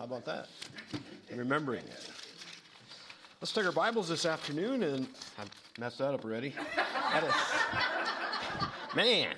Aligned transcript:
How 0.00 0.06
about 0.06 0.24
that? 0.24 0.48
Remembering 1.30 1.84
it. 1.84 2.10
Let's 3.42 3.52
take 3.52 3.66
our 3.66 3.72
Bibles 3.72 4.08
this 4.08 4.24
afternoon, 4.24 4.82
and 4.82 5.06
I 5.38 5.42
messed 5.78 5.98
that 5.98 6.14
up 6.14 6.24
already. 6.24 6.54
That 7.12 7.24
is, 7.24 7.34
man, 8.96 9.34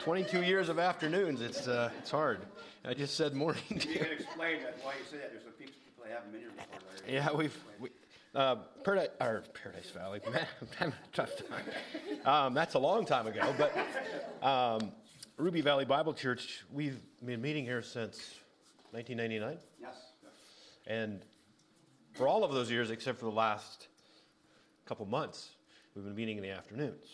22 0.00 0.42
years 0.42 0.70
of 0.70 0.80
afternoons. 0.80 1.40
It's 1.40 1.68
uh, 1.68 1.90
it's 2.00 2.10
hard. 2.10 2.40
I 2.84 2.94
just 2.94 3.16
said 3.16 3.32
morning. 3.32 3.62
You 3.68 3.76
can 3.78 4.06
explain 4.10 4.60
that 4.62 4.76
why 4.82 4.94
you 4.94 5.04
say 5.08 5.18
that. 5.18 5.30
There's 5.30 5.44
some 5.44 5.52
people 5.52 5.74
that 6.02 6.14
haven't 6.14 6.32
been 6.32 6.40
here 6.40 6.50
before. 6.50 6.80
Larry. 7.06 7.14
Yeah, 7.14 7.32
we've 7.32 7.64
we, 7.78 7.90
uh, 8.34 8.56
Paradise, 8.82 9.10
or 9.20 9.44
Paradise 9.62 9.90
Valley. 9.90 10.20
Man, 10.32 10.48
I'm 10.60 10.68
having 10.78 10.94
a 10.94 11.16
tough 11.16 11.30
time. 11.48 12.24
Um, 12.26 12.54
that's 12.54 12.74
a 12.74 12.80
long 12.80 13.04
time 13.04 13.28
ago, 13.28 13.54
but 13.56 14.44
um, 14.44 14.90
Ruby 15.36 15.60
Valley 15.60 15.84
Bible 15.84 16.12
Church. 16.12 16.64
We've 16.72 16.98
been 17.24 17.40
meeting 17.40 17.64
here 17.64 17.82
since 17.82 18.34
1999, 18.92 19.58
Yes. 19.80 19.94
and 20.86 21.20
for 22.14 22.26
all 22.26 22.42
of 22.44 22.52
those 22.52 22.70
years, 22.70 22.90
except 22.90 23.18
for 23.18 23.26
the 23.26 23.30
last 23.30 23.88
couple 24.86 25.06
months, 25.06 25.50
we've 25.94 26.04
been 26.04 26.14
meeting 26.14 26.36
in 26.36 26.42
the 26.42 26.50
afternoons. 26.50 27.04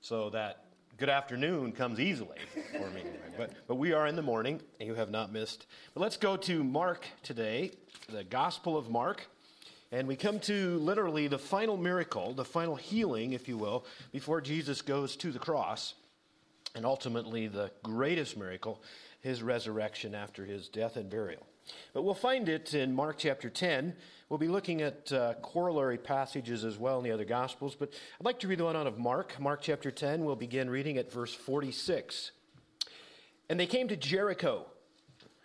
So 0.00 0.30
that 0.30 0.66
good 0.96 1.08
afternoon 1.08 1.72
comes 1.72 1.98
easily 2.00 2.38
for 2.72 2.88
me. 2.90 3.02
But, 3.36 3.50
but 3.68 3.74
we 3.74 3.92
are 3.92 4.06
in 4.06 4.16
the 4.16 4.22
morning, 4.22 4.62
and 4.80 4.86
you 4.86 4.94
have 4.94 5.10
not 5.10 5.30
missed. 5.30 5.66
But 5.92 6.00
let's 6.00 6.16
go 6.16 6.38
to 6.38 6.64
Mark 6.64 7.04
today, 7.22 7.72
the 8.08 8.24
Gospel 8.24 8.78
of 8.78 8.88
Mark. 8.88 9.26
And 9.92 10.08
we 10.08 10.16
come 10.16 10.40
to 10.40 10.78
literally 10.78 11.28
the 11.28 11.38
final 11.38 11.76
miracle, 11.76 12.32
the 12.32 12.46
final 12.46 12.76
healing, 12.76 13.34
if 13.34 13.46
you 13.46 13.58
will, 13.58 13.84
before 14.12 14.40
Jesus 14.40 14.80
goes 14.80 15.16
to 15.16 15.30
the 15.32 15.38
cross. 15.38 15.92
And 16.74 16.86
ultimately, 16.86 17.46
the 17.46 17.70
greatest 17.82 18.38
miracle, 18.38 18.82
his 19.20 19.42
resurrection 19.42 20.14
after 20.14 20.44
his 20.44 20.68
death 20.68 20.96
and 20.96 21.10
burial. 21.10 21.46
But 21.92 22.02
we'll 22.02 22.14
find 22.14 22.48
it 22.48 22.74
in 22.74 22.94
Mark 22.94 23.16
chapter 23.18 23.50
10. 23.50 23.94
We'll 24.28 24.38
be 24.38 24.48
looking 24.48 24.82
at 24.82 25.12
uh, 25.12 25.34
corollary 25.42 25.98
passages 25.98 26.64
as 26.64 26.78
well 26.78 26.98
in 26.98 27.04
the 27.04 27.10
other 27.10 27.24
Gospels. 27.24 27.74
But 27.74 27.92
I'd 28.20 28.24
like 28.24 28.40
to 28.40 28.48
read 28.48 28.58
the 28.58 28.64
one 28.64 28.76
out 28.76 28.86
of 28.86 28.98
Mark. 28.98 29.38
Mark 29.40 29.62
chapter 29.62 29.90
10, 29.90 30.24
we'll 30.24 30.36
begin 30.36 30.70
reading 30.70 30.96
at 30.98 31.12
verse 31.12 31.34
46. 31.34 32.32
And 33.48 33.58
they 33.58 33.66
came 33.66 33.88
to 33.88 33.96
Jericho. 33.96 34.66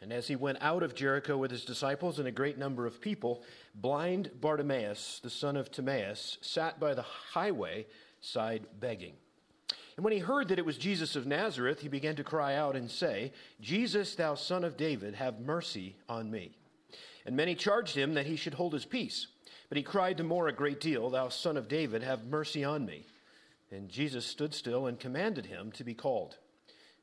And 0.02 0.12
as 0.12 0.28
he 0.28 0.36
went 0.36 0.58
out 0.62 0.82
of 0.82 0.96
Jericho 0.96 1.38
with 1.38 1.52
his 1.52 1.64
disciples 1.64 2.18
and 2.18 2.28
a 2.28 2.32
great 2.32 2.58
number 2.58 2.88
of 2.88 3.00
people, 3.00 3.44
blind 3.76 4.32
Bartimaeus, 4.42 5.20
the 5.22 5.30
son 5.30 5.56
of 5.56 5.72
Timaeus, 5.72 6.40
sat 6.42 6.80
by 6.80 6.96
the 6.96 7.04
highway 7.04 7.86
side 8.20 8.66
begging. 8.80 9.14
And 10.02 10.06
when 10.06 10.14
he 10.14 10.20
heard 10.20 10.48
that 10.48 10.58
it 10.58 10.66
was 10.66 10.80
Jesus 10.80 11.16
of 11.16 11.28
Nazareth, 11.28 11.82
he 11.82 11.88
began 11.88 12.16
to 12.16 12.24
cry 12.24 12.56
out 12.56 12.76
and 12.76 12.90
say, 12.90 13.32
Jesus, 13.62 14.16
thou 14.16 14.34
son 14.34 14.64
of 14.64 14.76
David, 14.76 15.14
have 15.14 15.40
mercy 15.40 15.96
on 16.10 16.32
me. 16.32 16.58
And 17.24 17.36
many 17.36 17.54
charged 17.54 17.96
him 17.96 18.16
that 18.16 18.26
he 18.26 18.36
should 18.36 18.56
hold 18.56 18.74
his 18.74 18.84
peace. 18.84 19.28
But 19.70 19.78
he 19.78 19.84
cried 19.84 20.18
the 20.18 20.24
more 20.24 20.48
a 20.48 20.52
great 20.52 20.80
deal, 20.80 21.12
Thou 21.12 21.30
son 21.30 21.56
of 21.56 21.68
David, 21.68 22.02
have 22.02 22.26
mercy 22.26 22.64
on 22.64 22.84
me. 22.84 23.06
And 23.70 23.90
Jesus 23.90 24.26
stood 24.26 24.56
still 24.56 24.88
and 24.88 25.00
commanded 25.00 25.46
him 25.46 25.72
to 25.74 25.84
be 25.84 25.94
called. 25.94 26.36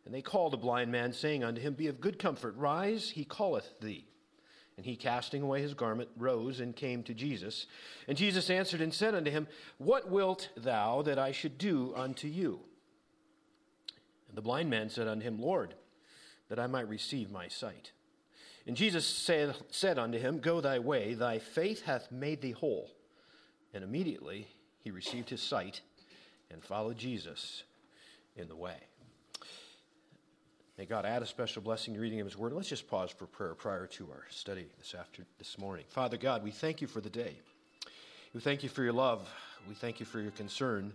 And 0.04 0.12
they 0.12 0.20
called 0.20 0.54
a 0.54 0.56
blind 0.56 0.90
man, 0.90 1.12
saying 1.12 1.44
unto 1.44 1.60
him, 1.60 1.74
Be 1.74 1.86
of 1.86 2.00
good 2.00 2.18
comfort, 2.18 2.56
rise, 2.56 3.10
he 3.10 3.24
calleth 3.24 3.78
thee. 3.80 4.08
And 4.76 4.84
he, 4.84 4.96
casting 4.96 5.42
away 5.42 5.62
his 5.62 5.74
garment, 5.74 6.08
rose 6.16 6.58
and 6.58 6.74
came 6.74 7.04
to 7.04 7.14
Jesus. 7.14 7.66
And 8.08 8.18
Jesus 8.18 8.50
answered 8.50 8.80
and 8.80 8.92
said 8.92 9.14
unto 9.14 9.30
him, 9.30 9.46
What 9.76 10.10
wilt 10.10 10.48
thou 10.56 11.02
that 11.02 11.20
I 11.20 11.30
should 11.30 11.58
do 11.58 11.94
unto 11.94 12.26
you? 12.26 12.58
And 14.28 14.36
the 14.36 14.42
blind 14.42 14.70
man 14.70 14.90
said 14.90 15.08
unto 15.08 15.24
him, 15.24 15.40
Lord, 15.40 15.74
that 16.48 16.58
I 16.58 16.66
might 16.66 16.88
receive 16.88 17.30
my 17.30 17.48
sight. 17.48 17.92
And 18.66 18.76
Jesus 18.76 19.06
said, 19.06 19.56
said 19.70 19.98
unto 19.98 20.18
him, 20.18 20.40
Go 20.40 20.60
thy 20.60 20.78
way, 20.78 21.14
thy 21.14 21.38
faith 21.38 21.82
hath 21.82 22.12
made 22.12 22.42
thee 22.42 22.52
whole. 22.52 22.90
And 23.72 23.82
immediately 23.82 24.48
he 24.80 24.90
received 24.90 25.30
his 25.30 25.42
sight 25.42 25.80
and 26.50 26.62
followed 26.62 26.98
Jesus 26.98 27.64
in 28.36 28.48
the 28.48 28.56
way. 28.56 28.76
May 30.78 30.84
God 30.86 31.04
add 31.04 31.22
a 31.22 31.26
special 31.26 31.60
blessing 31.60 31.94
to 31.94 32.00
reading 32.00 32.20
of 32.20 32.26
His 32.26 32.38
Word. 32.38 32.52
Let's 32.52 32.68
just 32.68 32.88
pause 32.88 33.10
for 33.10 33.26
prayer 33.26 33.54
prior 33.54 33.88
to 33.88 34.08
our 34.12 34.22
study 34.30 34.68
this 34.78 34.94
after 34.96 35.24
this 35.38 35.58
morning. 35.58 35.84
Father 35.88 36.16
God, 36.16 36.44
we 36.44 36.52
thank 36.52 36.80
you 36.80 36.86
for 36.86 37.00
the 37.00 37.10
day. 37.10 37.36
We 38.32 38.40
thank 38.40 38.62
you 38.62 38.68
for 38.68 38.84
your 38.84 38.92
love. 38.92 39.28
We 39.68 39.74
thank 39.74 39.98
you 39.98 40.06
for 40.06 40.20
your 40.20 40.30
concern 40.30 40.92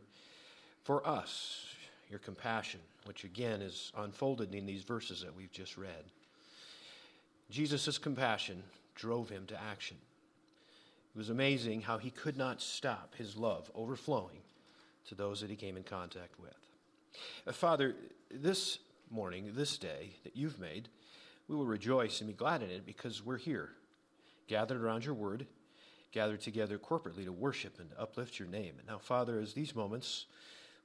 for 0.83 1.05
us, 1.05 1.65
your 2.13 2.19
compassion, 2.19 2.79
which 3.05 3.23
again 3.23 3.59
is 3.59 3.91
unfolded 3.97 4.53
in 4.53 4.67
these 4.67 4.83
verses 4.83 5.21
that 5.21 5.35
we've 5.35 5.51
just 5.51 5.77
read. 5.77 6.05
Jesus' 7.49 7.97
compassion 7.97 8.61
drove 8.93 9.29
him 9.29 9.47
to 9.47 9.59
action. 9.59 9.97
It 11.15 11.17
was 11.17 11.31
amazing 11.31 11.81
how 11.81 11.97
he 11.97 12.11
could 12.11 12.37
not 12.37 12.61
stop 12.61 13.15
his 13.15 13.35
love 13.35 13.71
overflowing 13.73 14.37
to 15.07 15.15
those 15.15 15.41
that 15.41 15.49
he 15.49 15.55
came 15.55 15.75
in 15.75 15.81
contact 15.81 16.39
with. 16.39 16.55
Uh, 17.47 17.51
Father, 17.51 17.95
this 18.29 18.77
morning, 19.09 19.51
this 19.55 19.79
day 19.79 20.11
that 20.23 20.37
you've 20.37 20.59
made, 20.59 20.89
we 21.47 21.55
will 21.55 21.65
rejoice 21.65 22.21
and 22.21 22.27
be 22.27 22.35
glad 22.35 22.61
in 22.61 22.69
it 22.69 22.85
because 22.85 23.25
we're 23.25 23.37
here, 23.37 23.69
gathered 24.47 24.79
around 24.79 25.03
your 25.03 25.15
word, 25.15 25.47
gathered 26.11 26.41
together 26.41 26.77
corporately 26.77 27.25
to 27.25 27.31
worship 27.31 27.79
and 27.79 27.89
uplift 27.97 28.37
your 28.37 28.47
name. 28.47 28.75
And 28.77 28.87
now, 28.87 28.99
Father, 28.99 29.39
as 29.39 29.53
these 29.53 29.75
moments 29.75 30.27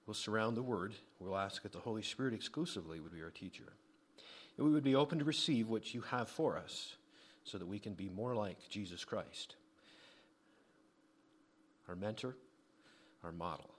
will 0.09 0.15
surround 0.15 0.57
the 0.57 0.63
word, 0.63 0.95
we'll 1.21 1.37
ask 1.37 1.63
that 1.63 1.73
the 1.73 1.79
Holy 1.79 2.01
Spirit 2.01 2.33
exclusively 2.33 2.99
would 2.99 3.13
be 3.13 3.23
our 3.23 3.31
teacher. 3.31 3.75
And 4.57 4.67
we 4.67 4.73
would 4.73 4.83
be 4.83 4.95
open 4.95 5.19
to 5.19 5.25
receive 5.25 5.69
what 5.69 5.93
you 5.93 6.01
have 6.01 6.31
for 6.31 6.57
us 6.57 6.97
so 7.45 7.59
that 7.59 7.69
we 7.69 7.79
can 7.79 7.93
be 7.93 8.09
more 8.09 8.35
like 8.35 8.71
Jesus 8.71 9.05
Christ, 9.05 9.55
our 11.89 11.95
mentor, 11.95 12.37
our 13.23 13.33
model, 13.33 13.71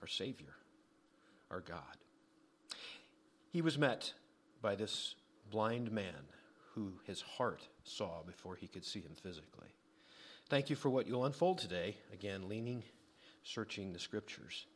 our 0.00 0.06
Savior, 0.06 0.54
our 1.50 1.60
God. 1.60 1.96
He 3.50 3.62
was 3.62 3.76
met 3.76 4.12
by 4.62 4.76
this 4.76 5.16
blind 5.50 5.90
man 5.90 6.28
who 6.74 6.92
his 7.04 7.20
heart 7.20 7.62
saw 7.82 8.22
before 8.24 8.54
he 8.54 8.68
could 8.68 8.84
see 8.84 9.00
him 9.00 9.16
physically. 9.20 9.74
Thank 10.48 10.70
you 10.70 10.76
for 10.76 10.88
what 10.88 11.08
you'll 11.08 11.26
unfold 11.26 11.58
today. 11.58 11.96
Again, 12.12 12.48
leaning, 12.48 12.84
searching 13.42 13.92
the 13.92 13.98
scriptures, 13.98 14.66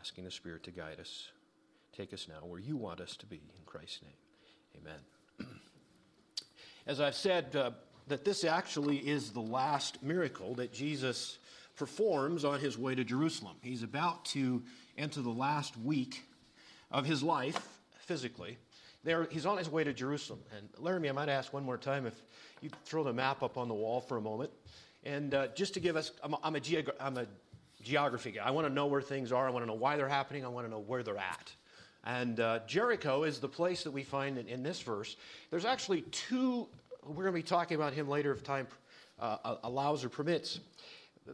asking 0.00 0.24
the 0.24 0.30
Spirit 0.30 0.62
to 0.64 0.70
guide 0.70 1.00
us. 1.00 1.30
Take 1.96 2.12
us 2.12 2.26
now 2.28 2.46
where 2.46 2.60
you 2.60 2.76
want 2.76 3.00
us 3.00 3.16
to 3.16 3.26
be. 3.26 3.36
In 3.36 3.64
Christ's 3.64 4.00
name, 4.02 4.82
amen. 4.82 5.48
As 6.86 7.00
I've 7.00 7.14
said, 7.14 7.56
uh, 7.56 7.70
that 8.08 8.24
this 8.24 8.44
actually 8.44 8.98
is 8.98 9.30
the 9.30 9.40
last 9.40 10.02
miracle 10.02 10.54
that 10.54 10.72
Jesus 10.72 11.38
performs 11.76 12.44
on 12.44 12.60
his 12.60 12.78
way 12.78 12.94
to 12.94 13.04
Jerusalem. 13.04 13.56
He's 13.62 13.82
about 13.82 14.24
to 14.26 14.62
enter 14.96 15.20
the 15.20 15.30
last 15.30 15.76
week 15.76 16.22
of 16.90 17.04
his 17.04 17.22
life 17.22 17.60
physically. 18.00 18.58
There, 19.04 19.28
he's 19.30 19.46
on 19.46 19.58
his 19.58 19.70
way 19.70 19.84
to 19.84 19.92
Jerusalem. 19.92 20.40
And 20.56 20.68
Laramie, 20.78 21.08
I 21.08 21.12
might 21.12 21.28
ask 21.28 21.52
one 21.52 21.64
more 21.64 21.76
time 21.76 22.06
if 22.06 22.14
you 22.60 22.70
throw 22.84 23.04
the 23.04 23.12
map 23.12 23.42
up 23.42 23.58
on 23.58 23.68
the 23.68 23.74
wall 23.74 24.00
for 24.00 24.16
a 24.16 24.20
moment. 24.20 24.50
And 25.04 25.34
uh, 25.34 25.48
just 25.48 25.74
to 25.74 25.80
give 25.80 25.96
us, 25.96 26.12
I'm 26.22 26.34
a, 26.34 26.38
I'm, 26.42 26.56
a 26.56 26.60
geog- 26.60 26.94
I'm 26.98 27.16
a 27.16 27.26
geography. 27.86 28.38
I 28.38 28.50
want 28.50 28.66
to 28.66 28.72
know 28.72 28.86
where 28.86 29.00
things 29.00 29.32
are. 29.32 29.46
I 29.46 29.50
want 29.50 29.62
to 29.62 29.66
know 29.66 29.78
why 29.78 29.96
they're 29.96 30.08
happening. 30.08 30.44
I 30.44 30.48
want 30.48 30.66
to 30.66 30.70
know 30.70 30.80
where 30.80 31.02
they're 31.02 31.16
at. 31.16 31.52
And 32.04 32.38
uh, 32.38 32.60
Jericho 32.66 33.24
is 33.24 33.38
the 33.38 33.48
place 33.48 33.82
that 33.84 33.90
we 33.90 34.02
find 34.02 34.38
in, 34.38 34.46
in, 34.46 34.62
this 34.62 34.80
verse. 34.80 35.16
There's 35.50 35.64
actually 35.64 36.02
two, 36.02 36.68
we're 37.04 37.24
going 37.24 37.26
to 37.26 37.32
be 37.32 37.42
talking 37.42 37.76
about 37.76 37.92
him 37.92 38.08
later 38.08 38.32
if 38.32 38.44
time 38.44 38.68
uh, 39.18 39.56
allows 39.64 40.04
or 40.04 40.08
permits. 40.08 40.60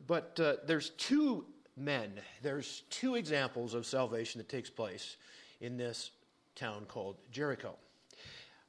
But 0.06 0.38
uh, 0.40 0.54
there's 0.66 0.90
two 0.90 1.44
men, 1.76 2.12
there's 2.42 2.82
two 2.88 3.16
examples 3.16 3.74
of 3.74 3.84
salvation 3.84 4.38
that 4.38 4.48
takes 4.48 4.70
place 4.70 5.16
in 5.60 5.76
this 5.76 6.10
town 6.54 6.84
called 6.86 7.16
Jericho. 7.30 7.74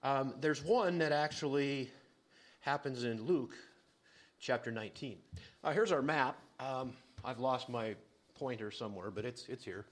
Um, 0.04 0.34
there's 0.42 0.62
one 0.64 0.98
that 0.98 1.14
actually 1.14 1.90
happens 2.60 3.06
in 3.06 3.24
Luke 3.24 3.56
chapter 4.40 4.72
19. 4.72 5.18
Uh, 5.64 5.72
here's 5.72 5.94
our 5.94 6.02
map. 6.02 6.38
Um, 6.60 6.94
I've 7.24 7.40
lost 7.40 7.70
my 7.70 7.96
pointer 8.36 8.72
somewhere, 8.72 9.12
but 9.12 9.26
it's, 9.26 9.48
it's 9.48 9.64
here. 9.64 9.86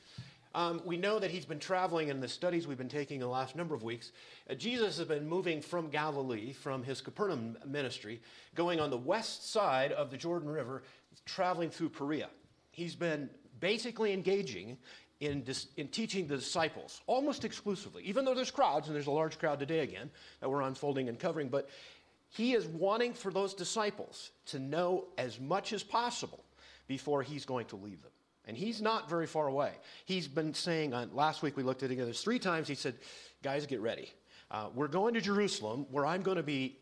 Um, 0.54 0.82
we 0.84 0.98
know 0.98 1.18
that 1.18 1.32
he's 1.32 1.46
been 1.46 1.60
traveling 1.60 2.10
in 2.10 2.20
the 2.20 2.28
studies 2.28 2.68
we've 2.68 2.78
been 2.78 2.90
taking 2.90 3.16
in 3.16 3.22
the 3.22 3.28
last 3.28 3.56
number 3.56 3.74
of 3.74 3.84
weeks. 3.84 4.12
Uh, 4.50 4.54
Jesus 4.54 4.98
has 4.98 5.08
been 5.08 5.28
moving 5.28 5.62
from 5.62 5.90
Galilee, 5.90 6.52
from 6.52 6.84
his 6.84 7.00
Capernaum 7.00 7.58
ministry, 7.66 8.22
going 8.54 8.82
on 8.82 8.90
the 8.90 8.98
west 8.98 9.50
side 9.50 9.94
of 9.94 10.12
the 10.12 10.18
Jordan 10.18 10.50
River, 10.50 10.84
traveling 11.26 11.70
through 11.70 11.90
Perea. 11.90 12.28
He's 12.72 12.96
been 12.96 13.30
basically 13.62 14.12
engaging 14.12 14.78
in, 15.22 15.44
dis, 15.44 15.68
in 15.78 15.88
teaching 15.88 16.28
the 16.28 16.36
disciples 16.36 17.00
almost 17.08 17.46
exclusively, 17.46 18.04
even 18.04 18.26
though 18.26 18.34
there's 18.34 18.52
crowds, 18.52 18.88
and 18.88 18.96
there's 18.96 19.08
a 19.08 19.12
large 19.12 19.40
crowd 19.40 19.60
today 19.60 19.80
again 19.80 20.10
that 20.42 20.50
we're 20.50 20.62
unfolding 20.62 21.08
and 21.08 21.18
covering, 21.18 21.48
but 21.48 21.70
he 22.30 22.54
is 22.54 22.66
wanting 22.68 23.14
for 23.14 23.32
those 23.32 23.54
disciples 23.54 24.32
to 24.48 24.60
know 24.60 25.06
as 25.18 25.40
much 25.40 25.74
as 25.74 25.84
possible 25.84 26.44
before 26.92 27.24
he's 27.24 27.46
going 27.46 27.66
to 27.66 27.78
leave 27.78 28.02
them. 28.02 28.12
And 28.46 28.58
he's 28.58 28.82
not 28.82 29.10
very 29.10 29.26
far 29.26 29.48
away. 29.48 29.72
He's 30.04 30.28
been 30.28 30.54
saying, 30.54 30.94
uh, 30.94 31.08
last 31.14 31.42
week 31.42 31.56
we 31.56 31.64
looked 31.64 31.84
at 31.84 31.86
it 31.86 31.96
together, 31.96 32.12
three 32.12 32.38
times 32.38 32.68
he 32.68 32.76
said, 32.76 32.96
Guys, 33.42 33.66
get 33.66 33.80
ready. 33.80 34.12
Uh, 34.52 34.68
we're 34.76 34.90
going 34.90 35.14
to 35.14 35.22
Jerusalem 35.22 35.86
where 35.90 36.06
I'm 36.06 36.22
going 36.22 36.36
to 36.36 36.44
be 36.44 36.78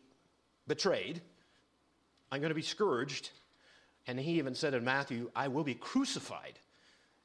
betrayed. 0.66 1.20
I'm 2.32 2.40
going 2.40 2.50
to 2.50 2.56
be 2.56 2.62
scourged. 2.62 3.30
And 4.08 4.18
he 4.18 4.32
even 4.32 4.56
said 4.56 4.74
in 4.74 4.84
Matthew, 4.84 5.30
I 5.36 5.46
will 5.46 5.62
be 5.62 5.74
crucified. 5.74 6.58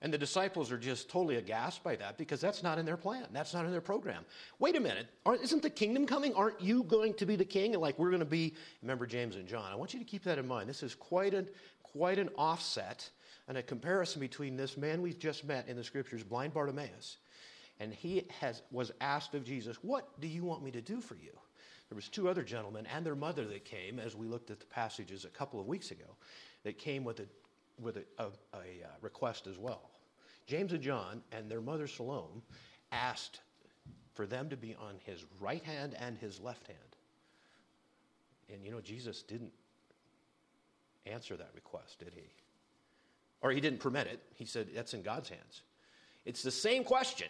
And 0.03 0.13
the 0.13 0.19
disciples 0.19 0.71
are 0.71 0.77
just 0.77 1.09
totally 1.09 1.38
aghast 1.38 1.83
by 1.83 1.95
that 1.95 2.15
because 2.15 2.39
that's 2.39 2.61
not 2.61 2.77
in 2.77 2.85
their 2.85 2.97
plan. 2.97 3.25
That's 3.31 3.55
not 3.55 3.65
in 3.65 3.71
their 3.71 3.81
program. 3.81 4.23
Wait 4.59 4.75
a 4.75 4.79
minute. 4.79 5.07
Isn't 5.41 5.63
the 5.63 5.69
kingdom 5.71 6.05
coming? 6.05 6.35
Aren't 6.35 6.61
you 6.61 6.83
going 6.83 7.15
to 7.15 7.25
be 7.25 7.35
the 7.35 7.45
king? 7.45 7.73
And 7.73 7.81
like 7.81 7.97
we're 7.97 8.11
going 8.11 8.19
to 8.19 8.25
be, 8.25 8.53
remember 8.83 9.07
James 9.07 9.35
and 9.35 9.47
John. 9.47 9.71
I 9.71 9.75
want 9.75 9.93
you 9.93 9.99
to 9.99 10.05
keep 10.05 10.23
that 10.25 10.38
in 10.38 10.47
mind. 10.47 10.69
This 10.69 10.83
is 10.83 10.93
quite 10.93 11.33
an, 11.33 11.47
quite 11.95 12.19
an 12.19 12.30
offset 12.38 13.09
and 13.47 13.57
a 13.57 13.63
comparison 13.63 14.19
between 14.19 14.57
this 14.57 14.75
man 14.75 15.01
we've 15.01 15.19
just 15.19 15.45
met 15.45 15.68
in 15.69 15.77
the 15.77 15.83
scriptures, 15.83 16.24
blind 16.24 16.53
Bartimaeus, 16.53 17.18
and 17.80 17.94
he 17.94 18.27
has, 18.42 18.63
was 18.69 18.92
asked 19.00 19.33
of 19.33 19.45
Jesus, 19.45 19.77
What 19.81 20.19
do 20.19 20.27
you 20.27 20.44
want 20.44 20.62
me 20.62 20.71
to 20.71 20.81
do 20.81 21.00
for 21.00 21.15
you? 21.15 21.31
There 21.89 21.95
was 21.95 22.09
two 22.09 22.27
other 22.27 22.44
gentlemen 22.44 22.86
and 22.94 23.06
their 23.06 23.15
mother 23.15 23.45
that 23.45 23.63
came, 23.63 24.00
as 24.00 24.15
we 24.15 24.27
looked 24.27 24.51
at 24.51 24.59
the 24.59 24.65
passages 24.65 25.24
a 25.24 25.30
couple 25.30 25.59
of 25.59 25.68
weeks 25.68 25.92
ago, 25.92 26.18
that 26.63 26.77
came 26.77 27.06
with 27.06 27.21
a, 27.21 27.27
with 27.80 27.98
a, 27.98 28.03
a, 28.18 28.25
a 28.53 28.57
uh, 28.57 28.89
request 29.01 29.48
as 29.48 29.57
well. 29.57 29.89
James 30.48 30.74
and 30.74 30.81
John 30.81 31.21
and 31.31 31.50
their 31.50 31.62
mother 31.62 31.88
Salome 31.88 32.41
asked 32.91 33.39
for 34.13 34.25
them 34.25 34.50
to 34.50 34.57
be 34.57 34.75
on 34.75 34.95
his 35.06 35.24
right 35.39 35.63
hand 35.63 35.95
and 36.00 36.18
his 36.18 36.41
left 36.41 36.68
hand. 36.68 36.80
And 38.51 38.65
you 38.65 38.71
know, 38.71 38.81
Jesus 38.81 39.21
didn't 39.21 39.51
answer 41.05 41.35
that 41.37 41.49
request, 41.53 41.99
did 41.99 42.13
he? 42.13 42.29
Or 43.41 43.51
he 43.51 43.61
didn't 43.61 43.79
permit 43.79 44.07
it. 44.07 44.21
He 44.33 44.45
said, 44.45 44.69
that's 44.73 44.93
in 44.93 45.01
God's 45.01 45.29
hands. 45.29 45.61
It's 46.25 46.41
the 46.41 46.51
same 46.51 46.83
question. 46.83 47.27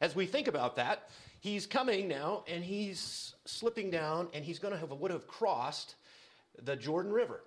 As 0.00 0.14
we 0.14 0.26
think 0.26 0.46
about 0.46 0.76
that, 0.76 1.10
he's 1.40 1.66
coming 1.66 2.06
now 2.06 2.44
and 2.46 2.62
he's 2.62 3.34
slipping 3.44 3.90
down 3.90 4.28
and 4.32 4.44
he's 4.44 4.58
going 4.58 4.72
to 4.72 4.78
have 4.78 4.92
would 4.92 5.10
have 5.10 5.26
crossed 5.26 5.96
the 6.62 6.76
Jordan 6.76 7.12
River 7.12 7.40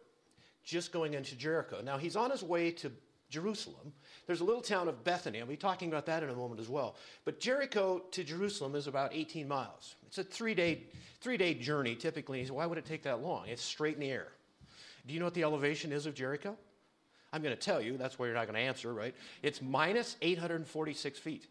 just 0.64 0.92
going 0.92 1.14
into 1.14 1.36
Jericho. 1.36 1.82
Now 1.84 1.98
he's 1.98 2.16
on 2.16 2.30
his 2.30 2.44
way 2.44 2.72
to 2.72 2.92
Jerusalem. 3.30 3.94
There's 4.28 4.42
a 4.42 4.44
little 4.44 4.62
town 4.62 4.90
of 4.90 5.04
Bethany. 5.04 5.40
I'll 5.40 5.48
be 5.48 5.56
talking 5.56 5.88
about 5.88 6.06
that 6.08 6.22
in 6.22 6.30
a 6.30 6.36
moment 6.36 6.60
as 6.60 6.70
well. 6.70 6.96
But 7.24 7.40
Jericho 7.40 8.04
to 8.12 8.24
Jerusalem 8.24 8.76
is 8.76 8.88
about 8.88 9.14
18 9.14 9.48
miles. 9.48 9.96
It's 10.06 10.18
a 10.18 10.24
three 10.24 10.54
day, 10.54 10.84
three 11.22 11.38
day 11.38 11.54
journey 11.54 11.96
typically. 11.96 12.46
Why 12.46 12.66
would 12.66 12.78
it 12.78 12.86
take 12.86 13.04
that 13.04 13.22
long? 13.22 13.48
It's 13.48 13.64
straight 13.64 13.96
in 13.96 14.02
the 14.02 14.12
air. 14.12 14.28
Do 15.12 15.16
you 15.16 15.20
know 15.20 15.26
what 15.26 15.34
the 15.34 15.44
elevation 15.44 15.92
is 15.92 16.06
of 16.06 16.16
Jericho? 16.16 16.56
I'm 17.34 17.42
going 17.42 17.54
to 17.54 17.62
tell 17.62 17.82
you. 17.82 17.98
That's 17.98 18.18
why 18.18 18.28
you're 18.28 18.36
not 18.36 18.46
going 18.46 18.56
to 18.56 18.62
answer, 18.62 18.94
right? 18.94 19.14
It's 19.44 19.62
minus 19.62 20.16
846 20.22 21.20
feet. 21.20 21.48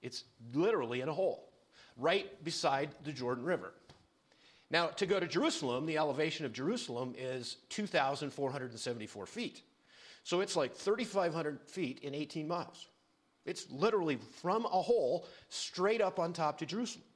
It's 0.00 0.22
literally 0.54 1.00
in 1.00 1.08
a 1.08 1.12
hole, 1.12 1.48
right 1.96 2.44
beside 2.44 2.90
the 3.02 3.10
Jordan 3.10 3.44
River. 3.44 3.72
Now, 4.70 4.86
to 4.86 5.06
go 5.06 5.18
to 5.18 5.26
Jerusalem, 5.26 5.86
the 5.86 5.98
elevation 5.98 6.46
of 6.46 6.52
Jerusalem 6.52 7.16
is 7.18 7.56
2,474 7.70 9.26
feet. 9.26 9.62
So 10.22 10.40
it's 10.40 10.54
like 10.54 10.72
3,500 10.76 11.60
feet 11.66 11.98
in 12.04 12.14
18 12.14 12.46
miles. 12.46 12.86
It's 13.44 13.68
literally 13.72 14.18
from 14.40 14.66
a 14.66 14.68
hole 14.68 15.26
straight 15.48 16.00
up 16.00 16.20
on 16.20 16.32
top 16.32 16.58
to 16.58 16.66
Jerusalem. 16.66 17.06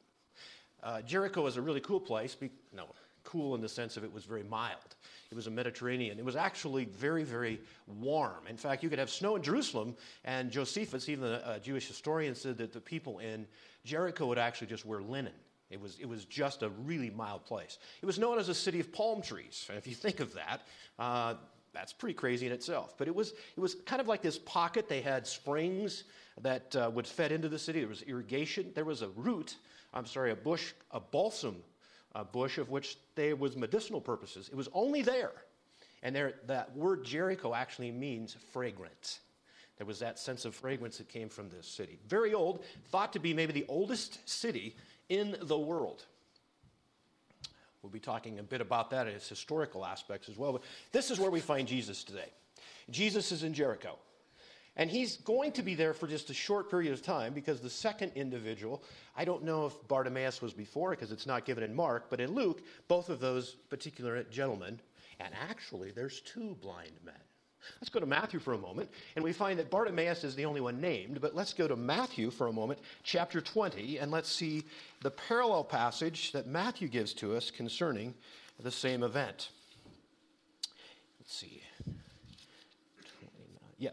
Uh, 0.83 1.03
Jericho 1.03 1.47
is 1.47 1.56
a 1.56 1.62
really 1.62 1.81
cool 1.81 2.00
place. 2.00 2.35
Be- 2.35 2.50
no, 2.75 2.87
cool 3.31 3.55
in 3.55 3.61
the 3.61 3.69
sense 3.69 3.97
of 3.97 4.05
it 4.05 4.12
was 4.12 4.25
very 4.25 4.43
mild. 4.43 4.97
It 5.31 5.35
was 5.35 5.47
a 5.47 5.50
Mediterranean. 5.50 6.19
It 6.19 6.25
was 6.25 6.35
actually 6.35 6.87
very, 6.87 7.23
very 7.23 7.61
warm. 7.87 8.47
In 8.49 8.56
fact, 8.56 8.82
you 8.82 8.91
could 8.91 8.99
have 8.99 9.11
snow 9.11 9.37
in 9.37 9.43
Jerusalem, 9.43 9.94
and 10.25 10.50
Josephus, 10.50 11.09
even 11.09 11.25
a 11.25 11.61
Jewish 11.62 11.87
historian, 11.87 12.35
said 12.35 12.59
that 12.59 12.73
the 12.73 12.81
people 12.81 13.21
in 13.21 13.47
Jericho 13.85 14.27
would 14.27 14.38
actually 14.38 14.67
just 14.67 14.85
wear 14.85 15.00
linen. 15.00 15.32
It 15.71 15.81
was, 15.81 15.99
it 16.00 16.09
was 16.09 16.25
just 16.25 16.65
a 16.65 16.71
really 16.85 17.11
mild 17.11 17.44
place. 17.44 17.79
It 18.03 18.06
was 18.06 18.19
known 18.19 18.38
as 18.41 18.49
a 18.49 18.55
city 18.55 18.81
of 18.81 18.93
palm 18.93 19.23
trees. 19.23 19.67
And 19.69 19.79
if 19.79 19.87
you 19.87 19.94
think 19.94 20.19
of 20.19 20.35
that, 20.35 20.62
uh, 20.99 21.35
that's 21.73 21.93
pretty 21.93 22.15
crazy 22.15 22.47
in 22.47 22.53
itself. 22.53 22.94
But 22.99 23.06
it 23.06 23.15
was, 23.15 23.33
it 23.56 23.61
was 23.61 23.76
kind 23.87 24.00
of 24.00 24.09
like 24.09 24.23
this 24.23 24.38
pocket. 24.41 24.88
They 24.88 25.00
had 25.00 25.25
springs 25.29 26.03
that 26.43 26.75
uh, 26.75 26.91
would 26.93 27.06
fed 27.06 27.31
into 27.31 27.49
the 27.49 27.59
city. 27.59 27.79
There 27.79 27.88
was 27.88 28.03
irrigation. 28.03 28.73
There 28.75 28.85
was 28.85 29.03
a 29.03 29.09
root, 29.11 29.55
I'm 29.94 30.06
sorry, 30.06 30.33
a 30.33 30.37
bush, 30.37 30.73
a 30.91 30.99
balsam 30.99 31.62
uh, 32.15 32.25
bush 32.25 32.59
of 32.59 32.71
which 32.71 32.97
there 33.15 33.37
was 33.37 33.57
medicinal 33.57 34.01
purposes. 34.01 34.49
It 34.49 34.57
was 34.57 34.69
only 34.73 35.03
there. 35.03 35.33
And 36.03 36.17
there, 36.17 36.35
that 36.47 36.75
word 36.77 37.05
Jericho 37.05 37.55
actually 37.55 37.91
means 37.91 38.37
fragrant. 38.53 39.21
There 39.77 39.87
was 39.87 39.99
that 40.01 40.19
sense 40.19 40.45
of 40.45 40.55
fragrance 40.55 40.99
that 40.99 41.09
came 41.09 41.29
from 41.29 41.49
this 41.49 41.67
city. 41.67 41.99
Very 42.07 42.35
old, 42.35 42.65
thought 42.91 43.12
to 43.15 43.19
be 43.19 43.33
maybe 43.33 43.53
the 43.53 43.67
oldest 43.69 44.29
city 44.29 44.77
in 45.09 45.37
the 45.43 45.59
world. 45.59 46.05
We'll 47.83 47.91
be 47.91 48.01
talking 48.01 48.39
a 48.39 48.43
bit 48.43 48.61
about 48.61 48.91
that 48.91 49.07
in 49.07 49.15
its 49.15 49.29
historical 49.29 49.87
aspects 49.87 50.29
as 50.29 50.37
well. 50.37 50.53
But 50.53 50.62
this 50.93 51.11
is 51.11 51.19
where 51.19 51.31
we 51.31 51.41
find 51.41 51.67
Jesus 51.67 52.05
today. 52.05 52.29
Jesus 52.91 53.33
is 53.33 53.43
in 53.43 53.55
Jericho. 53.55 53.97
And 54.77 54.91
he's 54.91 55.17
going 55.19 55.53
to 55.53 55.63
be 55.63 55.75
there 55.75 55.93
for 55.93 56.07
just 56.07 56.31
a 56.31 56.35
short 56.35 56.71
period 56.71 56.93
of 56.93 57.03
time 57.03 57.35
because 57.35 57.61
the 57.61 57.71
second 57.71 58.13
individual, 58.15 58.83
I 59.17 59.25
don't 59.25 59.45
know 59.45 59.67
if 59.67 59.89
Bartimaeus 59.89 60.41
was 60.41 60.53
before 60.53 60.91
because 60.91 61.13
it's 61.13 61.27
not 61.27 61.45
given 61.45 61.65
in 61.65 61.75
Mark, 61.75 62.09
but 62.09 62.21
in 62.21 62.35
Luke, 62.35 62.63
both 62.89 63.09
of 63.09 63.21
those 63.21 63.57
particular 63.69 64.23
gentlemen, 64.25 64.81
and 65.19 65.35
actually 65.49 65.91
there's 65.91 66.21
two 66.21 66.57
blind 66.63 66.93
men. 67.05 67.15
Let's 67.81 67.91
go 67.91 68.01
to 68.01 68.07
Matthew 68.07 68.41
for 68.41 68.55
a 68.55 68.59
moment, 68.59 68.91
and 69.17 69.25
we 69.25 69.33
find 69.33 69.59
that 69.59 69.71
Bartimaeus 69.71 70.25
is 70.25 70.35
the 70.35 70.47
only 70.47 70.63
one 70.63 70.81
named, 70.81 71.21
but 71.21 71.35
let's 71.35 71.53
go 71.53 71.69
to 71.69 71.77
Matthew 71.77 72.31
for 72.31 72.47
a 72.47 72.53
moment, 72.53 72.81
chapter 73.03 73.41
20, 73.41 73.99
and 73.99 74.11
let's 74.11 74.31
see 74.31 74.65
the 75.03 75.11
parallel 75.11 75.65
passage 75.65 76.33
that 76.33 76.47
Matthew 76.47 76.89
gives 76.89 77.13
to 77.15 77.37
us 77.37 77.51
concerning 77.51 78.15
the 78.59 78.71
same 78.71 79.03
event. 79.03 79.51
Let's 81.19 81.35
see. 81.35 81.63
Yeah, 83.79 83.91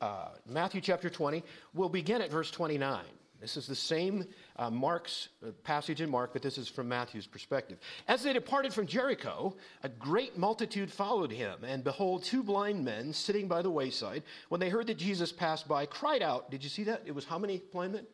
uh, 0.00 0.28
Matthew 0.48 0.80
chapter 0.80 1.10
20. 1.10 1.42
We'll 1.74 1.88
begin 1.88 2.22
at 2.22 2.30
verse 2.30 2.50
29. 2.50 3.04
This 3.40 3.56
is 3.56 3.66
the 3.66 3.74
same 3.74 4.26
uh, 4.56 4.70
Mark's 4.70 5.28
uh, 5.42 5.52
passage 5.64 6.02
in 6.02 6.10
Mark, 6.10 6.34
but 6.34 6.42
this 6.42 6.58
is 6.58 6.68
from 6.68 6.88
Matthew's 6.88 7.26
perspective. 7.26 7.78
As 8.06 8.22
they 8.22 8.34
departed 8.34 8.74
from 8.74 8.86
Jericho, 8.86 9.56
a 9.82 9.88
great 9.88 10.36
multitude 10.36 10.92
followed 10.92 11.32
him, 11.32 11.64
and 11.64 11.82
behold, 11.82 12.22
two 12.22 12.42
blind 12.42 12.84
men 12.84 13.14
sitting 13.14 13.48
by 13.48 13.62
the 13.62 13.70
wayside, 13.70 14.24
when 14.50 14.60
they 14.60 14.68
heard 14.68 14.86
that 14.88 14.98
Jesus 14.98 15.32
passed 15.32 15.66
by, 15.66 15.86
cried 15.86 16.20
out. 16.20 16.50
Did 16.50 16.62
you 16.62 16.68
see 16.68 16.84
that? 16.84 17.02
It 17.06 17.14
was 17.14 17.24
how 17.24 17.38
many 17.38 17.62
blind 17.72 17.94
men? 17.94 18.06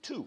Two. 0.00 0.26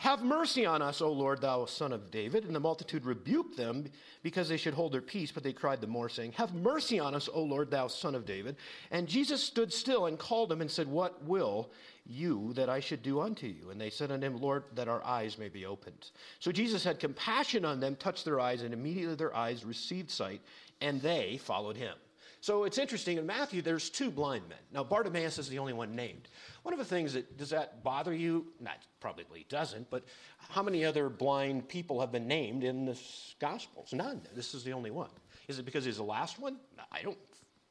Have 0.00 0.22
mercy 0.22 0.64
on 0.64 0.80
us, 0.80 1.02
O 1.02 1.12
Lord, 1.12 1.42
thou 1.42 1.66
son 1.66 1.92
of 1.92 2.10
David. 2.10 2.46
And 2.46 2.56
the 2.56 2.60
multitude 2.60 3.04
rebuked 3.04 3.58
them 3.58 3.84
because 4.22 4.48
they 4.48 4.56
should 4.56 4.72
hold 4.72 4.92
their 4.92 5.02
peace, 5.02 5.30
but 5.30 5.42
they 5.42 5.52
cried 5.52 5.82
the 5.82 5.86
more, 5.86 6.08
saying, 6.08 6.32
Have 6.32 6.54
mercy 6.54 6.98
on 6.98 7.14
us, 7.14 7.28
O 7.30 7.42
Lord, 7.42 7.70
thou 7.70 7.86
son 7.86 8.14
of 8.14 8.24
David. 8.24 8.56
And 8.90 9.06
Jesus 9.06 9.44
stood 9.44 9.70
still 9.70 10.06
and 10.06 10.18
called 10.18 10.48
them 10.48 10.62
and 10.62 10.70
said, 10.70 10.88
What 10.88 11.22
will 11.24 11.70
you 12.06 12.54
that 12.54 12.70
I 12.70 12.80
should 12.80 13.02
do 13.02 13.20
unto 13.20 13.46
you? 13.46 13.68
And 13.68 13.78
they 13.78 13.90
said 13.90 14.10
unto 14.10 14.26
him, 14.26 14.40
Lord, 14.40 14.64
that 14.74 14.88
our 14.88 15.04
eyes 15.04 15.36
may 15.36 15.50
be 15.50 15.66
opened. 15.66 16.12
So 16.38 16.50
Jesus 16.50 16.82
had 16.82 16.98
compassion 16.98 17.66
on 17.66 17.78
them, 17.78 17.94
touched 17.94 18.24
their 18.24 18.40
eyes, 18.40 18.62
and 18.62 18.72
immediately 18.72 19.16
their 19.16 19.36
eyes 19.36 19.66
received 19.66 20.10
sight, 20.10 20.40
and 20.80 21.02
they 21.02 21.36
followed 21.36 21.76
him. 21.76 21.94
So 22.42 22.64
it's 22.64 22.78
interesting 22.78 23.18
in 23.18 23.26
Matthew, 23.26 23.60
there's 23.60 23.90
two 23.90 24.10
blind 24.10 24.48
men. 24.48 24.58
Now, 24.72 24.82
Bartimaeus 24.82 25.38
is 25.38 25.50
the 25.50 25.58
only 25.58 25.74
one 25.74 25.94
named. 25.94 26.28
One 26.62 26.72
of 26.72 26.78
the 26.78 26.86
things 26.86 27.12
that 27.12 27.36
does 27.36 27.50
that 27.50 27.84
bother 27.84 28.14
you? 28.14 28.46
Not 28.60 28.78
probably 28.98 29.44
doesn't, 29.50 29.90
but 29.90 30.04
how 30.48 30.62
many 30.62 30.84
other 30.84 31.10
blind 31.10 31.68
people 31.68 32.00
have 32.00 32.10
been 32.10 32.26
named 32.26 32.64
in 32.64 32.86
the 32.86 32.98
Gospels? 33.40 33.92
None. 33.92 34.22
This 34.34 34.54
is 34.54 34.64
the 34.64 34.72
only 34.72 34.90
one. 34.90 35.10
Is 35.48 35.58
it 35.58 35.66
because 35.66 35.84
he's 35.84 35.98
the 35.98 36.02
last 36.02 36.38
one? 36.38 36.56
I 36.90 37.02
don't. 37.02 37.18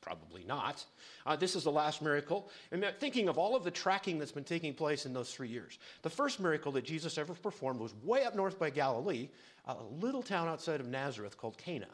Probably 0.02 0.44
not. 0.46 0.86
Uh, 1.26 1.36
this 1.36 1.56
is 1.56 1.64
the 1.64 1.72
last 1.72 2.02
miracle. 2.02 2.50
And 2.72 2.86
thinking 3.00 3.28
of 3.28 3.38
all 3.38 3.56
of 3.56 3.64
the 3.64 3.72
tracking 3.72 4.18
that's 4.18 4.32
been 4.32 4.44
taking 4.44 4.74
place 4.74 5.06
in 5.06 5.14
those 5.14 5.34
three 5.34 5.50
years. 5.50 5.78
The 6.04 6.10
first 6.10 6.40
miracle 6.40 6.72
that 6.74 6.86
Jesus 6.86 7.18
ever 7.18 7.34
performed 7.34 7.80
was 7.80 7.94
way 8.04 8.24
up 8.24 8.36
north 8.36 8.58
by 8.58 8.70
Galilee, 8.70 9.30
a 9.66 9.76
little 10.00 10.24
town 10.24 10.48
outside 10.48 10.80
of 10.80 10.88
Nazareth 10.88 11.38
called 11.38 11.58
Cana. 11.58 11.88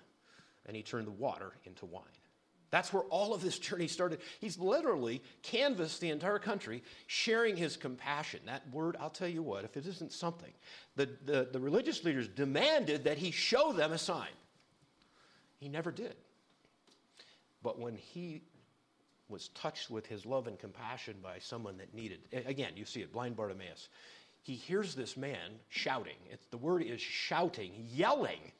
And 0.65 0.75
he 0.75 0.84
turned 0.84 1.08
the 1.08 1.12
water 1.12 1.53
into 1.65 1.86
wine. 1.86 2.03
That's 2.72 2.91
where 2.91 3.03
all 3.03 3.34
of 3.34 3.41
this 3.41 3.60
journey 3.60 3.88
started. 3.88 4.19
He's 4.39 4.57
literally 4.57 5.22
canvassed 5.43 6.01
the 6.01 6.10
entire 6.10 6.39
country, 6.39 6.84
sharing 7.07 7.55
his 7.55 7.77
compassion. 7.77 8.41
That 8.45 8.63
word, 8.72 8.98
I'll 9.00 9.10
tell 9.10 9.27
you 9.27 9.43
what, 9.43 9.63
if 9.63 9.77
it 9.77 9.86
isn't 9.86 10.12
something, 10.12 10.51
the, 10.95 11.10
the, 11.25 11.50
the 11.51 11.60
religious 11.60 12.03
leaders 12.03 12.27
demanded 12.27 13.03
that 13.05 13.17
he 13.17 13.31
show 13.31 13.72
them 13.72 13.91
a 13.91 13.98
sign. 13.98 14.27
He 15.60 15.69
never 15.69 15.91
did. 15.91 16.15
But 17.63 17.79
when 17.79 17.95
he 17.95 18.41
was 19.29 19.48
touched 19.50 19.89
with 19.89 20.05
his 20.05 20.25
love 20.25 20.48
and 20.48 20.60
compassion 20.60 21.15
by 21.24 21.39
someone 21.39 21.77
that 21.77 21.93
needed, 21.93 22.19
again, 22.31 22.74
you 22.75 22.86
see 22.86 23.01
it, 23.01 23.12
blind 23.12 23.36
Bartimaeus, 23.36 23.89
he 24.41 24.53
hears 24.53 24.93
this 24.93 25.17
man 25.17 25.53
shouting. 25.69 26.17
It's, 26.29 26.45
the 26.51 26.57
word 26.57 26.84
is 26.84 27.01
shouting, 27.01 27.72
yelling 27.91 28.51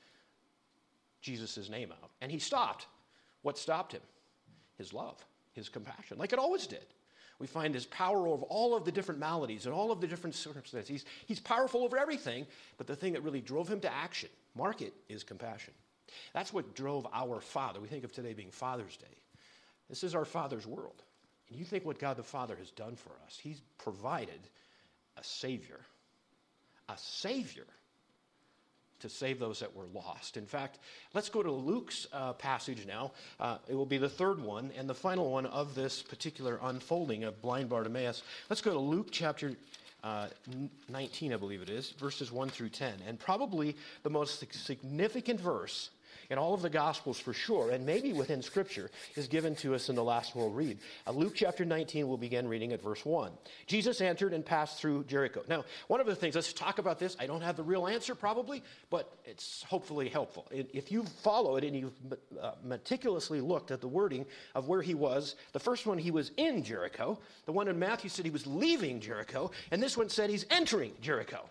Jesus' 1.22 1.70
name 1.70 1.92
out. 1.92 2.12
And 2.22 2.32
he 2.32 2.40
stopped 2.40 2.88
what 3.46 3.60
stopped 3.60 3.92
him? 3.92 4.02
His 4.78 4.92
love, 4.92 5.24
his 5.54 5.70
compassion, 5.70 6.18
like 6.18 6.34
it 6.34 6.40
always 6.40 6.66
did. 6.66 6.86
We 7.38 7.48
find 7.48 7.74
his 7.76 7.86
power 7.86 8.28
over 8.28 8.44
all 8.46 8.76
of 8.76 8.86
the 8.86 8.92
different 8.92 9.20
maladies 9.20 9.66
and 9.66 9.74
all 9.74 9.92
of 9.92 10.02
the 10.02 10.08
different 10.08 10.36
circumstances. 10.36 10.88
He's, 10.88 11.06
he's 11.28 11.40
powerful 11.40 11.84
over 11.84 11.98
everything, 11.98 12.48
but 12.78 12.88
the 12.88 12.96
thing 12.96 13.14
that 13.14 13.24
really 13.24 13.42
drove 13.42 13.68
him 13.68 13.82
to 13.82 13.94
action 13.94 14.30
Mark 14.56 14.82
it 14.82 14.94
is 15.10 15.24
compassion. 15.24 15.74
That's 16.34 16.54
what 16.54 16.76
drove 16.76 17.06
our 17.14 17.40
Father. 17.42 17.80
We 17.80 17.88
think 17.88 18.04
of 18.04 18.14
today 18.14 18.34
being 18.34 18.52
Father's 18.52 18.98
Day. 18.98 19.06
This 19.90 20.04
is 20.04 20.16
our 20.16 20.26
Father's 20.26 20.66
world. 20.66 21.04
And 21.50 21.60
you 21.60 21.66
think 21.66 21.86
what 21.86 22.00
God 22.00 22.18
the 22.18 22.24
Father 22.24 22.56
has 22.56 22.72
done 22.72 22.96
for 22.96 23.12
us. 23.26 23.38
He's 23.38 23.62
provided 23.78 24.40
a 25.18 25.24
Savior. 25.24 25.82
A 26.90 26.98
Savior 26.98 27.68
to 29.06 29.10
save 29.10 29.40
those 29.40 29.60
that 29.60 29.76
were 29.76 29.86
lost. 29.94 30.36
In 30.36 30.46
fact, 30.46 30.80
let's 31.14 31.30
go 31.30 31.44
to 31.44 31.52
Luke's 31.52 32.08
uh, 32.12 32.34
passage 32.34 32.86
now. 32.88 33.12
Uh, 33.40 33.58
it 33.68 33.76
will 33.76 33.86
be 33.86 33.98
the 33.98 34.10
third 34.10 34.42
one 34.42 34.72
and 34.78 34.90
the 34.90 34.96
final 34.96 35.32
one 35.32 35.46
of 35.46 35.76
this 35.76 36.02
particular 36.02 36.60
unfolding 36.64 37.24
of 37.24 37.42
blind 37.42 37.70
Bartimaeus. 37.70 38.24
Let's 38.50 38.62
go 38.62 38.74
to 38.74 38.80
Luke 38.80 39.10
chapter 39.12 39.54
uh, 40.04 40.28
19, 40.90 41.34
I 41.34 41.38
believe 41.38 41.62
it 41.62 41.70
is, 41.70 41.92
verses 41.92 42.32
1 42.32 42.50
through 42.50 42.70
10. 42.70 42.94
And 43.08 43.20
probably 43.20 43.76
the 44.04 44.10
most 44.10 44.44
significant 44.54 45.40
verse 45.40 45.90
in 46.30 46.38
all 46.38 46.54
of 46.54 46.62
the 46.62 46.70
Gospels 46.70 47.20
for 47.20 47.34
sure, 47.34 47.72
and 47.72 47.86
maybe 47.86 48.14
within 48.14 48.42
Scripture, 48.42 48.90
is 49.16 49.28
given 49.28 49.56
to 49.58 49.76
us 49.76 49.90
in 49.90 49.96
the 49.96 50.04
last 50.04 50.36
we'll 50.36 50.50
read. 50.50 50.78
Uh, 51.08 51.12
Luke 51.12 51.34
chapter 51.36 51.66
19, 51.66 52.08
we'll 52.08 52.18
begin 52.18 52.48
reading 52.48 52.74
at 52.74 52.82
verse 52.82 53.06
1. 53.06 53.32
Jesus 53.68 54.02
entered 54.02 54.34
and 54.34 54.46
passed 54.46 54.80
through 54.80 55.04
Jericho. 55.06 55.44
Now, 55.48 55.66
one 55.88 56.00
of 56.00 56.08
the 56.08 56.16
things, 56.16 56.36
let's 56.36 56.54
talk 56.54 56.80
about 56.80 57.00
this. 57.00 57.16
I 57.20 57.28
don't 57.28 57.42
have 57.42 57.58
the 57.58 57.64
real 57.64 57.88
answer 57.88 58.16
probably, 58.16 58.64
but 58.90 59.12
it's 59.26 59.64
hopefully 59.64 60.10
helpful. 60.10 60.48
If 60.52 60.92
you 60.92 61.04
follow 61.24 61.58
it 61.58 61.64
and 61.64 61.76
you've 61.76 61.94
uh, 62.42 62.52
meticulously 62.64 63.42
looked 63.42 63.72
at 63.72 63.82
the 63.82 63.88
wording 63.88 64.26
of 64.54 64.68
where 64.68 64.82
he 64.82 64.94
was, 64.94 65.36
the 65.54 65.60
first 65.60 65.86
one 65.86 65.98
he 65.98 66.12
was 66.12 66.32
in 66.38 66.64
Jericho, 66.64 67.20
the 67.46 67.52
one 67.52 67.68
in 67.68 67.78
Matthew 67.78 68.10
said 68.10 68.26
he 68.26 68.32
was 68.32 68.48
leaving 68.48 69.00
Jericho, 69.00 69.52
and 69.72 69.82
this 69.82 69.98
one 69.98 70.10
said 70.10 70.30
he's 70.30 70.46
entering 70.50 70.94
Jericho. 71.02 71.50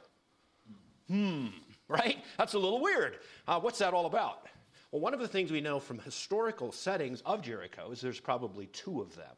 Hmm, 1.08 1.48
right? 1.88 2.18
That's 2.38 2.54
a 2.54 2.58
little 2.58 2.80
weird. 2.80 3.18
Uh, 3.46 3.60
what's 3.60 3.78
that 3.78 3.94
all 3.94 4.06
about? 4.06 4.46
Well, 4.94 5.00
one 5.00 5.12
of 5.12 5.18
the 5.18 5.26
things 5.26 5.50
we 5.50 5.60
know 5.60 5.80
from 5.80 5.98
historical 5.98 6.70
settings 6.70 7.20
of 7.26 7.42
Jericho 7.42 7.90
is 7.90 8.00
there's 8.00 8.20
probably 8.20 8.66
two 8.66 9.00
of 9.00 9.16
them. 9.16 9.34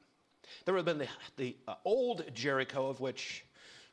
There 0.66 0.76
have 0.76 0.84
been 0.84 0.98
the, 0.98 1.08
the 1.38 1.56
uh, 1.66 1.76
old 1.86 2.24
Jericho, 2.34 2.90
of 2.90 3.00
which, 3.00 3.42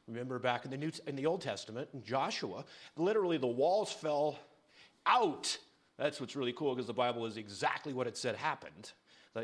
remember 0.05 0.39
back 0.39 0.65
in 0.65 0.71
the, 0.71 0.77
New, 0.77 0.91
in 1.07 1.15
the 1.15 1.25
Old 1.25 1.39
Testament, 1.39 1.87
in 1.93 2.03
Joshua, 2.03 2.65
literally 2.97 3.37
the 3.37 3.47
walls 3.47 3.93
fell 3.93 4.37
out. 5.05 5.57
That's 5.97 6.19
what's 6.19 6.35
really 6.35 6.51
cool 6.51 6.75
because 6.75 6.87
the 6.87 6.93
Bible 6.93 7.25
is 7.25 7.37
exactly 7.37 7.93
what 7.93 8.07
it 8.07 8.17
said 8.17 8.35
happened. 8.35 8.91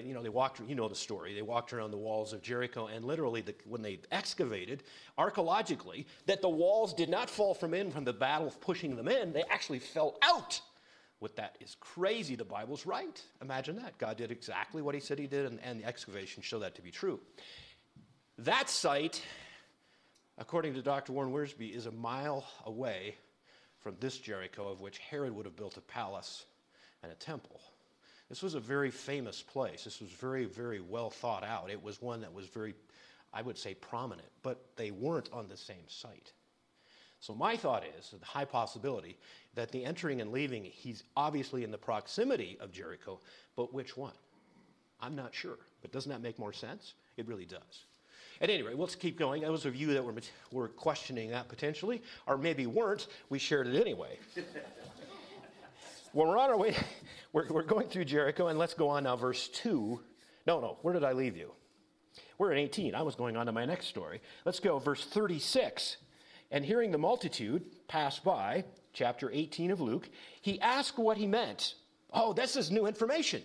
you 0.04 0.14
know, 0.14 0.22
they 0.22 0.28
walked, 0.28 0.60
you 0.68 0.76
know 0.76 0.90
the 0.90 0.96
story. 0.96 1.34
They 1.34 1.42
walked 1.42 1.72
around 1.72 1.92
the 1.92 1.98
walls 1.98 2.34
of 2.34 2.42
Jericho, 2.42 2.88
and 2.88 3.06
literally, 3.06 3.40
the, 3.40 3.56
when 3.64 3.82
they 3.82 4.02
excavated 4.12 4.84
archaeologically, 5.18 6.06
that 6.26 6.42
the 6.42 6.50
walls 6.50 6.94
did 6.94 7.08
not 7.08 7.30
fall 7.30 7.54
from 7.54 7.74
in 7.74 7.92
from 7.92 8.04
the 8.04 8.12
battle 8.12 8.48
of 8.48 8.60
pushing 8.60 8.98
them 8.98 9.08
in, 9.08 9.32
they 9.32 9.44
actually 9.50 9.80
fell 9.80 10.18
out. 10.22 10.60
What 11.20 11.36
that 11.36 11.58
is 11.60 11.76
crazy. 11.80 12.36
The 12.36 12.46
Bible's 12.46 12.86
right. 12.86 13.22
Imagine 13.42 13.76
that. 13.78 13.98
God 13.98 14.18
did 14.18 14.32
exactly 14.32 14.82
what 14.82 14.96
he 14.96 15.02
said 15.02 15.20
he 15.20 15.28
did, 15.28 15.46
and, 15.46 15.60
and 15.62 15.82
the 15.82 15.86
excavations 15.86 16.46
show 16.46 16.60
that 16.60 16.76
to 16.76 16.82
be 16.82 16.92
true. 16.92 17.20
That 18.38 18.70
site, 18.70 19.22
according 20.38 20.76
to 20.76 20.82
Dr. 20.82 21.12
Warren 21.12 21.34
Wiersbe, 21.34 21.76
is 21.76 21.88
a 21.88 21.92
mile 21.92 22.46
away 22.66 23.16
from 23.80 23.96
this 24.00 24.18
Jericho, 24.18 24.70
of 24.70 24.80
which 24.80 24.98
Herod 25.00 25.36
would 25.36 25.46
have 25.46 25.58
built 25.58 25.78
a 25.78 25.82
palace 25.82 26.46
and 27.04 27.12
a 27.12 27.16
temple. 27.16 27.60
This 28.30 28.44
was 28.44 28.54
a 28.54 28.60
very 28.60 28.92
famous 28.92 29.42
place. 29.42 29.84
This 29.84 30.00
was 30.00 30.10
very, 30.10 30.46
very 30.46 30.80
well 30.80 31.10
thought 31.10 31.44
out. 31.44 31.70
It 31.70 31.84
was 31.84 32.02
one 32.02 32.22
that 32.22 32.34
was 32.34 32.48
very, 32.48 32.76
I 33.34 33.42
would 33.42 33.58
say, 33.58 33.74
prominent, 33.74 34.28
but 34.44 34.64
they 34.76 34.92
weren't 34.92 35.30
on 35.34 35.48
the 35.48 35.58
same 35.58 35.88
site. 35.88 36.32
So 37.20 37.34
my 37.34 37.58
thought 37.58 37.84
is, 37.98 38.14
the 38.18 38.26
high 38.26 38.46
possibility, 38.46 39.18
that 39.56 39.72
the 39.72 39.84
entering 39.84 40.22
and 40.22 40.32
leaving, 40.32 40.64
he's 40.64 41.04
obviously 41.18 41.64
in 41.64 41.72
the 41.72 41.78
proximity 41.78 42.58
of 42.62 42.72
Jericho, 42.72 43.20
but 43.56 43.74
which 43.74 43.98
one? 43.98 44.14
I'm 45.02 45.16
not 45.16 45.34
sure. 45.34 45.58
But 45.82 45.92
doesn't 45.92 46.12
that 46.12 46.22
make 46.22 46.40
more 46.40 46.54
sense? 46.54 46.94
It 47.18 47.28
really 47.28 47.46
does. 47.46 47.86
At 48.42 48.50
any 48.50 48.64
rate, 48.64 48.78
let's 48.78 48.96
keep 48.96 49.20
going. 49.20 49.42
Those 49.42 49.66
of 49.66 49.76
you 49.76 49.94
that 49.94 50.04
were, 50.04 50.14
were 50.52 50.70
questioning 50.70 51.32
that 51.32 51.50
potentially, 51.50 52.02
or 52.26 52.38
maybe 52.38 52.68
weren't, 52.68 53.08
we 53.30 53.38
shared 53.38 53.68
it 53.68 53.80
anyway. 53.80 54.18
well, 56.14 56.28
we're 56.28 56.38
on 56.38 56.50
our 56.50 56.58
way, 56.58 56.76
we're, 57.34 57.48
we're 57.50 57.64
going 57.64 57.88
through 57.88 58.06
Jericho, 58.06 58.48
and 58.48 58.58
let's 58.58 58.74
go 58.74 58.88
on 58.88 59.04
now, 59.04 59.18
verse 59.18 59.50
2. 59.50 60.00
No, 60.48 60.62
no, 60.62 60.78
where 60.84 60.94
did 60.94 61.04
I 61.04 61.12
leave 61.12 61.36
you? 61.36 61.52
We're 62.38 62.54
at 62.54 62.58
18. 62.58 62.96
I 62.96 63.02
was 63.02 63.16
going 63.16 63.36
on 63.36 63.46
to 63.48 63.52
my 63.52 63.66
next 63.66 63.88
story. 63.88 64.22
Let's 64.46 64.62
go, 64.62 64.80
verse 64.80 65.04
36. 65.04 65.98
And 66.52 66.66
hearing 66.66 66.92
the 66.92 66.98
multitude 66.98 67.64
pass 67.88 68.20
by, 68.20 68.64
chapter 68.94 69.30
18 69.32 69.72
of 69.72 69.82
Luke, 69.82 70.10
he 70.42 70.60
asked 70.62 70.98
what 70.98 71.18
he 71.18 71.28
meant. 71.28 71.76
Oh, 72.12 72.34
this 72.34 72.56
is 72.56 72.72
new 72.72 72.88
information. 72.88 73.44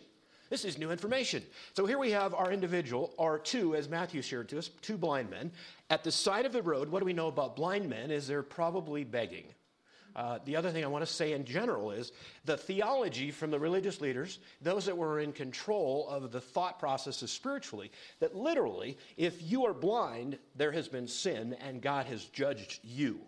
This 0.51 0.65
is 0.65 0.79
new 0.79 0.91
information. 0.91 1.43
So 1.75 1.87
here 1.87 1.99
we 1.99 2.11
have 2.13 2.35
our 2.35 2.53
individual, 2.53 3.13
our 3.19 3.39
two, 3.39 3.75
as 3.75 3.89
Matthew 3.89 4.23
shared 4.23 4.49
to 4.51 4.59
us, 4.59 4.71
two 4.83 4.97
blind 4.97 5.31
men. 5.31 5.51
At 5.91 6.05
the 6.05 6.13
side 6.13 6.47
of 6.47 6.53
the 6.53 6.63
road, 6.63 6.89
what 6.89 7.01
do 7.01 7.07
we 7.07 7.13
know 7.13 7.29
about 7.29 7.57
blind 7.57 7.89
men 7.89 8.11
is 8.11 8.27
they're 8.27 8.43
probably 8.43 9.05
begging. 9.05 9.45
Uh, 10.17 10.39
the 10.45 10.55
other 10.55 10.71
thing 10.71 10.85
I 10.85 10.89
want 10.89 11.05
to 11.05 11.13
say 11.13 11.33
in 11.33 11.45
general 11.45 11.91
is 11.91 12.13
the 12.45 12.57
theology 12.57 13.31
from 13.31 13.51
the 13.51 13.59
religious 13.59 14.01
leaders, 14.01 14.39
those 14.63 14.87
that 14.87 14.97
were 14.97 15.19
in 15.19 15.33
control 15.33 16.09
of 16.09 16.31
the 16.31 16.41
thought 16.41 16.79
processes 16.79 17.33
spiritually, 17.33 17.91
that 18.21 18.37
literally, 18.37 18.97
if 19.17 19.43
you 19.43 19.65
are 19.67 19.75
blind, 19.75 20.39
there 20.55 20.73
has 20.73 20.89
been 20.89 21.09
sin 21.09 21.57
and 21.61 21.83
God 21.83 22.07
has 22.07 22.25
judged 22.27 22.79
you. 22.85 23.21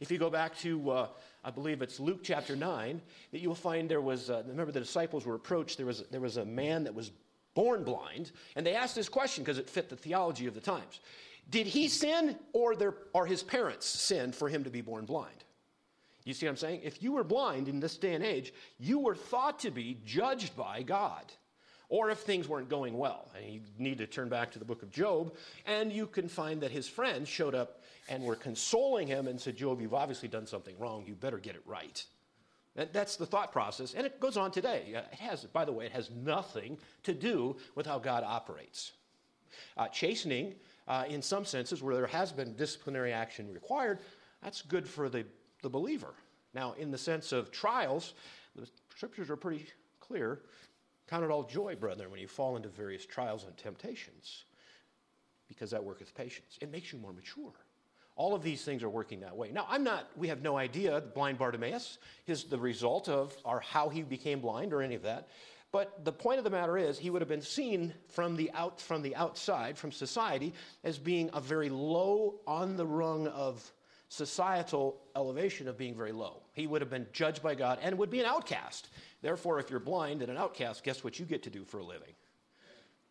If 0.00 0.10
you 0.10 0.18
go 0.18 0.30
back 0.30 0.56
to, 0.58 0.90
uh, 0.90 1.08
I 1.44 1.50
believe 1.50 1.82
it's 1.82 2.00
Luke 2.00 2.20
chapter 2.22 2.56
9, 2.56 3.00
that 3.32 3.40
you'll 3.40 3.54
find 3.54 3.88
there 3.88 4.00
was, 4.00 4.30
uh, 4.30 4.42
remember 4.46 4.72
the 4.72 4.80
disciples 4.80 5.26
were 5.26 5.34
approached, 5.34 5.76
there 5.76 5.86
was, 5.86 6.04
there 6.10 6.20
was 6.20 6.36
a 6.36 6.44
man 6.44 6.84
that 6.84 6.94
was 6.94 7.10
born 7.54 7.84
blind, 7.84 8.32
and 8.56 8.64
they 8.64 8.74
asked 8.74 8.94
this 8.94 9.08
question 9.08 9.44
because 9.44 9.58
it 9.58 9.68
fit 9.68 9.88
the 9.88 9.96
theology 9.96 10.46
of 10.46 10.54
the 10.54 10.60
times. 10.60 11.00
Did 11.50 11.66
he 11.66 11.88
sin 11.88 12.36
or, 12.52 12.76
their, 12.76 12.94
or 13.12 13.26
his 13.26 13.42
parents 13.42 13.86
sin 13.86 14.32
for 14.32 14.48
him 14.48 14.64
to 14.64 14.70
be 14.70 14.80
born 14.80 15.04
blind? 15.04 15.44
You 16.28 16.34
see 16.34 16.44
what 16.44 16.50
I'm 16.50 16.56
saying? 16.58 16.80
If 16.84 17.02
you 17.02 17.12
were 17.12 17.24
blind 17.24 17.68
in 17.68 17.80
this 17.80 17.96
day 17.96 18.12
and 18.12 18.22
age, 18.22 18.52
you 18.78 18.98
were 18.98 19.14
thought 19.14 19.60
to 19.60 19.70
be 19.70 19.96
judged 20.04 20.54
by 20.54 20.82
God. 20.82 21.24
Or 21.88 22.10
if 22.10 22.18
things 22.18 22.46
weren't 22.46 22.68
going 22.68 22.98
well, 22.98 23.30
and 23.34 23.50
you 23.50 23.60
need 23.78 23.96
to 23.96 24.06
turn 24.06 24.28
back 24.28 24.50
to 24.52 24.58
the 24.58 24.64
book 24.66 24.82
of 24.82 24.90
Job, 24.90 25.34
and 25.64 25.90
you 25.90 26.06
can 26.06 26.28
find 26.28 26.60
that 26.60 26.70
his 26.70 26.86
friends 26.86 27.30
showed 27.30 27.54
up 27.54 27.80
and 28.10 28.22
were 28.22 28.36
consoling 28.36 29.06
him 29.06 29.26
and 29.26 29.40
said, 29.40 29.56
Job, 29.56 29.80
you've 29.80 29.94
obviously 29.94 30.28
done 30.28 30.46
something 30.46 30.78
wrong. 30.78 31.02
You 31.06 31.14
better 31.14 31.38
get 31.38 31.54
it 31.54 31.62
right. 31.64 32.04
And 32.76 32.90
that's 32.92 33.16
the 33.16 33.24
thought 33.24 33.50
process, 33.50 33.94
and 33.94 34.04
it 34.04 34.20
goes 34.20 34.36
on 34.36 34.50
today. 34.50 34.82
It 34.88 35.18
has, 35.18 35.44
by 35.44 35.64
the 35.64 35.72
way, 35.72 35.86
it 35.86 35.92
has 35.92 36.10
nothing 36.10 36.76
to 37.04 37.14
do 37.14 37.56
with 37.74 37.86
how 37.86 37.98
God 37.98 38.22
operates. 38.22 38.92
Uh, 39.78 39.88
chastening, 39.88 40.56
uh, 40.86 41.04
in 41.08 41.22
some 41.22 41.46
senses, 41.46 41.82
where 41.82 41.94
there 41.94 42.06
has 42.06 42.32
been 42.32 42.54
disciplinary 42.54 43.14
action 43.14 43.50
required, 43.50 44.00
that's 44.42 44.60
good 44.60 44.86
for 44.86 45.08
the 45.08 45.24
the 45.62 45.70
believer. 45.70 46.14
Now, 46.54 46.74
in 46.78 46.90
the 46.90 46.98
sense 46.98 47.32
of 47.32 47.50
trials, 47.50 48.14
the 48.56 48.68
scriptures 48.90 49.30
are 49.30 49.36
pretty 49.36 49.66
clear. 50.00 50.40
Count 51.06 51.24
it 51.24 51.30
all 51.30 51.42
joy, 51.42 51.76
brethren, 51.76 52.10
when 52.10 52.20
you 52.20 52.28
fall 52.28 52.56
into 52.56 52.68
various 52.68 53.06
trials 53.06 53.44
and 53.44 53.56
temptations, 53.56 54.44
because 55.48 55.70
that 55.70 55.82
worketh 55.82 56.14
patience. 56.14 56.58
It 56.60 56.70
makes 56.70 56.92
you 56.92 56.98
more 56.98 57.12
mature. 57.12 57.52
All 58.16 58.34
of 58.34 58.42
these 58.42 58.64
things 58.64 58.82
are 58.82 58.88
working 58.88 59.20
that 59.20 59.36
way. 59.36 59.52
Now, 59.52 59.66
I'm 59.68 59.84
not, 59.84 60.10
we 60.16 60.28
have 60.28 60.42
no 60.42 60.56
idea, 60.56 61.00
the 61.00 61.06
blind 61.06 61.38
Bartimaeus 61.38 61.98
is 62.26 62.44
the 62.44 62.58
result 62.58 63.08
of, 63.08 63.36
or 63.44 63.60
how 63.60 63.88
he 63.88 64.02
became 64.02 64.40
blind 64.40 64.72
or 64.72 64.82
any 64.82 64.96
of 64.96 65.02
that. 65.02 65.28
But 65.70 66.04
the 66.04 66.12
point 66.12 66.38
of 66.38 66.44
the 66.44 66.50
matter 66.50 66.76
is, 66.76 66.98
he 66.98 67.10
would 67.10 67.22
have 67.22 67.28
been 67.28 67.42
seen 67.42 67.94
from 68.08 68.36
the, 68.36 68.50
out, 68.52 68.80
from 68.80 69.02
the 69.02 69.14
outside, 69.14 69.78
from 69.78 69.92
society, 69.92 70.52
as 70.82 70.98
being 70.98 71.30
a 71.32 71.40
very 71.40 71.68
low 71.68 72.40
on 72.46 72.76
the 72.76 72.86
rung 72.86 73.28
of 73.28 73.70
societal 74.08 75.00
elevation 75.16 75.68
of 75.68 75.76
being 75.76 75.94
very 75.94 76.12
low. 76.12 76.42
He 76.52 76.66
would 76.66 76.80
have 76.80 76.90
been 76.90 77.06
judged 77.12 77.42
by 77.42 77.54
God 77.54 77.78
and 77.82 77.98
would 77.98 78.10
be 78.10 78.20
an 78.20 78.26
outcast. 78.26 78.88
Therefore, 79.22 79.58
if 79.58 79.70
you're 79.70 79.80
blind 79.80 80.22
and 80.22 80.30
an 80.30 80.38
outcast, 80.38 80.82
guess 80.82 81.04
what 81.04 81.18
you 81.18 81.26
get 81.26 81.42
to 81.42 81.50
do 81.50 81.64
for 81.64 81.78
a 81.78 81.84
living? 81.84 82.14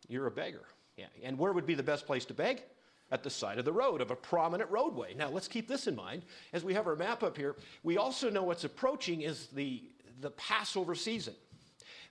You're 0.08 0.28
a 0.28 0.32
beggar. 0.32 0.66
Yeah. 0.96 1.06
And 1.24 1.38
where 1.38 1.54
would 1.54 1.66
be 1.66 1.76
the 1.76 1.84
best 1.84 2.06
place 2.06 2.26
to 2.26 2.34
beg? 2.34 2.64
At 3.10 3.24
the 3.24 3.30
side 3.30 3.58
of 3.58 3.64
the 3.64 3.72
road, 3.72 4.02
of 4.02 4.12
a 4.12 4.18
prominent 4.18 4.70
roadway. 4.70 5.14
Now, 5.14 5.30
let's 5.30 5.48
keep 5.48 5.68
this 5.68 5.88
in 5.88 5.96
mind. 5.96 6.24
As 6.52 6.66
we 6.66 6.74
have 6.74 6.88
our 6.88 6.96
map 6.96 7.24
up 7.24 7.38
here, 7.38 7.56
we 7.84 7.98
also 7.98 8.30
know 8.30 8.44
what's 8.44 8.66
approaching 8.66 9.22
is 9.22 9.48
the, 9.48 9.82
the 10.20 10.32
Passover 10.32 10.94
season. 10.94 11.34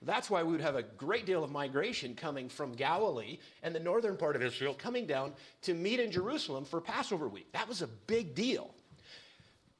That's 0.01 0.29
why 0.29 0.43
we 0.43 0.51
would 0.51 0.61
have 0.61 0.75
a 0.75 0.83
great 0.83 1.25
deal 1.25 1.43
of 1.43 1.51
migration 1.51 2.15
coming 2.15 2.49
from 2.49 2.73
Galilee 2.73 3.39
and 3.63 3.75
the 3.75 3.79
northern 3.79 4.17
part 4.17 4.35
of 4.35 4.41
Israel 4.41 4.73
coming 4.73 5.05
down 5.05 5.33
to 5.63 5.73
meet 5.73 5.99
in 5.99 6.11
Jerusalem 6.11 6.65
for 6.65 6.81
Passover 6.81 7.27
week. 7.27 7.51
That 7.53 7.67
was 7.67 7.81
a 7.81 7.87
big 7.87 8.33
deal. 8.33 8.73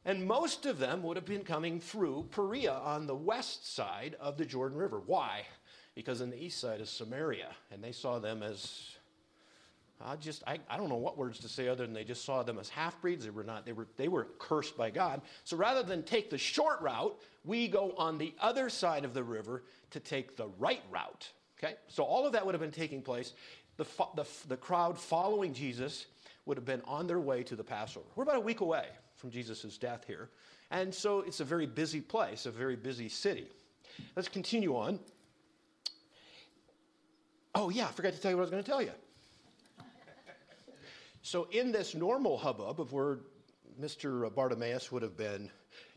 And 0.07 0.25
most 0.25 0.65
of 0.65 0.79
them 0.79 1.03
would 1.03 1.17
have 1.17 1.25
been 1.25 1.43
coming 1.43 1.81
through 1.81 2.29
Perea 2.31 2.71
on 2.71 3.07
the 3.07 3.15
west 3.15 3.75
side 3.75 4.15
of 4.21 4.37
the 4.37 4.45
Jordan 4.45 4.77
River. 4.77 5.01
Why? 5.05 5.45
Because 5.95 6.21
on 6.21 6.29
the 6.29 6.41
east 6.41 6.61
side 6.61 6.79
is 6.79 6.89
Samaria, 6.89 7.49
and 7.71 7.83
they 7.83 7.91
saw 7.91 8.17
them 8.17 8.41
as 8.41 8.91
I 9.99 10.15
just 10.15 10.43
I, 10.47 10.59
I 10.69 10.77
don't 10.77 10.87
know 10.87 10.95
what 10.95 11.17
words 11.17 11.39
to 11.39 11.49
say 11.49 11.67
other 11.67 11.85
than 11.85 11.93
they 11.93 12.05
just 12.05 12.23
saw 12.23 12.41
them 12.41 12.57
as 12.57 12.69
half 12.69 13.01
breeds. 13.01 13.25
They 13.25 13.31
were 13.31 13.43
not, 13.43 13.65
they 13.65 13.73
were 13.73 13.87
they 13.97 14.07
were 14.07 14.29
cursed 14.39 14.77
by 14.77 14.91
God. 14.91 15.21
So 15.43 15.57
rather 15.57 15.83
than 15.83 16.03
take 16.03 16.29
the 16.29 16.37
short 16.37 16.79
route, 16.79 17.19
we 17.43 17.67
go 17.67 17.93
on 17.97 18.17
the 18.17 18.33
other 18.39 18.69
side 18.69 19.03
of 19.03 19.13
the 19.13 19.23
river 19.23 19.63
to 19.91 19.99
take 19.99 20.37
the 20.37 20.47
right 20.57 20.83
route. 20.89 21.29
Okay? 21.59 21.75
So 21.89 22.03
all 22.03 22.25
of 22.25 22.31
that 22.31 22.45
would 22.45 22.55
have 22.55 22.61
been 22.61 22.71
taking 22.71 23.01
place. 23.01 23.33
The, 23.75 23.85
the, 24.15 24.25
the 24.47 24.57
crowd 24.57 24.97
following 24.97 25.53
Jesus 25.53 26.05
would 26.45 26.55
have 26.55 26.65
been 26.65 26.81
on 26.85 27.07
their 27.07 27.19
way 27.19 27.43
to 27.43 27.57
the 27.57 27.63
Passover. 27.63 28.05
We're 28.15 28.23
about 28.23 28.37
a 28.37 28.39
week 28.39 28.61
away 28.61 28.85
from 29.17 29.31
Jesus' 29.31 29.77
death 29.77 30.05
here. 30.07 30.29
And 30.71 30.93
so 30.93 31.21
it's 31.21 31.39
a 31.39 31.45
very 31.45 31.65
busy 31.65 32.01
place, 32.01 32.45
a 32.45 32.51
very 32.51 32.75
busy 32.75 33.09
city. 33.09 33.47
Let's 34.15 34.29
continue 34.29 34.75
on. 34.75 34.99
Oh, 37.55 37.69
yeah, 37.69 37.85
I 37.87 37.91
forgot 37.91 38.13
to 38.13 38.19
tell 38.19 38.31
you 38.31 38.37
what 38.37 38.41
I 38.41 38.45
was 38.45 38.51
going 38.51 38.63
to 38.63 38.69
tell 38.69 38.81
you. 38.81 38.91
So, 41.23 41.47
in 41.51 41.73
this 41.73 41.93
normal 41.93 42.37
hubbub 42.37 42.79
of 42.79 42.93
where 42.93 43.17
Mr. 43.81 44.33
Bartimaeus 44.33 44.93
would 44.93 45.01
have 45.01 45.17
been, 45.17 45.49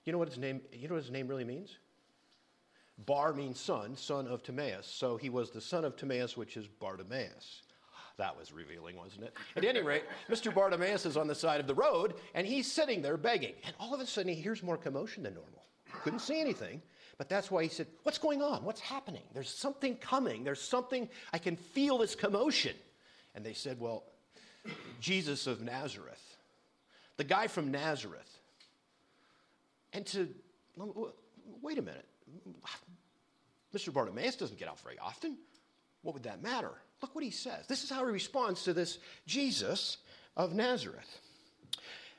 you 0.05 0.13
know 0.13 0.19
what 0.19 0.29
his 0.29 0.39
name, 0.39 0.61
you 0.73 0.89
know 0.89 0.95
what 0.95 1.05
his 1.05 1.13
name 1.13 1.29
really 1.29 1.45
means? 1.45 1.79
Bar 3.07 3.33
means 3.33 3.61
son, 3.61 3.97
son 3.97 4.27
of 4.27 4.43
Timaeus. 4.43 4.87
So 4.87 5.17
he 5.17 5.31
was 5.31 5.51
the 5.51 5.61
son 5.61 5.85
of 5.85 5.97
Timaeus, 5.97 6.37
which 6.37 6.57
is 6.57 6.67
Bartimaeus. 6.67 7.63
That 8.21 8.39
was 8.39 8.53
revealing, 8.53 8.99
wasn't 8.99 9.25
it? 9.25 9.35
At 9.57 9.65
any 9.65 9.81
rate, 9.81 10.05
Mr. 10.29 10.55
Bartimaeus 10.55 11.07
is 11.07 11.17
on 11.17 11.27
the 11.27 11.35
side 11.35 11.59
of 11.59 11.67
the 11.67 11.75
road 11.75 12.17
and 12.35 12.47
he's 12.47 12.71
sitting 12.71 13.01
there 13.01 13.17
begging. 13.17 13.55
And 13.65 13.75
all 13.81 13.95
of 13.95 14.01
a 14.01 14.05
sudden 14.05 14.31
he 14.35 14.39
hears 14.39 14.63
more 14.63 14.77
commotion 14.77 15.23
than 15.23 15.33
normal. 15.33 15.65
Couldn't 16.03 16.19
see 16.19 16.39
anything. 16.39 16.83
But 17.17 17.31
that's 17.31 17.51
why 17.51 17.63
he 17.63 17.71
said, 17.71 17.87
What's 18.03 18.19
going 18.19 18.43
on? 18.43 18.63
What's 18.63 18.81
happening? 18.81 19.23
There's 19.33 19.49
something 19.49 19.97
coming. 19.97 20.45
There's 20.45 20.61
something, 20.61 21.09
I 21.33 21.39
can 21.39 21.57
feel 21.57 21.97
this 21.97 22.15
commotion. 22.15 22.75
And 23.35 23.43
they 23.43 23.55
said, 23.55 23.81
Well, 23.81 24.05
Jesus 25.01 25.47
of 25.47 25.63
Nazareth, 25.63 26.37
the 27.17 27.25
guy 27.25 27.47
from 27.47 27.71
Nazareth. 27.71 28.39
And 29.95 30.05
to, 30.09 30.29
wait 31.63 31.79
a 31.79 31.83
minute. 31.83 32.07
Mr. 33.75 33.91
Bartimaeus 33.91 34.37
doesn't 34.37 34.59
get 34.59 34.69
out 34.69 34.79
very 34.81 34.99
often. 34.99 35.39
What 36.03 36.13
would 36.13 36.25
that 36.25 36.43
matter? 36.43 36.73
Look 37.03 37.15
what 37.15 37.25
he 37.25 37.31
says. 37.31 37.67
This 37.67 37.85
is 37.85 37.91
how 37.91 38.05
he 38.05 38.13
responds 38.13 38.65
to 38.65 38.73
this 38.73 38.99
Jesus 39.27 39.99
of 40.37 40.55
Nazareth. 40.55 41.21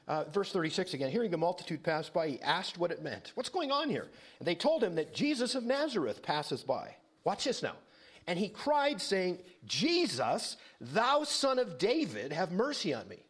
Uh, 0.07 0.25
verse 0.25 0.51
36 0.51 0.93
again, 0.93 1.11
hearing 1.11 1.31
the 1.31 1.37
multitude 1.37 1.83
pass 1.83 2.09
by, 2.09 2.27
he 2.27 2.41
asked 2.41 2.77
what 2.77 2.91
it 2.91 3.03
meant. 3.03 3.31
What's 3.35 3.49
going 3.49 3.71
on 3.71 3.89
here? 3.89 4.07
And 4.39 4.47
they 4.47 4.55
told 4.55 4.83
him 4.83 4.95
that 4.95 5.13
Jesus 5.13 5.55
of 5.55 5.63
Nazareth 5.63 6.23
passes 6.23 6.63
by. 6.63 6.95
Watch 7.23 7.43
this 7.43 7.61
now. 7.61 7.75
And 8.27 8.37
he 8.37 8.49
cried, 8.49 9.01
saying, 9.01 9.39
Jesus, 9.65 10.57
thou 10.79 11.23
son 11.23 11.59
of 11.59 11.77
David, 11.77 12.31
have 12.31 12.51
mercy 12.51 12.93
on 12.93 13.07
me. 13.07 13.23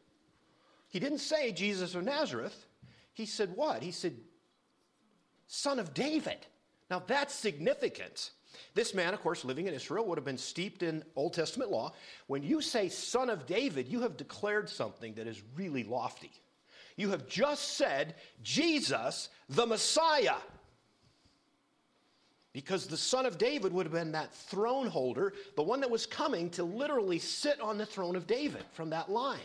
He 0.89 0.99
didn't 0.99 1.19
say 1.19 1.51
Jesus 1.51 1.95
of 1.95 2.03
Nazareth. 2.03 2.65
He 3.13 3.25
said 3.25 3.55
what? 3.55 3.81
He 3.83 3.91
said, 3.91 4.15
Son 5.47 5.79
of 5.79 5.93
David. 5.93 6.37
Now 6.89 7.03
that's 7.05 7.33
significant. 7.33 8.31
This 8.73 8.93
man, 8.93 9.13
of 9.13 9.21
course, 9.21 9.45
living 9.45 9.67
in 9.67 9.73
Israel, 9.73 10.05
would 10.05 10.17
have 10.17 10.25
been 10.25 10.37
steeped 10.37 10.83
in 10.83 11.03
Old 11.15 11.33
Testament 11.33 11.71
law. 11.71 11.93
When 12.27 12.43
you 12.43 12.61
say 12.61 12.89
son 12.89 13.29
of 13.29 13.45
David, 13.45 13.87
you 13.87 14.01
have 14.01 14.17
declared 14.17 14.69
something 14.69 15.13
that 15.15 15.27
is 15.27 15.41
really 15.55 15.83
lofty. 15.83 16.31
You 16.97 17.09
have 17.09 17.27
just 17.27 17.77
said 17.77 18.15
Jesus, 18.43 19.29
the 19.49 19.65
Messiah. 19.65 20.35
Because 22.53 22.87
the 22.87 22.97
son 22.97 23.25
of 23.25 23.37
David 23.37 23.71
would 23.71 23.85
have 23.85 23.93
been 23.93 24.11
that 24.11 24.33
throne 24.33 24.87
holder, 24.87 25.33
the 25.55 25.63
one 25.63 25.79
that 25.79 25.89
was 25.89 26.05
coming 26.05 26.49
to 26.51 26.63
literally 26.63 27.19
sit 27.19 27.61
on 27.61 27.77
the 27.77 27.85
throne 27.85 28.15
of 28.15 28.27
David 28.27 28.63
from 28.73 28.89
that 28.89 29.09
line. 29.09 29.39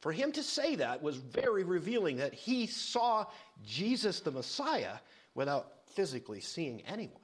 For 0.00 0.12
him 0.12 0.32
to 0.32 0.42
say 0.42 0.76
that 0.76 1.02
was 1.02 1.16
very 1.16 1.62
revealing 1.62 2.16
that 2.16 2.34
he 2.34 2.66
saw 2.66 3.26
Jesus 3.64 4.20
the 4.20 4.30
Messiah 4.30 4.96
without 5.34 5.86
physically 5.94 6.40
seeing 6.40 6.82
anyone. 6.82 7.20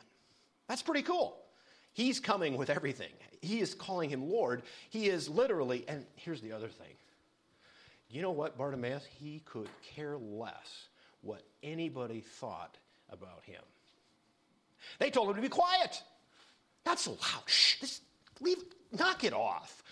That's 0.68 0.82
pretty 0.82 1.02
cool. 1.02 1.38
He's 1.92 2.20
coming 2.20 2.56
with 2.56 2.70
everything. 2.70 3.12
He 3.40 3.60
is 3.60 3.74
calling 3.74 4.10
him 4.10 4.28
Lord. 4.28 4.62
He 4.90 5.08
is 5.08 5.28
literally, 5.28 5.84
and 5.88 6.04
here's 6.16 6.40
the 6.40 6.52
other 6.52 6.68
thing. 6.68 6.94
You 8.10 8.22
know 8.22 8.32
what, 8.32 8.56
Bartimaeus? 8.58 9.04
He 9.18 9.42
could 9.44 9.68
care 9.94 10.16
less 10.16 10.88
what 11.22 11.42
anybody 11.62 12.20
thought 12.20 12.76
about 13.10 13.42
him. 13.44 13.62
They 14.98 15.10
told 15.10 15.30
him 15.30 15.36
to 15.36 15.42
be 15.42 15.48
quiet. 15.48 16.02
Not 16.84 17.00
so 17.00 17.12
loud. 17.12 17.42
Shh, 17.46 17.80
this, 17.80 18.00
leave, 18.40 18.58
knock 18.92 19.24
it 19.24 19.32
off. 19.32 19.82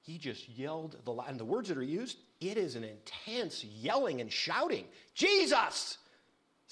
He 0.00 0.18
just 0.18 0.48
yelled 0.48 0.96
the 1.04 1.12
and 1.12 1.38
the 1.38 1.44
words 1.44 1.68
that 1.68 1.78
are 1.78 1.82
used, 1.82 2.18
it 2.40 2.56
is 2.56 2.74
an 2.74 2.82
intense 2.82 3.62
yelling 3.62 4.20
and 4.20 4.32
shouting. 4.32 4.84
Jesus! 5.14 5.98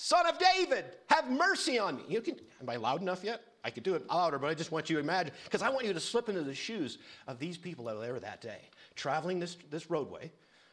Son 0.02 0.26
of 0.26 0.38
David, 0.38 0.86
have 1.10 1.30
mercy 1.30 1.78
on 1.78 1.96
me. 1.96 2.04
You 2.08 2.22
can, 2.22 2.36
am 2.62 2.70
I 2.70 2.76
loud 2.76 3.02
enough 3.02 3.22
yet? 3.22 3.42
I 3.62 3.68
could 3.68 3.82
do 3.82 3.94
it 3.96 4.08
louder, 4.08 4.38
but 4.38 4.46
I 4.46 4.54
just 4.54 4.72
want 4.72 4.88
you 4.88 4.96
to 4.96 5.02
imagine, 5.02 5.34
because 5.44 5.60
I 5.60 5.68
want 5.68 5.84
you 5.84 5.92
to 5.92 6.00
slip 6.00 6.30
into 6.30 6.40
the 6.40 6.54
shoes 6.54 6.96
of 7.28 7.38
these 7.38 7.58
people 7.58 7.84
that 7.84 7.96
were 7.96 8.00
there 8.00 8.18
that 8.18 8.40
day, 8.40 8.62
traveling 8.94 9.38
this, 9.38 9.58
this 9.70 9.90
roadway. 9.90 10.32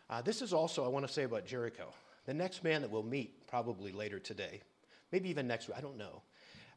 Uh, 0.10 0.22
this 0.22 0.42
is 0.42 0.54
also, 0.54 0.86
I 0.86 0.88
want 0.88 1.06
to 1.06 1.12
say 1.12 1.24
about 1.24 1.46
Jericho. 1.46 1.90
The 2.26 2.34
next 2.34 2.64
man 2.64 2.82
that 2.82 2.90
we'll 2.90 3.04
meet 3.04 3.46
probably 3.48 3.92
later 3.92 4.18
today, 4.18 4.62
maybe 5.12 5.28
even 5.28 5.46
next 5.46 5.68
week, 5.68 5.78
I 5.78 5.82
don't 5.82 5.98
know. 5.98 6.22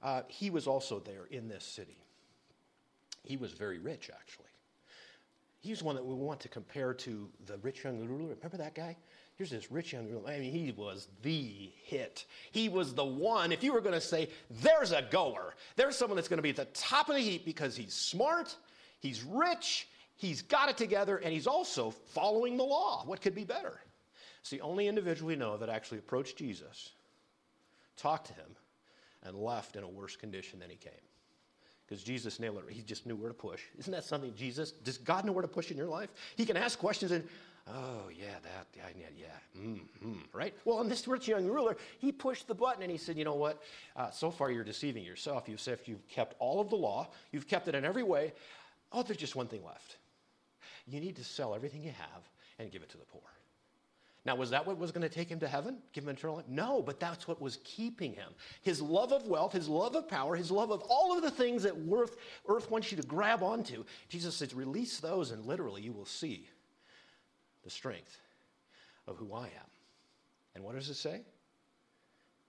Uh, 0.02 0.22
he 0.26 0.50
was 0.50 0.66
also 0.66 0.98
there 0.98 1.26
in 1.30 1.46
this 1.46 1.64
city. 1.64 2.02
He 3.22 3.36
was 3.36 3.52
very 3.52 3.78
rich, 3.78 4.10
actually. 4.12 4.50
He's 5.60 5.84
one 5.84 5.94
that 5.94 6.04
we 6.04 6.14
want 6.14 6.40
to 6.40 6.48
compare 6.48 6.94
to 6.94 7.28
the 7.46 7.58
rich 7.58 7.84
young 7.84 8.04
ruler. 8.08 8.34
Remember 8.34 8.56
that 8.56 8.74
guy? 8.74 8.96
Here's 9.40 9.48
this 9.48 9.72
rich 9.72 9.94
young. 9.94 10.06
I 10.28 10.38
mean, 10.38 10.52
he 10.52 10.70
was 10.72 11.08
the 11.22 11.70
hit. 11.86 12.26
He 12.52 12.68
was 12.68 12.92
the 12.92 13.06
one, 13.06 13.52
if 13.52 13.64
you 13.64 13.72
were 13.72 13.80
going 13.80 13.94
to 13.94 14.00
say, 14.00 14.28
there's 14.60 14.92
a 14.92 15.00
goer, 15.10 15.54
there's 15.76 15.96
someone 15.96 16.16
that's 16.16 16.28
going 16.28 16.36
to 16.36 16.42
be 16.42 16.50
at 16.50 16.56
the 16.56 16.66
top 16.74 17.08
of 17.08 17.14
the 17.14 17.22
heap 17.22 17.46
because 17.46 17.74
he's 17.74 17.94
smart, 17.94 18.54
he's 18.98 19.22
rich, 19.22 19.88
he's 20.18 20.42
got 20.42 20.68
it 20.68 20.76
together, 20.76 21.16
and 21.16 21.32
he's 21.32 21.46
also 21.46 21.90
following 21.90 22.58
the 22.58 22.64
law. 22.64 23.02
What 23.06 23.22
could 23.22 23.34
be 23.34 23.44
better? 23.44 23.80
It's 24.42 24.50
the 24.50 24.60
only 24.60 24.88
individual 24.88 25.28
we 25.28 25.36
know 25.36 25.56
that 25.56 25.70
actually 25.70 26.00
approached 26.00 26.36
Jesus, 26.36 26.90
talked 27.96 28.26
to 28.26 28.34
him, 28.34 28.56
and 29.22 29.34
left 29.34 29.74
in 29.74 29.84
a 29.84 29.88
worse 29.88 30.16
condition 30.16 30.58
than 30.58 30.68
he 30.68 30.76
came. 30.76 30.92
Because 31.88 32.04
Jesus 32.04 32.40
nailed 32.40 32.58
it. 32.58 32.70
He 32.74 32.82
just 32.82 33.06
knew 33.06 33.16
where 33.16 33.28
to 33.28 33.34
push. 33.34 33.62
Isn't 33.78 33.92
that 33.92 34.04
something 34.04 34.34
Jesus, 34.36 34.70
does 34.70 34.98
God 34.98 35.24
know 35.24 35.32
where 35.32 35.40
to 35.40 35.48
push 35.48 35.70
in 35.70 35.78
your 35.78 35.88
life? 35.88 36.10
He 36.36 36.44
can 36.44 36.58
ask 36.58 36.78
questions 36.78 37.10
and, 37.10 37.26
Oh, 37.68 38.08
yeah, 38.16 38.34
that, 38.42 38.66
yeah, 38.74 39.06
yeah, 39.16 39.26
mm-hmm, 39.60 40.18
right? 40.32 40.54
Well, 40.64 40.80
and 40.80 40.90
this 40.90 41.06
rich 41.06 41.28
young 41.28 41.46
ruler, 41.46 41.76
he 41.98 42.10
pushed 42.10 42.48
the 42.48 42.54
button 42.54 42.82
and 42.82 42.90
he 42.90 42.98
said, 42.98 43.16
You 43.16 43.24
know 43.24 43.34
what? 43.34 43.62
Uh, 43.94 44.10
so 44.10 44.30
far 44.30 44.50
you're 44.50 44.64
deceiving 44.64 45.04
yourself. 45.04 45.48
You 45.48 45.56
said 45.56 45.78
you've 45.84 46.06
kept 46.08 46.34
all 46.38 46.60
of 46.60 46.70
the 46.70 46.76
law, 46.76 47.08
you've 47.32 47.46
kept 47.46 47.68
it 47.68 47.74
in 47.74 47.84
every 47.84 48.02
way. 48.02 48.32
Oh, 48.92 49.02
there's 49.02 49.18
just 49.18 49.36
one 49.36 49.46
thing 49.46 49.64
left. 49.64 49.98
You 50.86 51.00
need 51.00 51.16
to 51.16 51.24
sell 51.24 51.54
everything 51.54 51.82
you 51.82 51.92
have 51.92 52.22
and 52.58 52.72
give 52.72 52.82
it 52.82 52.88
to 52.90 52.96
the 52.96 53.04
poor. 53.04 53.22
Now, 54.26 54.34
was 54.34 54.50
that 54.50 54.66
what 54.66 54.78
was 54.78 54.92
going 54.92 55.08
to 55.08 55.14
take 55.14 55.28
him 55.28 55.40
to 55.40 55.48
heaven? 55.48 55.78
Give 55.92 56.04
him 56.04 56.10
eternal 56.10 56.36
life? 56.36 56.48
No, 56.48 56.82
but 56.82 57.00
that's 57.00 57.26
what 57.26 57.40
was 57.40 57.58
keeping 57.64 58.12
him. 58.12 58.28
His 58.60 58.82
love 58.82 59.12
of 59.12 59.26
wealth, 59.26 59.52
his 59.52 59.66
love 59.68 59.94
of 59.96 60.08
power, 60.08 60.36
his 60.36 60.50
love 60.50 60.70
of 60.70 60.82
all 60.88 61.16
of 61.16 61.22
the 61.22 61.30
things 61.30 61.62
that 61.62 61.74
earth, 61.90 62.16
earth 62.46 62.70
wants 62.70 62.90
you 62.90 63.00
to 63.00 63.06
grab 63.06 63.42
onto. 63.42 63.84
Jesus 64.08 64.34
says, 64.34 64.54
release 64.54 64.98
those, 64.98 65.30
and 65.30 65.46
literally 65.46 65.80
you 65.80 65.92
will 65.92 66.04
see 66.04 66.46
the 67.70 67.76
strength 67.76 68.18
of 69.06 69.16
who 69.16 69.32
I 69.32 69.44
am. 69.44 69.70
And 70.54 70.64
what 70.64 70.74
does 70.74 70.88
it 70.88 70.94
say? 70.94 71.20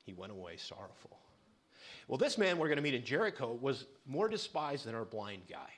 He 0.04 0.14
went 0.14 0.32
away 0.32 0.58
sorrowful. 0.58 1.20
Well, 2.08 2.18
this 2.18 2.40
man 2.40 2.58
we're 2.58 2.68
going 2.68 2.78
to 2.78 2.84
meet 2.84 2.96
in 2.96 3.06
Jericho 3.06 3.58
was 3.62 3.86
more 4.08 4.28
despised 4.28 4.86
than 4.86 4.96
our 4.96 5.06
blind 5.06 5.44
guy. 5.48 5.70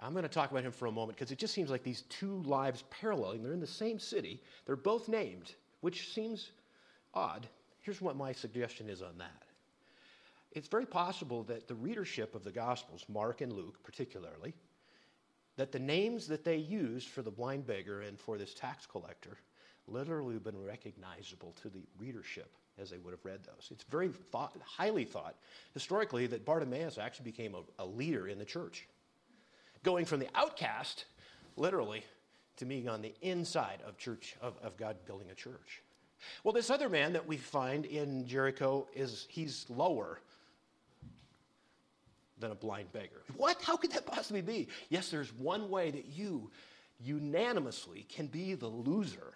I'm 0.00 0.12
going 0.12 0.24
to 0.24 0.28
talk 0.28 0.50
about 0.50 0.64
him 0.64 0.72
for 0.72 0.86
a 0.86 0.92
moment 0.92 1.16
because 1.16 1.30
it 1.30 1.38
just 1.38 1.54
seems 1.54 1.70
like 1.70 1.84
these 1.84 2.02
two 2.08 2.42
lives 2.42 2.82
paralleling. 2.90 3.42
They're 3.42 3.52
in 3.52 3.60
the 3.60 3.66
same 3.66 4.00
city, 4.00 4.42
they're 4.66 4.74
both 4.74 5.08
named, 5.08 5.52
which 5.80 6.12
seems 6.12 6.50
odd. 7.14 7.46
Here's 7.82 8.00
what 8.00 8.16
my 8.16 8.32
suggestion 8.32 8.88
is 8.88 9.00
on 9.00 9.16
that. 9.18 9.42
It's 10.52 10.68
very 10.68 10.86
possible 10.86 11.44
that 11.44 11.68
the 11.68 11.74
readership 11.76 12.34
of 12.34 12.42
the 12.42 12.50
Gospels, 12.50 13.04
Mark 13.08 13.42
and 13.42 13.52
Luke 13.52 13.78
particularly, 13.84 14.54
that 15.60 15.72
the 15.72 15.78
names 15.78 16.26
that 16.26 16.42
they 16.42 16.56
used 16.56 17.08
for 17.08 17.20
the 17.20 17.30
blind 17.30 17.66
beggar 17.66 18.00
and 18.00 18.18
for 18.18 18.38
this 18.38 18.54
tax 18.54 18.86
collector 18.86 19.36
literally 19.86 20.32
have 20.32 20.42
been 20.42 20.64
recognizable 20.64 21.54
to 21.60 21.68
the 21.68 21.82
readership 21.98 22.50
as 22.78 22.88
they 22.88 22.96
would 22.96 23.10
have 23.10 23.26
read 23.26 23.40
those. 23.44 23.68
It's 23.70 23.84
very 23.84 24.08
thought, 24.08 24.56
highly 24.64 25.04
thought 25.04 25.34
historically 25.74 26.26
that 26.28 26.46
Bartimaeus 26.46 26.96
actually 26.96 27.26
became 27.26 27.54
a, 27.54 27.82
a 27.82 27.84
leader 27.84 28.26
in 28.28 28.38
the 28.38 28.44
church, 28.46 28.88
going 29.82 30.06
from 30.06 30.20
the 30.20 30.28
outcast, 30.34 31.04
literally, 31.58 32.04
to 32.56 32.64
being 32.64 32.88
on 32.88 33.02
the 33.02 33.12
inside 33.20 33.80
of 33.86 33.98
church 33.98 34.36
of, 34.40 34.54
of 34.62 34.78
God 34.78 34.96
building 35.04 35.28
a 35.30 35.34
church. 35.34 35.82
Well, 36.42 36.54
this 36.54 36.70
other 36.70 36.88
man 36.88 37.12
that 37.12 37.26
we 37.26 37.36
find 37.36 37.84
in 37.84 38.26
Jericho 38.26 38.88
is 38.94 39.26
he's 39.28 39.66
lower 39.68 40.20
than 42.40 42.50
a 42.50 42.54
blind 42.54 42.92
beggar. 42.92 43.22
What? 43.36 43.62
How 43.62 43.76
could 43.76 43.92
that 43.92 44.06
possibly 44.06 44.42
be? 44.42 44.68
Yes, 44.88 45.10
there's 45.10 45.32
one 45.32 45.70
way 45.70 45.90
that 45.90 46.06
you 46.06 46.50
unanimously 46.98 48.06
can 48.08 48.26
be 48.26 48.54
the 48.54 48.68
loser 48.68 49.34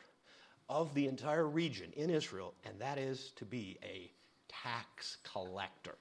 of 0.68 0.94
the 0.94 1.06
entire 1.06 1.46
region 1.46 1.92
in 1.96 2.10
Israel, 2.10 2.54
and 2.64 2.78
that 2.80 2.98
is 2.98 3.32
to 3.36 3.44
be 3.44 3.78
a 3.82 4.10
tax 4.48 5.18
collector. 5.22 5.96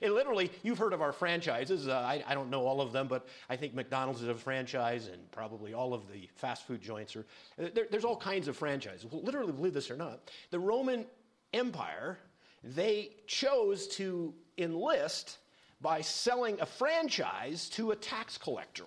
It 0.00 0.12
literally, 0.12 0.52
you've 0.62 0.78
heard 0.78 0.92
of 0.92 1.02
our 1.02 1.12
franchises. 1.12 1.88
Uh, 1.88 1.94
I, 1.94 2.22
I, 2.28 2.34
don't 2.34 2.48
know 2.48 2.64
all 2.64 2.80
of 2.80 2.92
them, 2.92 3.08
but 3.08 3.26
I 3.50 3.56
think 3.56 3.74
McDonald's 3.74 4.22
is 4.22 4.28
a 4.28 4.34
franchise, 4.34 5.08
and 5.08 5.30
probably 5.32 5.74
all 5.74 5.92
of 5.92 6.10
the 6.12 6.28
fast 6.36 6.66
food 6.66 6.80
joints 6.80 7.16
are. 7.16 7.26
There, 7.58 7.86
there's 7.90 8.04
all 8.04 8.16
kinds 8.16 8.46
of 8.46 8.56
franchises. 8.56 9.06
Well, 9.10 9.22
literally, 9.22 9.52
believe 9.52 9.74
this 9.74 9.90
or 9.90 9.96
not, 9.96 10.30
the 10.50 10.60
Roman 10.60 11.06
Empire, 11.52 12.18
they 12.62 13.10
chose 13.26 13.88
to 13.88 14.32
enlist 14.58 15.38
by 15.84 16.00
selling 16.00 16.58
a 16.62 16.66
franchise 16.66 17.68
to 17.68 17.90
a 17.90 17.96
tax 17.96 18.38
collector. 18.38 18.86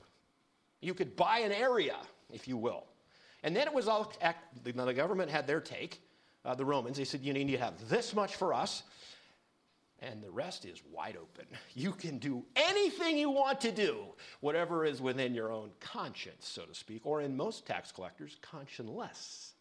You 0.81 0.95
could 0.95 1.15
buy 1.15 1.39
an 1.39 1.51
area, 1.51 1.95
if 2.33 2.47
you 2.47 2.57
will. 2.57 2.85
And 3.43 3.55
then 3.55 3.67
it 3.67 3.73
was 3.73 3.87
all, 3.87 4.11
the 4.63 4.73
government 4.73 5.29
had 5.29 5.45
their 5.45 5.61
take, 5.61 6.01
uh, 6.43 6.55
the 6.55 6.65
Romans. 6.65 6.97
They 6.97 7.05
said, 7.05 7.21
you 7.21 7.33
need 7.33 7.51
to 7.51 7.57
have 7.57 7.87
this 7.87 8.15
much 8.15 8.35
for 8.35 8.51
us, 8.51 8.81
and 9.99 10.23
the 10.23 10.31
rest 10.31 10.65
is 10.65 10.81
wide 10.91 11.17
open. 11.21 11.45
You 11.75 11.91
can 11.91 12.17
do 12.17 12.43
anything 12.55 13.15
you 13.15 13.29
want 13.29 13.61
to 13.61 13.71
do, 13.71 13.99
whatever 14.39 14.83
is 14.83 14.99
within 14.99 15.35
your 15.35 15.51
own 15.51 15.69
conscience, 15.79 16.47
so 16.47 16.63
to 16.63 16.73
speak, 16.73 17.05
or 17.05 17.21
in 17.21 17.37
most 17.37 17.67
tax 17.67 17.91
collectors, 17.91 18.37
conscienceless. 18.41 19.51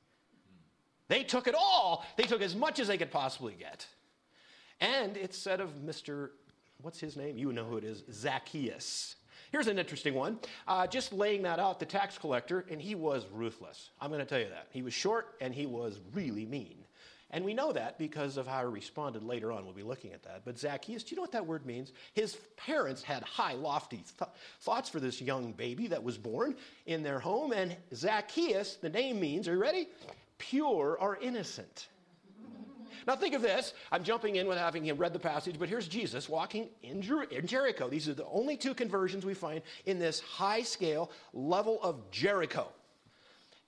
They 1.08 1.22
took 1.22 1.46
it 1.46 1.54
all. 1.54 2.06
They 2.16 2.24
took 2.24 2.40
as 2.40 2.56
much 2.56 2.80
as 2.80 2.88
they 2.88 2.96
could 2.96 3.10
possibly 3.10 3.54
get. 3.58 3.86
And 4.80 5.18
it's 5.18 5.36
said 5.36 5.60
of 5.60 5.70
Mr. 5.84 6.30
What's 6.86 7.00
his 7.00 7.16
name? 7.16 7.36
You 7.36 7.52
know 7.52 7.64
who 7.64 7.78
it 7.78 7.82
is 7.82 8.04
Zacchaeus. 8.12 9.16
Here's 9.50 9.66
an 9.66 9.76
interesting 9.76 10.14
one. 10.14 10.38
Uh, 10.68 10.86
just 10.86 11.12
laying 11.12 11.42
that 11.42 11.58
out, 11.58 11.80
the 11.80 11.84
tax 11.84 12.16
collector, 12.16 12.64
and 12.70 12.80
he 12.80 12.94
was 12.94 13.26
ruthless. 13.32 13.90
I'm 14.00 14.10
going 14.10 14.20
to 14.20 14.24
tell 14.24 14.38
you 14.38 14.50
that. 14.50 14.68
He 14.70 14.82
was 14.82 14.94
short 14.94 15.34
and 15.40 15.52
he 15.52 15.66
was 15.66 15.98
really 16.14 16.46
mean. 16.46 16.76
And 17.32 17.44
we 17.44 17.54
know 17.54 17.72
that 17.72 17.98
because 17.98 18.36
of 18.36 18.46
how 18.46 18.60
he 18.60 18.72
responded 18.72 19.24
later 19.24 19.50
on. 19.50 19.64
We'll 19.64 19.74
be 19.74 19.82
looking 19.82 20.12
at 20.12 20.22
that. 20.22 20.42
But 20.44 20.60
Zacchaeus, 20.60 21.02
do 21.02 21.10
you 21.10 21.16
know 21.16 21.22
what 21.22 21.32
that 21.32 21.44
word 21.44 21.66
means? 21.66 21.90
His 22.12 22.36
parents 22.56 23.02
had 23.02 23.24
high, 23.24 23.54
lofty 23.54 24.04
th- 24.16 24.30
thoughts 24.60 24.88
for 24.88 25.00
this 25.00 25.20
young 25.20 25.50
baby 25.50 25.88
that 25.88 26.04
was 26.04 26.16
born 26.16 26.54
in 26.86 27.02
their 27.02 27.18
home. 27.18 27.50
And 27.50 27.76
Zacchaeus, 27.96 28.76
the 28.76 28.90
name 28.90 29.18
means, 29.18 29.48
are 29.48 29.54
you 29.54 29.60
ready? 29.60 29.88
Pure 30.38 30.98
or 31.00 31.18
innocent. 31.20 31.88
Now, 33.06 33.14
think 33.14 33.34
of 33.34 33.42
this. 33.42 33.72
I'm 33.92 34.02
jumping 34.02 34.36
in 34.36 34.48
with 34.48 34.58
having 34.58 34.84
him 34.84 34.96
read 34.96 35.12
the 35.12 35.18
passage, 35.18 35.58
but 35.58 35.68
here's 35.68 35.86
Jesus 35.86 36.28
walking 36.28 36.68
in, 36.82 37.00
Jer- 37.00 37.22
in 37.24 37.46
Jericho. 37.46 37.88
These 37.88 38.08
are 38.08 38.14
the 38.14 38.26
only 38.26 38.56
two 38.56 38.74
conversions 38.74 39.24
we 39.24 39.34
find 39.34 39.62
in 39.84 39.98
this 39.98 40.18
high 40.20 40.62
scale 40.62 41.12
level 41.32 41.78
of 41.82 42.10
Jericho. 42.10 42.68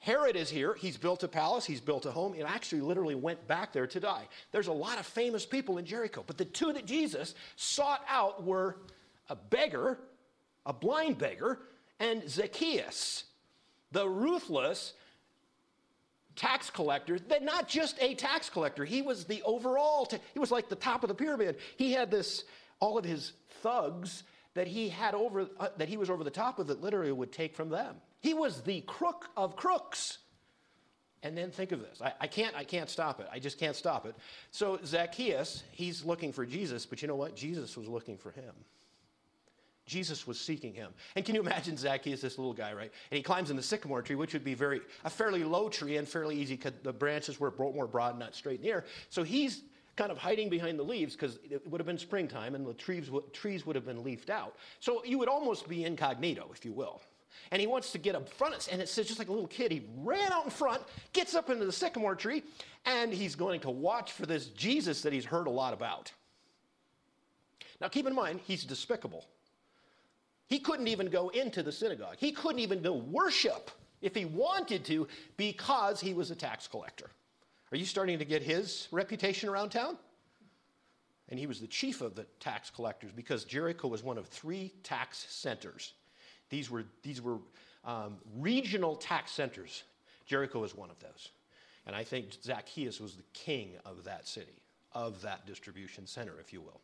Herod 0.01 0.37
is 0.37 0.51
here. 0.51 0.75
He's 0.75 0.97
built 0.97 1.23
a 1.23 1.29
palace, 1.29 1.65
he's 1.65 1.81
built 1.81 2.07
a 2.07 2.11
home, 2.11 2.35
and 2.35 2.45
actually 2.45 2.81
literally 2.81 3.15
went 3.15 3.47
back 3.47 3.73
there 3.73 3.87
to 3.87 4.01
die. 4.01 4.29
There's 4.53 4.69
a 4.69 4.73
lot 4.73 4.99
of 4.99 5.07
famous 5.07 5.45
people 5.45 5.79
in 5.79 5.85
Jericho, 5.85 6.25
but 6.27 6.39
the 6.39 6.45
two 6.45 6.73
that 6.73 6.87
Jesus 6.87 7.35
sought 7.57 8.05
out 8.09 8.45
were 8.45 8.77
a 9.29 9.37
beggar, 9.37 9.99
a 10.67 10.73
blind 10.73 11.19
beggar, 11.19 11.61
and 12.01 12.29
Zacchaeus, 12.29 13.25
the 13.91 14.09
ruthless 14.09 14.95
tax 16.39 16.71
collector, 16.71 17.19
that 17.19 17.43
not 17.43 17.69
just 17.69 18.01
a 18.01 18.15
tax 18.15 18.49
collector, 18.49 18.85
he 18.85 19.03
was 19.03 19.25
the 19.25 19.43
overall, 19.43 20.07
t- 20.07 20.19
he 20.33 20.39
was 20.39 20.51
like 20.51 20.69
the 20.69 20.77
top 20.77 21.03
of 21.03 21.09
the 21.09 21.15
pyramid. 21.15 21.59
He 21.77 21.93
had 21.93 22.11
this, 22.11 22.45
all 22.81 22.97
of 22.97 23.05
his 23.05 23.33
thugs 23.63 24.23
that 24.55 24.69
he 24.69 24.89
had 24.89 25.15
over, 25.15 25.49
uh, 25.59 25.69
that 25.77 25.89
he 25.89 25.97
was 25.97 26.09
over 26.09 26.25
the 26.25 26.31
top 26.31 26.59
of 26.59 26.69
that 26.69 26.81
literally 26.81 27.13
would 27.13 27.33
take 27.33 27.55
from 27.55 27.69
them. 27.69 27.97
He 28.21 28.35
was 28.35 28.63
the 28.63 28.81
crook 28.83 29.27
of 29.37 29.57
crooks. 29.57 30.19
And 31.25 31.37
then 31.37 31.51
think 31.51 31.73
of 31.73 31.81
this. 31.81 32.01
I, 32.01 32.13
I, 32.21 32.27
can't, 32.29 32.55
I 32.55 32.63
can't 32.63 32.89
stop 32.89 33.19
it. 33.19 33.27
I 33.33 33.41
just 33.41 33.59
can't 33.59 33.75
stop 33.75 34.07
it. 34.07 34.15
So 34.53 34.79
Zacchaeus, 34.85 35.65
he's 35.73 36.05
looking 36.05 36.33
for 36.33 36.47
Jesus, 36.47 36.87
but 36.87 37.03
you 37.03 37.09
know 37.09 37.17
what? 37.17 37.35
Jesus 37.35 37.77
was 37.77 37.89
looking 37.89 38.17
for 38.17 38.31
him. 38.31 38.55
Jesus 39.89 40.27
was 40.27 40.39
seeking 40.39 40.73
him. 40.73 40.93
And 41.17 41.25
can 41.25 41.35
you 41.35 41.41
imagine 41.41 41.77
Zacchaeus, 41.77 42.21
this 42.21 42.39
little 42.39 42.53
guy, 42.53 42.73
right? 42.73 42.93
And 43.11 43.17
he 43.17 43.23
climbs 43.23 43.51
in 43.51 43.57
the 43.57 43.63
sycamore 43.63 44.03
tree, 44.03 44.15
which 44.15 44.33
would 44.35 44.45
be 44.45 44.55
very 44.55 44.81
a 45.05 45.11
fairly 45.11 45.43
low 45.43 45.69
tree 45.69 45.97
and 45.97 46.07
fairly 46.07 46.37
easy 46.37 46.55
because 46.55 46.75
the 46.83 46.93
branches 46.93 47.41
were 47.41 47.53
more 47.59 47.87
broad, 47.89 48.19
not 48.19 48.35
straight 48.35 48.61
in 48.61 48.63
the 48.63 48.71
air. 48.71 48.85
So 49.09 49.25
he's 49.25 49.63
kind 49.97 50.13
of 50.13 50.19
hiding 50.19 50.49
behind 50.49 50.79
the 50.79 50.85
leaves 50.85 51.17
because 51.17 51.41
it 51.51 51.67
would 51.67 51.81
have 51.81 51.87
been 51.87 51.99
springtime 51.99 52.55
and 52.55 52.65
the 52.65 52.75
trees, 52.75 53.11
trees 53.33 53.67
would 53.67 53.75
have 53.75 53.85
been 53.85 54.05
leafed 54.05 54.31
out. 54.31 54.55
So 54.79 55.03
you 55.05 55.19
would 55.19 55.29
almost 55.29 55.69
be 55.69 55.85
incognito, 55.85 56.49
if 56.53 56.65
you 56.65 56.73
will 56.73 57.01
and 57.51 57.61
he 57.61 57.67
wants 57.67 57.93
to 57.93 57.99
get 57.99 58.15
up 58.15 58.29
front. 58.29 58.55
us, 58.55 58.69
And 58.69 58.81
it 58.81 58.89
says, 58.89 59.07
just 59.07 59.19
like 59.19 59.29
a 59.29 59.33
little 59.33 59.47
kid, 59.47 59.71
he 59.71 59.87
ran 59.99 60.33
out 60.33 60.45
in 60.45 60.51
front, 60.51 60.83
gets 61.13 61.35
up 61.35 61.51
into 61.51 61.65
the 61.65 61.73
sycamore 61.73 62.15
tree, 62.15 62.43
and 62.85 63.13
he's 63.13 63.35
going 63.35 63.61
to 63.61 63.71
watch 63.71 64.13
for 64.13 64.27
this 64.27 64.47
Jesus 64.47 65.03
that 65.03 65.13
he's 65.13 65.25
heard 65.25 65.47
a 65.47 65.51
lot 65.51 65.73
about. 65.73 66.13
Now, 67.81 67.89
keep 67.89 68.07
in 68.07 68.15
mind, 68.15 68.41
he's 68.45 68.65
despicable. 68.65 69.25
He 70.49 70.59
couldn't 70.59 70.89
even 70.89 71.09
go 71.09 71.29
into 71.29 71.63
the 71.63 71.73
synagogue, 71.73 72.17
he 72.19 72.33
couldn't 72.33 72.61
even 72.61 72.83
go 72.83 72.95
worship 72.95 73.71
if 74.01 74.15
he 74.15 74.25
wanted 74.25 74.85
to 74.87 75.07
because 75.37 76.01
he 76.01 76.15
was 76.15 76.31
a 76.31 76.35
tax 76.35 76.67
collector. 76.67 77.11
Are 77.71 77.77
you 77.77 77.85
starting 77.85 78.19
to 78.19 78.25
get 78.25 78.43
his 78.43 78.89
reputation 78.91 79.49
around 79.49 79.71
town? 79.71 79.99
And 81.29 81.39
he 81.39 81.47
was 81.47 81.61
the 81.61 81.67
chief 81.67 82.01
of 82.01 82.15
the 82.15 82.25
tax 82.41 82.71
collectors 82.71 83.13
because 83.13 83.45
Jericho 83.45 83.89
was 83.89 84.03
one 84.03 84.17
of 84.17 84.27
three 84.27 84.73
tax 84.83 85.27
centers. 85.29 85.93
These 86.49 86.71
were, 86.71 86.85
these 87.03 87.21
were 87.21 87.39
um, 87.85 88.17
regional 88.39 88.97
tax 88.97 89.33
centers. 89.33 89.83
Jericho 90.25 90.61
was 90.61 90.75
one 90.75 90.91
of 90.91 90.99
those. 91.01 91.31
And 91.87 91.95
I 91.95 92.05
think 92.05 92.33
Zacchaeus 92.43 93.01
was 93.01 93.15
the 93.15 93.23
king 93.35 93.73
of 93.85 94.05
that 94.05 94.27
city, 94.27 94.63
of 94.93 95.21
that 95.23 95.47
distribution 95.47 96.07
center, 96.07 96.35
if 96.41 96.53
you 96.53 96.63
will. 96.63 96.81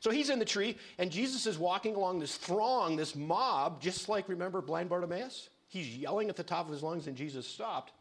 So 0.00 0.10
he's 0.10 0.30
in 0.30 0.38
the 0.38 0.44
tree, 0.44 0.76
and 0.98 1.10
Jesus 1.10 1.46
is 1.46 1.58
walking 1.58 1.94
along 1.94 2.18
this 2.18 2.36
throng, 2.36 2.96
this 2.96 3.14
mob, 3.14 3.80
just 3.80 4.08
like, 4.08 4.28
remember, 4.28 4.60
blind 4.60 4.88
Bartimaeus? 4.88 5.48
He's 5.68 5.96
yelling 5.96 6.28
at 6.28 6.36
the 6.36 6.42
top 6.42 6.66
of 6.66 6.72
his 6.72 6.82
lungs, 6.82 7.06
and 7.06 7.16
Jesus 7.16 7.46
stopped. 7.46 7.92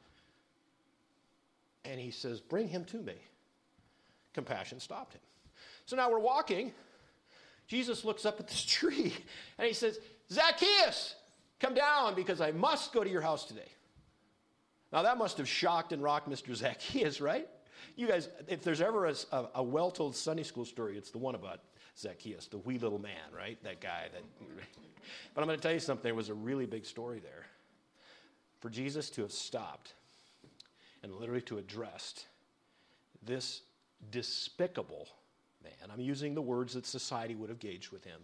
And 1.86 2.00
he 2.00 2.12
says, 2.12 2.40
Bring 2.40 2.68
him 2.68 2.86
to 2.86 2.98
me. 2.98 3.16
Compassion 4.34 4.80
stopped 4.80 5.14
him. 5.14 5.22
So 5.86 5.96
now 5.96 6.10
we're 6.10 6.20
walking. 6.20 6.74
Jesus 7.68 8.06
looks 8.06 8.26
up 8.26 8.40
at 8.40 8.48
this 8.48 8.64
tree, 8.68 9.14
and 9.58 9.68
he 9.68 9.74
says, 9.74 10.00
Zacchaeus, 10.32 11.16
come 11.60 11.74
down 11.74 12.16
because 12.16 12.42
I 12.42 12.52
must 12.52 12.94
go 12.94 13.04
to 13.04 13.10
your 13.10 13.22
house 13.22 13.46
today. 13.46 13.70
Now, 14.92 15.02
that 15.02 15.18
must 15.18 15.40
have 15.40 15.48
shocked 15.48 15.92
and 15.92 16.04
rocked 16.04 16.30
Mr. 16.30 16.54
Zacchaeus, 16.54 17.20
right? 17.20 17.48
You 17.96 18.08
guys, 18.08 18.30
if 18.48 18.64
there's 18.64 18.82
ever 18.82 19.06
a, 19.06 19.16
a, 19.56 19.64
well 19.64 19.92
told 19.92 20.16
Sunday 20.16 20.44
school 20.44 20.66
story, 20.66 20.98
it's 20.98 21.12
the 21.12 21.18
one 21.18 21.36
about 21.36 21.60
Zacchaeus, 21.98 22.48
the 22.48 22.58
wee 22.58 22.78
little 22.78 23.00
man, 23.00 23.32
right? 23.36 23.62
That 23.64 23.82
guy. 23.82 24.08
That, 24.12 24.24
but 25.34 25.42
I'm 25.42 25.48
going 25.48 25.58
to 25.58 25.64
tell 25.64 25.74
you 25.74 25.80
something. 25.80 26.04
There 26.04 26.16
was 26.16 26.30
a 26.30 26.34
really 26.34 26.66
big 26.66 26.86
story 26.86 27.20
there. 27.20 27.46
For 28.60 28.70
Jesus 28.70 29.10
to 29.12 29.22
have 29.22 29.32
stopped 29.32 29.94
and 31.04 31.14
literally 31.14 31.42
to 31.42 31.58
address 31.58 32.26
this 33.22 33.62
despicable 34.12 35.08
man, 35.64 35.92
I'm 35.92 36.02
using 36.02 36.34
the 36.34 36.42
words 36.42 36.74
that 36.74 36.86
society 36.86 37.36
would 37.36 37.50
have 37.50 37.60
gauged 37.60 37.92
with 37.92 38.04
him, 38.04 38.22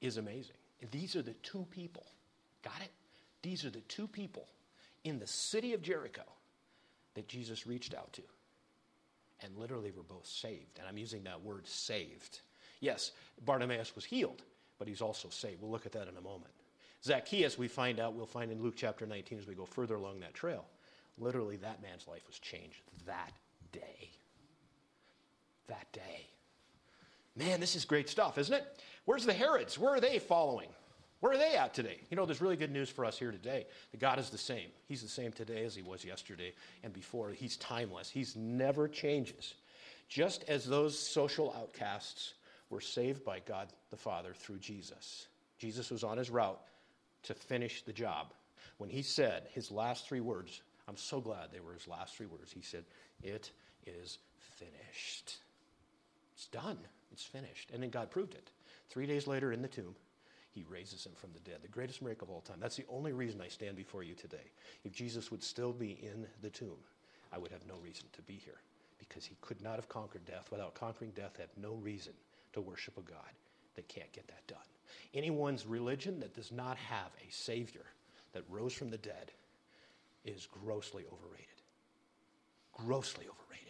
is 0.00 0.16
amazing. 0.18 0.56
These 0.90 1.16
are 1.16 1.22
the 1.22 1.34
two 1.34 1.66
people. 1.70 2.04
Got 2.62 2.80
it? 2.82 2.90
These 3.42 3.64
are 3.64 3.70
the 3.70 3.80
two 3.82 4.06
people 4.06 4.48
in 5.04 5.18
the 5.18 5.26
city 5.26 5.72
of 5.72 5.82
Jericho 5.82 6.22
that 7.14 7.28
Jesus 7.28 7.66
reached 7.66 7.94
out 7.94 8.12
to. 8.14 8.22
And 9.42 9.56
literally 9.56 9.90
were 9.90 10.02
both 10.02 10.26
saved. 10.26 10.78
And 10.78 10.88
I'm 10.88 10.98
using 10.98 11.24
that 11.24 11.42
word 11.42 11.66
saved. 11.66 12.40
Yes, 12.80 13.12
Bartimaeus 13.44 13.94
was 13.94 14.04
healed, 14.04 14.42
but 14.78 14.88
he's 14.88 15.00
also 15.00 15.28
saved. 15.28 15.60
We'll 15.60 15.70
look 15.70 15.86
at 15.86 15.92
that 15.92 16.08
in 16.08 16.16
a 16.16 16.20
moment. 16.20 16.52
Zacchaeus, 17.02 17.58
we 17.58 17.68
find 17.68 18.00
out, 18.00 18.14
we'll 18.14 18.26
find 18.26 18.50
in 18.50 18.62
Luke 18.62 18.74
chapter 18.76 19.06
19 19.06 19.38
as 19.38 19.46
we 19.46 19.54
go 19.54 19.66
further 19.66 19.96
along 19.96 20.20
that 20.20 20.34
trail. 20.34 20.64
Literally, 21.18 21.56
that 21.56 21.82
man's 21.82 22.08
life 22.08 22.26
was 22.26 22.38
changed 22.38 22.82
that 23.06 23.32
day. 23.72 24.10
That 25.68 25.86
day. 25.92 26.26
Man, 27.36 27.60
this 27.60 27.76
is 27.76 27.84
great 27.84 28.08
stuff, 28.08 28.38
isn't 28.38 28.54
it? 28.54 28.64
Where's 29.04 29.26
the 29.26 29.32
Herods? 29.32 29.78
Where 29.78 29.94
are 29.94 30.00
they 30.00 30.18
following? 30.18 30.68
Where 31.24 31.32
are 31.32 31.38
they 31.38 31.56
at 31.56 31.72
today? 31.72 32.00
You 32.10 32.18
know, 32.18 32.26
there's 32.26 32.42
really 32.42 32.58
good 32.58 32.70
news 32.70 32.90
for 32.90 33.02
us 33.02 33.18
here 33.18 33.30
today. 33.30 33.64
That 33.92 33.98
God 33.98 34.18
is 34.18 34.28
the 34.28 34.36
same. 34.36 34.68
He's 34.84 35.00
the 35.00 35.08
same 35.08 35.32
today 35.32 35.64
as 35.64 35.74
he 35.74 35.80
was 35.80 36.04
yesterday 36.04 36.52
and 36.82 36.92
before. 36.92 37.30
He's 37.30 37.56
timeless. 37.56 38.10
He's 38.10 38.36
never 38.36 38.88
changes. 38.88 39.54
Just 40.06 40.44
as 40.48 40.66
those 40.66 40.98
social 40.98 41.54
outcasts 41.58 42.34
were 42.68 42.82
saved 42.82 43.24
by 43.24 43.40
God 43.40 43.72
the 43.88 43.96
Father 43.96 44.34
through 44.34 44.58
Jesus. 44.58 45.28
Jesus 45.56 45.90
was 45.90 46.04
on 46.04 46.18
his 46.18 46.28
route 46.28 46.60
to 47.22 47.32
finish 47.32 47.80
the 47.80 47.92
job. 47.94 48.34
When 48.76 48.90
he 48.90 49.00
said 49.00 49.44
his 49.54 49.70
last 49.70 50.06
three 50.06 50.20
words, 50.20 50.60
I'm 50.86 50.98
so 50.98 51.22
glad 51.22 51.48
they 51.50 51.60
were 51.60 51.72
his 51.72 51.88
last 51.88 52.14
three 52.14 52.26
words. 52.26 52.52
He 52.52 52.60
said, 52.60 52.84
It 53.22 53.50
is 53.86 54.18
finished. 54.58 55.38
It's 56.34 56.48
done. 56.48 56.80
It's 57.12 57.24
finished. 57.24 57.70
And 57.72 57.82
then 57.82 57.88
God 57.88 58.10
proved 58.10 58.34
it. 58.34 58.50
Three 58.90 59.06
days 59.06 59.26
later 59.26 59.52
in 59.52 59.62
the 59.62 59.68
tomb, 59.68 59.94
he 60.54 60.64
raises 60.68 61.04
him 61.04 61.12
from 61.16 61.30
the 61.32 61.40
dead. 61.40 61.58
The 61.62 61.68
greatest 61.68 62.00
miracle 62.00 62.28
of 62.28 62.34
all 62.34 62.40
time. 62.40 62.58
That's 62.60 62.76
the 62.76 62.86
only 62.88 63.12
reason 63.12 63.40
I 63.40 63.48
stand 63.48 63.76
before 63.76 64.04
you 64.04 64.14
today. 64.14 64.52
If 64.84 64.92
Jesus 64.92 65.30
would 65.30 65.42
still 65.42 65.72
be 65.72 65.98
in 66.00 66.26
the 66.42 66.50
tomb, 66.50 66.78
I 67.32 67.38
would 67.38 67.50
have 67.50 67.66
no 67.66 67.74
reason 67.82 68.04
to 68.12 68.22
be 68.22 68.34
here 68.34 68.60
because 68.98 69.24
he 69.24 69.36
could 69.40 69.60
not 69.60 69.76
have 69.76 69.88
conquered 69.88 70.24
death. 70.24 70.48
Without 70.52 70.74
conquering 70.74 71.10
death, 71.10 71.36
have 71.38 71.48
no 71.60 71.74
reason 71.74 72.12
to 72.52 72.60
worship 72.60 72.96
a 72.96 73.02
God 73.02 73.18
that 73.74 73.88
can't 73.88 74.12
get 74.12 74.28
that 74.28 74.46
done. 74.46 74.58
Anyone's 75.12 75.66
religion 75.66 76.20
that 76.20 76.34
does 76.34 76.52
not 76.52 76.76
have 76.76 77.10
a 77.26 77.32
Savior 77.32 77.84
that 78.32 78.44
rose 78.48 78.72
from 78.72 78.90
the 78.90 78.98
dead 78.98 79.32
is 80.24 80.46
grossly 80.46 81.04
overrated. 81.12 81.48
Grossly 82.72 83.24
overrated. 83.24 83.63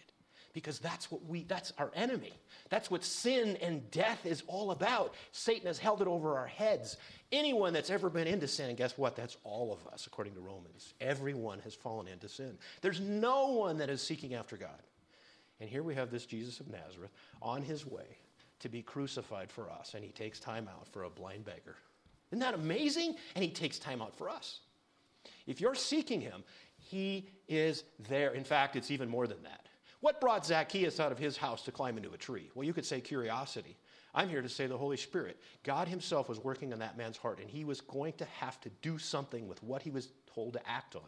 Because 0.55 0.79
that's 0.79 1.11
what 1.11 1.25
we, 1.27 1.43
that's 1.43 1.73
our 1.79 1.90
enemy. 1.95 2.33
That's 2.71 2.90
what 2.90 3.05
sin 3.05 3.59
and 3.61 3.90
death 3.90 4.25
is 4.25 4.43
all 4.47 4.71
about. 4.71 5.14
Satan 5.33 5.67
has 5.67 5.79
held 5.79 6.01
it 6.01 6.07
over 6.07 6.38
our 6.38 6.47
heads. 6.47 6.97
Anyone 7.33 7.73
that's 7.73 7.90
ever 7.90 8.09
been 8.09 8.29
into 8.29 8.47
sin, 8.47 8.69
and 8.69 8.79
guess 8.79 8.97
what? 8.97 9.17
That's 9.17 9.37
all 9.43 9.73
of 9.73 9.93
us, 9.93 10.07
according 10.07 10.35
to 10.35 10.40
Romans. 10.40 10.95
Everyone 11.01 11.59
has 11.61 11.75
fallen 11.75 12.07
into 12.07 12.29
sin. 12.29 12.57
There's 12.81 13.01
no 13.01 13.49
one 13.49 13.79
that 13.79 13.90
is 13.90 14.01
seeking 14.01 14.35
after 14.35 14.57
God. 14.57 14.71
And 15.61 15.69
here 15.69 15.83
we 15.83 15.97
have 15.97 16.11
this 16.11 16.25
Jesus 16.25 16.61
of 16.61 16.69
Nazareth 16.69 17.11
on 17.43 17.62
his 17.62 17.85
way 17.85 18.19
to 18.61 18.69
be 18.69 18.81
crucified 18.81 19.51
for 19.51 19.69
us, 19.71 19.95
and 19.95 20.05
he 20.05 20.11
takes 20.11 20.38
time 20.38 20.69
out 20.69 20.87
for 20.87 21.03
a 21.03 21.11
blind 21.11 21.45
beggar. 21.45 21.77
Isn't 22.31 22.40
that 22.40 22.55
amazing? 22.55 23.17
And 23.35 23.45
he 23.45 23.51
takes 23.51 23.79
time 23.79 24.01
out 24.01 24.17
for 24.17 24.29
us. 24.29 24.61
If 25.47 25.61
you're 25.61 25.75
seeking 25.75 26.21
him, 26.21 26.45
he 26.79 27.29
is 27.49 27.85
there. 28.09 28.31
In 28.33 28.45
fact, 28.45 28.77
it's 28.77 28.90
even 28.90 29.09
more 29.09 29.27
than 29.27 29.43
that. 29.43 29.69
What 30.05 30.21
brought 30.21 30.45
Zacchaeus 30.45 31.01
out 31.01 31.12
of 31.12 31.19
his 31.19 31.38
house 31.38 31.62
to 31.62 31.73
climb 31.73 31.97
into 31.97 32.12
a 32.12 32.19
tree? 32.19 32.51
Well, 32.55 32.67
you 32.67 32.75
could 32.75 32.85
say 32.85 33.01
curiosity. 33.01 33.75
I'm 34.14 34.29
here 34.29 34.43
to 34.43 34.51
say 34.51 34.67
the 34.67 34.77
Holy 34.77 34.99
Spirit. 34.99 35.38
God 35.62 35.88
Himself 35.88 36.29
was 36.29 36.45
working 36.45 36.73
in 36.73 36.81
that 36.81 36.99
man's 36.99 37.17
heart, 37.17 37.38
and 37.40 37.49
he 37.49 37.64
was 37.64 37.81
going 37.81 38.12
to 38.19 38.27
have 38.27 38.61
to 38.61 38.71
do 38.83 38.99
something 38.99 39.49
with 39.49 39.62
what 39.62 39.81
he 39.81 39.90
was 39.90 40.11
told 40.35 40.53
to 40.53 40.69
act 40.69 40.95
on 40.95 41.01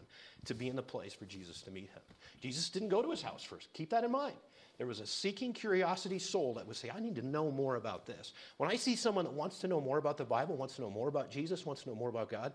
to 0.46 0.54
be 0.54 0.68
in 0.68 0.76
the 0.76 0.82
place 0.82 1.12
for 1.12 1.26
Jesus 1.26 1.61
to 1.61 1.70
meet 1.70 1.90
him. 1.90 2.00
Jesus 2.40 2.70
didn't 2.70 2.88
go 2.88 3.02
to 3.02 3.11
his 3.11 3.20
house 3.20 3.44
first. 3.44 3.70
Keep 3.74 3.90
that 3.90 4.02
in 4.02 4.11
mind. 4.11 4.37
There 4.78 4.87
was 4.87 5.00
a 5.00 5.06
seeking 5.06 5.52
curiosity 5.52 6.18
soul 6.18 6.54
that 6.54 6.66
would 6.66 6.76
say, 6.76 6.88
I 6.88 6.98
need 6.98 7.16
to 7.16 7.26
know 7.26 7.50
more 7.50 7.74
about 7.74 8.06
this. 8.06 8.32
When 8.56 8.70
I 8.70 8.76
see 8.76 8.96
someone 8.96 9.26
that 9.26 9.35
wants 9.35 9.59
to 9.59 9.68
know 9.68 9.82
more 9.82 9.98
about 9.98 10.16
the 10.16 10.24
Bible, 10.24 10.56
wants 10.56 10.76
to 10.76 10.80
know 10.80 10.90
more 10.90 11.09
about 11.09 11.30
Jesus, 11.30 11.66
wants 11.66 11.82
to 11.82 11.90
know 11.90 11.96
more 11.96 12.09
about 12.09 12.30
God, 12.30 12.54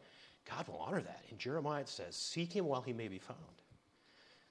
God 0.50 0.68
will 0.68 0.80
honor 0.80 1.02
that. 1.02 1.24
In 1.30 1.38
Jeremiah, 1.38 1.82
it 1.82 1.88
says, 1.90 2.16
Seek 2.16 2.52
him 2.52 2.66
while 2.66 2.82
he 2.82 2.94
may 2.94 3.10
be 3.10 3.20
found. 3.20 3.61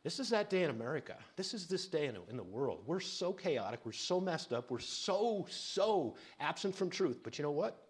This 0.03 0.19
is 0.19 0.31
that 0.31 0.49
day 0.49 0.63
in 0.63 0.71
America. 0.71 1.15
This 1.37 1.53
is 1.53 1.67
this 1.67 1.87
day 1.87 2.07
in, 2.07 2.17
in 2.31 2.37
the 2.37 2.43
world. 2.43 2.81
We're 2.87 3.01
so 3.01 3.33
chaotic. 3.33 3.81
We're 3.85 3.93
so 3.93 4.21
messed 4.21 4.53
up. 4.53 4.71
We're 4.71 4.79
so, 4.79 5.47
so 5.51 6.17
absent 6.41 6.75
from 6.75 6.89
truth. 6.89 7.21
But 7.23 7.39
you 7.39 7.43
know 7.43 7.51
what? 7.51 7.83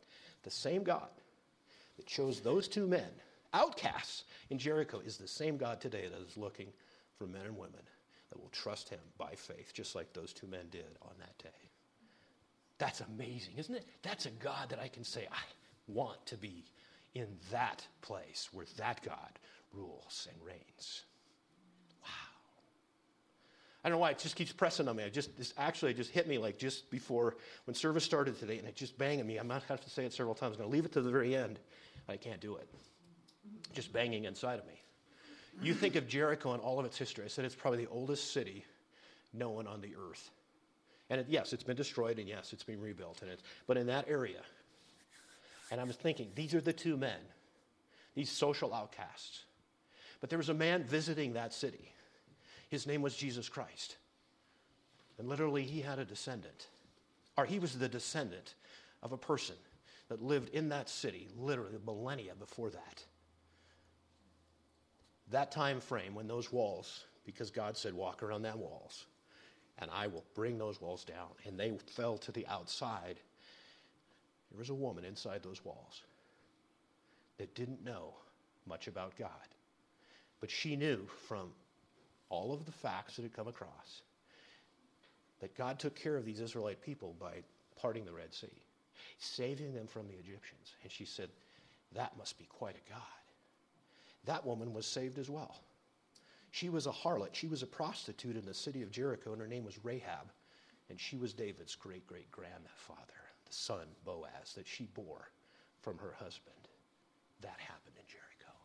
The 0.42 0.50
same 0.50 0.82
God 0.82 1.08
that 1.96 2.06
chose 2.06 2.40
those 2.40 2.66
two 2.66 2.86
men, 2.88 3.08
outcasts 3.54 4.24
in 4.50 4.58
Jericho, 4.58 5.00
is 5.04 5.18
the 5.18 5.28
same 5.28 5.56
God 5.56 5.80
today 5.80 6.08
that 6.08 6.26
is 6.26 6.36
looking 6.36 6.68
for 7.16 7.26
men 7.26 7.42
and 7.46 7.56
women 7.56 7.82
that 8.30 8.40
will 8.40 8.48
trust 8.48 8.88
him 8.88 9.00
by 9.16 9.32
faith, 9.36 9.72
just 9.72 9.94
like 9.94 10.12
those 10.12 10.32
two 10.32 10.46
men 10.48 10.66
did 10.70 10.96
on 11.02 11.12
that 11.18 11.38
day. 11.38 11.70
That's 12.78 13.02
amazing, 13.02 13.54
isn't 13.56 13.74
it? 13.74 13.86
That's 14.02 14.26
a 14.26 14.30
God 14.30 14.70
that 14.70 14.80
I 14.80 14.88
can 14.88 15.04
say, 15.04 15.28
I 15.30 15.42
want 15.86 16.24
to 16.26 16.36
be 16.36 16.64
in 17.14 17.26
that 17.50 17.86
place 18.00 18.48
where 18.52 18.66
that 18.78 19.02
God 19.04 19.38
rules 19.72 20.26
and 20.30 20.46
reigns. 20.46 21.02
I 23.82 23.88
don't 23.88 23.96
know 23.96 24.00
why 24.00 24.10
it 24.10 24.18
just 24.18 24.36
keeps 24.36 24.52
pressing 24.52 24.88
on 24.88 24.96
me. 24.96 25.04
I 25.04 25.08
just 25.08 25.36
this 25.38 25.54
actually 25.56 25.94
just 25.94 26.10
hit 26.10 26.28
me 26.28 26.36
like 26.36 26.58
just 26.58 26.90
before 26.90 27.36
when 27.64 27.74
service 27.74 28.04
started 28.04 28.38
today, 28.38 28.58
and 28.58 28.68
it 28.68 28.76
just 28.76 28.98
banging 28.98 29.26
me. 29.26 29.38
I 29.38 29.42
might 29.42 29.62
have 29.64 29.80
to 29.80 29.90
say 29.90 30.04
it 30.04 30.12
several 30.12 30.34
times. 30.34 30.56
I'm 30.56 30.58
going 30.58 30.70
to 30.70 30.76
leave 30.76 30.84
it 30.84 30.92
to 30.92 31.00
the 31.00 31.10
very 31.10 31.34
end. 31.34 31.58
I 32.08 32.16
can't 32.16 32.40
do 32.40 32.56
it. 32.56 32.68
Just 33.74 33.92
banging 33.92 34.24
inside 34.24 34.58
of 34.58 34.66
me. 34.66 34.80
You 35.62 35.74
think 35.74 35.96
of 35.96 36.08
Jericho 36.08 36.52
and 36.52 36.62
all 36.62 36.78
of 36.78 36.84
its 36.84 36.98
history. 36.98 37.24
I 37.24 37.28
said 37.28 37.44
it's 37.44 37.54
probably 37.54 37.84
the 37.84 37.90
oldest 37.90 38.32
city 38.32 38.64
known 39.32 39.66
on 39.66 39.80
the 39.80 39.94
earth. 39.96 40.30
And 41.08 41.20
it, 41.20 41.26
yes, 41.28 41.52
it's 41.52 41.64
been 41.64 41.76
destroyed, 41.76 42.18
and 42.18 42.28
yes, 42.28 42.52
it's 42.52 42.62
been 42.62 42.80
rebuilt. 42.80 43.22
And 43.22 43.30
it's, 43.30 43.42
but 43.66 43.76
in 43.76 43.86
that 43.86 44.06
area, 44.08 44.40
and 45.70 45.80
I 45.80 45.84
was 45.84 45.96
thinking, 45.96 46.28
these 46.34 46.54
are 46.54 46.60
the 46.60 46.72
two 46.72 46.96
men, 46.96 47.18
these 48.14 48.30
social 48.30 48.74
outcasts. 48.74 49.44
But 50.20 50.30
there 50.30 50.38
was 50.38 50.50
a 50.50 50.54
man 50.54 50.84
visiting 50.84 51.32
that 51.32 51.52
city 51.54 51.92
his 52.70 52.86
name 52.86 53.02
was 53.02 53.16
Jesus 53.16 53.48
Christ. 53.48 53.96
And 55.18 55.28
literally, 55.28 55.64
he 55.64 55.80
had 55.80 55.98
a 55.98 56.04
descendant, 56.04 56.68
or 57.36 57.44
he 57.44 57.58
was 57.58 57.78
the 57.78 57.88
descendant 57.88 58.54
of 59.02 59.12
a 59.12 59.18
person 59.18 59.56
that 60.08 60.22
lived 60.22 60.48
in 60.54 60.70
that 60.70 60.88
city, 60.88 61.28
literally 61.36 61.76
millennia 61.84 62.32
before 62.38 62.70
that. 62.70 63.04
That 65.30 65.52
time 65.52 65.80
frame 65.80 66.14
when 66.14 66.26
those 66.26 66.52
walls, 66.52 67.04
because 67.24 67.50
God 67.50 67.76
said, 67.76 67.92
walk 67.92 68.22
around 68.22 68.42
that 68.42 68.58
walls, 68.58 69.06
and 69.78 69.90
I 69.92 70.06
will 70.06 70.24
bring 70.34 70.58
those 70.58 70.80
walls 70.80 71.04
down. 71.04 71.28
And 71.46 71.58
they 71.58 71.72
fell 71.86 72.18
to 72.18 72.32
the 72.32 72.46
outside. 72.46 73.20
There 74.50 74.58
was 74.58 74.70
a 74.70 74.74
woman 74.74 75.04
inside 75.04 75.42
those 75.42 75.64
walls 75.64 76.02
that 77.38 77.54
didn't 77.54 77.84
know 77.84 78.14
much 78.66 78.88
about 78.88 79.16
God. 79.16 79.30
But 80.40 80.50
she 80.50 80.76
knew 80.76 81.06
from 81.28 81.50
all 82.30 82.54
of 82.54 82.64
the 82.64 82.72
facts 82.72 83.16
that 83.16 83.22
had 83.22 83.34
come 83.34 83.48
across 83.48 84.02
that 85.40 85.56
God 85.56 85.78
took 85.78 85.94
care 85.94 86.16
of 86.16 86.24
these 86.24 86.40
Israelite 86.40 86.82
people 86.82 87.14
by 87.18 87.42
parting 87.76 88.04
the 88.04 88.12
Red 88.12 88.32
Sea, 88.32 88.48
saving 89.18 89.74
them 89.74 89.86
from 89.86 90.06
the 90.06 90.14
Egyptians. 90.14 90.74
And 90.82 90.92
she 90.92 91.04
said, 91.04 91.28
That 91.94 92.16
must 92.16 92.38
be 92.38 92.44
quite 92.44 92.76
a 92.76 92.90
God. 92.90 93.02
That 94.26 94.46
woman 94.46 94.72
was 94.72 94.86
saved 94.86 95.18
as 95.18 95.30
well. 95.30 95.60
She 96.50 96.68
was 96.68 96.86
a 96.86 96.92
harlot. 96.92 97.30
She 97.34 97.46
was 97.46 97.62
a 97.62 97.66
prostitute 97.66 98.36
in 98.36 98.44
the 98.44 98.54
city 98.54 98.82
of 98.82 98.90
Jericho, 98.90 99.32
and 99.32 99.40
her 99.40 99.48
name 99.48 99.64
was 99.64 99.82
Rahab. 99.84 100.30
And 100.88 101.00
she 101.00 101.16
was 101.16 101.32
David's 101.32 101.74
great 101.74 102.06
great 102.06 102.30
grandfather, 102.30 103.00
the 103.46 103.52
son 103.52 103.86
Boaz 104.04 104.54
that 104.56 104.66
she 104.66 104.86
bore 104.94 105.30
from 105.80 105.96
her 105.98 106.14
husband. 106.18 106.56
That 107.40 107.58
happened 107.58 107.94
in 107.96 108.04
Jericho. 108.08 108.58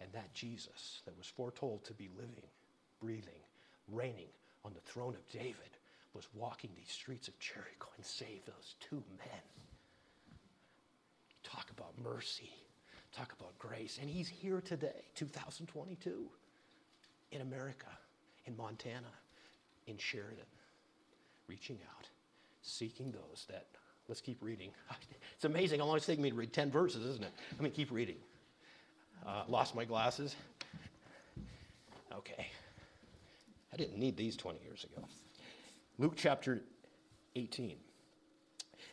And 0.00 0.10
that 0.12 0.32
Jesus 0.32 1.02
that 1.04 1.16
was 1.16 1.26
foretold 1.26 1.84
to 1.84 1.92
be 1.92 2.08
living 2.16 2.48
breathing, 3.00 3.42
reigning 3.88 4.28
on 4.64 4.72
the 4.74 4.80
throne 4.80 5.14
of 5.14 5.28
David, 5.30 5.54
was 6.14 6.26
walking 6.34 6.70
these 6.76 6.90
streets 6.90 7.28
of 7.28 7.38
Jericho 7.38 7.88
and 7.96 8.04
saved 8.04 8.46
those 8.46 8.74
two 8.80 9.02
men. 9.18 9.42
Talk 11.42 11.70
about 11.70 11.92
mercy, 12.02 12.50
talk 13.16 13.32
about 13.38 13.58
grace. 13.58 13.98
And 14.00 14.10
he's 14.10 14.28
here 14.28 14.60
today, 14.60 15.04
2022, 15.14 16.26
in 17.32 17.40
America, 17.40 17.86
in 18.46 18.56
Montana, 18.56 19.12
in 19.86 19.96
Sheridan, 19.98 20.44
reaching 21.48 21.78
out, 21.96 22.06
seeking 22.62 23.12
those 23.12 23.46
that, 23.48 23.66
let's 24.08 24.20
keep 24.20 24.42
reading. 24.42 24.70
It's 25.36 25.46
amazing 25.46 25.80
how 25.80 25.86
long 25.86 25.96
it's 25.96 26.04
taking 26.04 26.22
me 26.22 26.28
to 26.28 26.36
read 26.36 26.52
10 26.52 26.70
verses, 26.70 27.02
isn't 27.02 27.24
it? 27.24 27.32
Let 27.52 27.62
me 27.62 27.70
keep 27.70 27.90
reading. 27.90 28.16
Uh, 29.26 29.44
lost 29.48 29.74
my 29.74 29.86
glasses. 29.86 30.36
Okay. 32.12 32.48
I 33.72 33.76
didn't 33.76 33.98
need 33.98 34.16
these 34.16 34.36
20 34.36 34.60
years 34.62 34.84
ago. 34.84 35.06
Luke 35.98 36.14
chapter 36.16 36.62
18. 37.36 37.76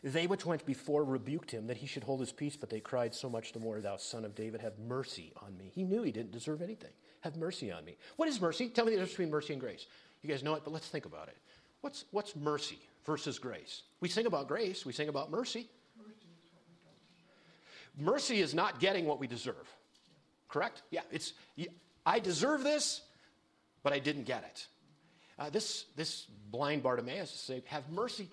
They 0.04 0.26
which 0.26 0.46
went 0.46 0.64
before 0.64 1.04
rebuked 1.04 1.50
him 1.50 1.66
that 1.66 1.78
he 1.78 1.86
should 1.86 2.04
hold 2.04 2.20
his 2.20 2.32
peace, 2.32 2.56
but 2.56 2.70
they 2.70 2.80
cried 2.80 3.14
so 3.14 3.28
much 3.28 3.52
the 3.52 3.58
more, 3.58 3.80
Thou 3.80 3.96
son 3.96 4.24
of 4.24 4.34
David, 4.34 4.60
have 4.60 4.78
mercy 4.78 5.32
on 5.42 5.56
me. 5.56 5.72
He 5.74 5.82
knew 5.82 6.02
he 6.02 6.12
didn't 6.12 6.30
deserve 6.30 6.62
anything. 6.62 6.92
Have 7.22 7.36
mercy 7.36 7.72
on 7.72 7.84
me. 7.84 7.96
What 8.16 8.28
is 8.28 8.40
mercy? 8.40 8.68
Tell 8.68 8.84
me 8.84 8.92
the 8.92 8.96
difference 8.96 9.12
between 9.12 9.30
mercy 9.30 9.54
and 9.54 9.60
grace. 9.60 9.86
You 10.22 10.28
guys 10.28 10.42
know 10.42 10.54
it, 10.54 10.62
but 10.64 10.72
let's 10.72 10.88
think 10.88 11.06
about 11.06 11.28
it. 11.28 11.36
What's, 11.80 12.04
what's 12.10 12.36
mercy 12.36 12.78
versus 13.04 13.38
grace? 13.38 13.82
We 14.00 14.08
sing 14.08 14.26
about 14.26 14.46
grace, 14.46 14.84
we 14.84 14.92
sing 14.92 15.08
about 15.08 15.30
mercy. 15.30 15.68
Mercy 18.00 18.40
is 18.40 18.54
not 18.54 18.78
getting 18.78 19.06
what 19.06 19.18
we 19.18 19.26
deserve. 19.26 19.68
Correct? 20.48 20.82
Yeah, 20.90 21.02
it's 21.10 21.32
I 22.06 22.20
deserve 22.20 22.62
this, 22.62 23.02
but 23.88 23.96
I 23.96 24.00
didn't 24.00 24.24
get 24.24 24.44
it. 24.44 24.66
Uh, 25.38 25.48
this, 25.48 25.86
this 25.96 26.26
blind 26.50 26.82
Bartimaeus 26.82 27.30
said, 27.30 27.62
Have 27.68 27.88
mercy. 27.88 28.28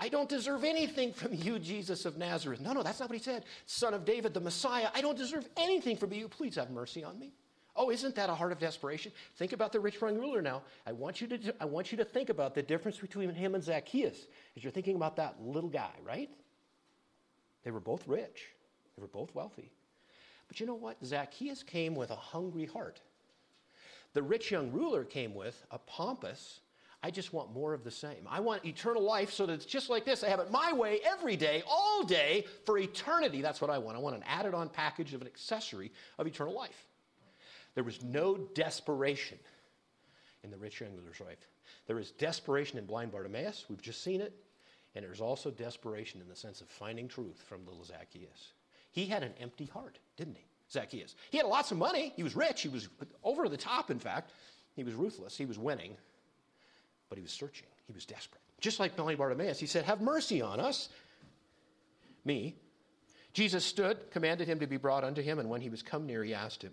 I 0.00 0.08
don't 0.08 0.28
deserve 0.28 0.64
anything 0.64 1.12
from 1.12 1.32
you, 1.32 1.60
Jesus 1.60 2.06
of 2.06 2.18
Nazareth. 2.18 2.60
No, 2.60 2.72
no, 2.72 2.82
that's 2.82 2.98
not 2.98 3.08
what 3.08 3.16
he 3.16 3.22
said. 3.22 3.44
Son 3.66 3.94
of 3.94 4.04
David, 4.04 4.34
the 4.34 4.40
Messiah, 4.40 4.88
I 4.96 5.02
don't 5.02 5.16
deserve 5.16 5.48
anything 5.56 5.96
from 5.96 6.12
you. 6.12 6.26
Please 6.26 6.56
have 6.56 6.72
mercy 6.72 7.04
on 7.04 7.20
me. 7.20 7.34
Oh, 7.76 7.90
isn't 7.90 8.16
that 8.16 8.28
a 8.28 8.34
heart 8.34 8.50
of 8.50 8.58
desperation? 8.58 9.12
Think 9.36 9.52
about 9.52 9.70
the 9.70 9.78
rich 9.78 10.00
young 10.00 10.18
ruler 10.18 10.42
now. 10.42 10.62
I 10.84 10.90
want 10.90 11.20
you 11.20 11.28
to, 11.28 11.54
I 11.60 11.66
want 11.66 11.92
you 11.92 11.98
to 11.98 12.04
think 12.04 12.28
about 12.28 12.56
the 12.56 12.62
difference 12.62 12.98
between 12.98 13.32
him 13.32 13.54
and 13.54 13.62
Zacchaeus 13.62 14.26
as 14.56 14.64
you're 14.64 14.72
thinking 14.72 14.96
about 14.96 15.14
that 15.16 15.36
little 15.40 15.70
guy, 15.70 15.94
right? 16.04 16.30
They 17.62 17.70
were 17.70 17.78
both 17.78 18.08
rich, 18.08 18.42
they 18.96 19.02
were 19.02 19.06
both 19.06 19.32
wealthy. 19.36 19.70
But 20.48 20.58
you 20.58 20.66
know 20.66 20.74
what? 20.74 20.96
Zacchaeus 21.04 21.62
came 21.62 21.94
with 21.94 22.10
a 22.10 22.16
hungry 22.16 22.66
heart. 22.66 23.00
The 24.16 24.22
rich 24.22 24.50
young 24.50 24.72
ruler 24.72 25.04
came 25.04 25.34
with 25.34 25.62
a 25.70 25.76
pompous, 25.76 26.60
I 27.02 27.10
just 27.10 27.34
want 27.34 27.52
more 27.52 27.74
of 27.74 27.84
the 27.84 27.90
same. 27.90 28.26
I 28.26 28.40
want 28.40 28.64
eternal 28.64 29.02
life 29.02 29.30
so 29.30 29.44
that 29.44 29.52
it's 29.52 29.66
just 29.66 29.90
like 29.90 30.06
this. 30.06 30.24
I 30.24 30.30
have 30.30 30.40
it 30.40 30.50
my 30.50 30.72
way 30.72 31.00
every 31.04 31.36
day, 31.36 31.62
all 31.68 32.02
day, 32.02 32.46
for 32.64 32.78
eternity. 32.78 33.42
That's 33.42 33.60
what 33.60 33.68
I 33.68 33.76
want. 33.76 33.94
I 33.94 34.00
want 34.00 34.16
an 34.16 34.24
added 34.26 34.54
on 34.54 34.70
package 34.70 35.12
of 35.12 35.20
an 35.20 35.26
accessory 35.26 35.92
of 36.18 36.26
eternal 36.26 36.54
life. 36.54 36.86
There 37.74 37.84
was 37.84 38.02
no 38.02 38.38
desperation 38.54 39.38
in 40.42 40.50
the 40.50 40.56
rich 40.56 40.80
young 40.80 40.96
ruler's 40.96 41.20
life. 41.20 41.46
There 41.86 41.98
is 41.98 42.12
desperation 42.12 42.78
in 42.78 42.86
blind 42.86 43.12
Bartimaeus. 43.12 43.66
We've 43.68 43.82
just 43.82 44.02
seen 44.02 44.22
it. 44.22 44.32
And 44.94 45.04
there's 45.04 45.20
also 45.20 45.50
desperation 45.50 46.22
in 46.22 46.28
the 46.30 46.36
sense 46.36 46.62
of 46.62 46.68
finding 46.68 47.06
truth 47.06 47.44
from 47.46 47.66
little 47.66 47.84
Zacchaeus. 47.84 48.54
He 48.92 49.04
had 49.04 49.22
an 49.22 49.34
empty 49.38 49.66
heart, 49.66 49.98
didn't 50.16 50.38
he? 50.38 50.45
Zacchaeus. 50.70 51.14
He 51.30 51.38
had 51.38 51.46
lots 51.46 51.70
of 51.70 51.78
money. 51.78 52.12
He 52.16 52.22
was 52.22 52.34
rich. 52.34 52.62
He 52.62 52.68
was 52.68 52.88
over 53.22 53.48
the 53.48 53.56
top, 53.56 53.90
in 53.90 53.98
fact. 53.98 54.32
He 54.74 54.84
was 54.84 54.94
ruthless. 54.94 55.36
He 55.36 55.46
was 55.46 55.58
winning. 55.58 55.96
But 57.08 57.18
he 57.18 57.22
was 57.22 57.32
searching. 57.32 57.68
He 57.86 57.92
was 57.92 58.04
desperate. 58.04 58.40
Just 58.60 58.80
like 58.80 58.96
blind 58.96 59.18
Bartimaeus, 59.18 59.60
he 59.60 59.66
said, 59.66 59.84
Have 59.84 60.00
mercy 60.00 60.42
on 60.42 60.60
us. 60.60 60.88
Me. 62.24 62.56
Jesus 63.32 63.64
stood, 63.64 64.10
commanded 64.10 64.48
him 64.48 64.60
to 64.60 64.66
be 64.66 64.78
brought 64.78 65.04
unto 65.04 65.22
him, 65.22 65.38
and 65.38 65.50
when 65.50 65.60
he 65.60 65.68
was 65.68 65.82
come 65.82 66.06
near, 66.06 66.24
he 66.24 66.32
asked 66.32 66.62
him, 66.62 66.72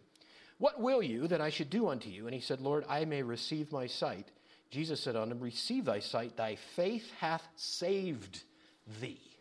What 0.58 0.80
will 0.80 1.04
you 1.04 1.28
that 1.28 1.42
I 1.42 1.50
should 1.50 1.70
do 1.70 1.90
unto 1.90 2.10
you? 2.10 2.26
And 2.26 2.34
he 2.34 2.42
said, 2.42 2.62
Lord, 2.62 2.86
I 2.88 3.06
may 3.06 3.22
receive 3.22 3.72
my 3.72 3.86
sight. 3.86 4.32
Jesus 4.72 5.02
said 5.02 5.16
unto 5.16 5.34
him, 5.34 5.42
Receive 5.42 5.86
thy 5.86 6.00
sight, 6.00 6.38
thy 6.38 6.56
faith 6.56 7.12
hath 7.20 7.46
saved 7.56 8.44
thee. 9.02 9.33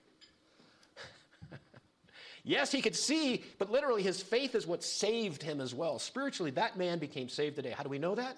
Yes, 2.45 2.73
he 2.73 2.83
could 2.83 2.97
see, 2.97 3.45
but 3.59 3.71
literally 3.71 4.03
his 4.03 4.23
faith 4.23 4.55
is 4.55 4.67
what 4.67 4.83
saved 4.83 5.43
him 5.43 5.61
as 5.61 5.75
well. 5.75 5.99
Spiritually, 5.99 6.51
that 6.53 6.77
man 6.77 6.99
became 6.99 7.29
saved 7.29 7.57
today. 7.57 7.71
How 7.71 7.83
do 7.83 7.89
we 7.89 7.99
know 7.99 8.15
that? 8.15 8.37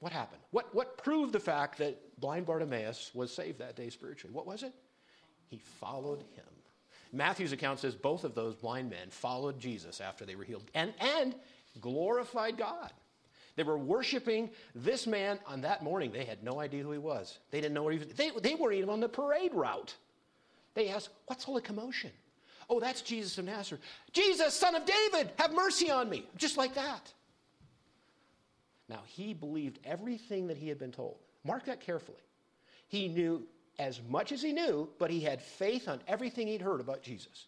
What 0.00 0.12
happened? 0.12 0.42
What, 0.50 0.74
what 0.74 0.98
proved 0.98 1.32
the 1.32 1.40
fact 1.40 1.78
that 1.78 2.20
blind 2.20 2.46
Bartimaeus 2.46 3.10
was 3.14 3.32
saved 3.32 3.58
that 3.60 3.76
day 3.76 3.90
spiritually? 3.90 4.34
What 4.34 4.46
was 4.46 4.62
it? 4.62 4.72
He 5.48 5.58
followed 5.80 6.20
him. 6.34 6.44
Matthew's 7.12 7.52
account 7.52 7.78
says 7.78 7.94
both 7.94 8.24
of 8.24 8.34
those 8.34 8.54
blind 8.54 8.90
men 8.90 9.08
followed 9.08 9.58
Jesus 9.58 10.00
after 10.00 10.24
they 10.24 10.34
were 10.34 10.44
healed 10.44 10.64
and, 10.74 10.92
and 10.98 11.34
glorified 11.80 12.58
God. 12.58 12.92
They 13.56 13.62
were 13.62 13.78
worshiping 13.78 14.50
this 14.74 15.06
man 15.06 15.38
on 15.46 15.60
that 15.60 15.82
morning. 15.82 16.10
They 16.10 16.24
had 16.24 16.42
no 16.42 16.58
idea 16.60 16.82
who 16.82 16.90
he 16.90 16.98
was. 16.98 17.38
They 17.50 17.60
didn't 17.60 17.74
know 17.74 17.84
where 17.84 17.92
he 17.92 18.00
was. 18.00 18.08
They, 18.08 18.30
they 18.42 18.56
weren't 18.56 18.76
even 18.76 18.90
on 18.90 19.00
the 19.00 19.08
parade 19.08 19.54
route. 19.54 19.94
They 20.74 20.88
asked, 20.88 21.10
What's 21.26 21.46
all 21.46 21.54
the 21.54 21.60
commotion? 21.60 22.10
Oh, 22.68 22.80
that's 22.80 23.02
Jesus 23.02 23.38
of 23.38 23.44
Nazareth. 23.44 23.82
Jesus, 24.12 24.54
son 24.54 24.74
of 24.74 24.84
David, 24.84 25.30
have 25.38 25.52
mercy 25.52 25.90
on 25.90 26.08
me. 26.08 26.26
Just 26.36 26.56
like 26.56 26.74
that. 26.74 27.12
Now, 28.88 29.00
he 29.06 29.34
believed 29.34 29.78
everything 29.84 30.48
that 30.48 30.56
he 30.56 30.68
had 30.68 30.78
been 30.78 30.92
told. 30.92 31.16
Mark 31.44 31.66
that 31.66 31.80
carefully. 31.80 32.18
He 32.88 33.08
knew 33.08 33.46
as 33.78 34.00
much 34.08 34.32
as 34.32 34.42
he 34.42 34.52
knew, 34.52 34.88
but 34.98 35.10
he 35.10 35.20
had 35.20 35.42
faith 35.42 35.88
on 35.88 36.00
everything 36.06 36.46
he'd 36.46 36.62
heard 36.62 36.80
about 36.80 37.02
Jesus. 37.02 37.46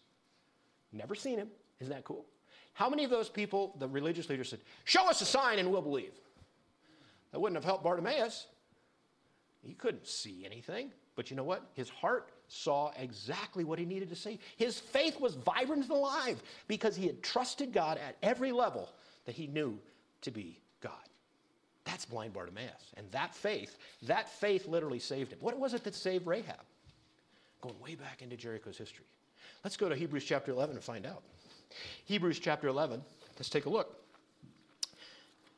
Never 0.91 1.15
seen 1.15 1.37
him. 1.37 1.49
Isn't 1.79 1.93
that 1.93 2.03
cool? 2.03 2.25
How 2.73 2.89
many 2.89 3.03
of 3.03 3.09
those 3.09 3.29
people, 3.29 3.75
the 3.79 3.87
religious 3.87 4.29
leaders 4.29 4.49
said, 4.49 4.59
Show 4.83 5.09
us 5.09 5.21
a 5.21 5.25
sign 5.25 5.59
and 5.59 5.71
we'll 5.71 5.81
believe? 5.81 6.13
That 7.31 7.39
wouldn't 7.39 7.57
have 7.57 7.65
helped 7.65 7.83
Bartimaeus. 7.83 8.47
He 9.63 9.73
couldn't 9.73 10.07
see 10.07 10.45
anything. 10.45 10.91
But 11.15 11.29
you 11.29 11.35
know 11.35 11.43
what? 11.43 11.63
His 11.73 11.89
heart 11.89 12.31
saw 12.47 12.91
exactly 12.97 13.63
what 13.63 13.79
he 13.79 13.85
needed 13.85 14.09
to 14.09 14.15
see. 14.15 14.39
His 14.55 14.79
faith 14.79 15.19
was 15.19 15.35
vibrant 15.35 15.83
and 15.83 15.91
alive 15.91 16.41
because 16.67 16.95
he 16.95 17.07
had 17.07 17.21
trusted 17.21 17.73
God 17.73 17.97
at 17.97 18.15
every 18.23 18.51
level 18.51 18.89
that 19.25 19.35
he 19.35 19.47
knew 19.47 19.77
to 20.21 20.31
be 20.31 20.59
God. 20.81 20.91
That's 21.83 22.05
blind 22.05 22.33
Bartimaeus. 22.33 22.93
And 22.95 23.09
that 23.11 23.33
faith, 23.35 23.77
that 24.03 24.29
faith 24.29 24.67
literally 24.67 24.99
saved 24.99 25.31
him. 25.31 25.39
What 25.41 25.57
was 25.57 25.73
it 25.73 25.83
that 25.83 25.95
saved 25.95 26.27
Rahab? 26.27 26.61
Going 27.61 27.79
way 27.79 27.95
back 27.95 28.21
into 28.21 28.35
Jericho's 28.35 28.77
history. 28.77 29.05
Let's 29.63 29.77
go 29.77 29.89
to 29.89 29.95
Hebrews 29.95 30.23
chapter 30.23 30.51
11 30.51 30.75
and 30.75 30.83
find 30.83 31.05
out. 31.05 31.23
Hebrews 32.05 32.39
chapter 32.39 32.67
11, 32.67 33.01
let's 33.37 33.49
take 33.49 33.65
a 33.65 33.69
look. 33.69 34.01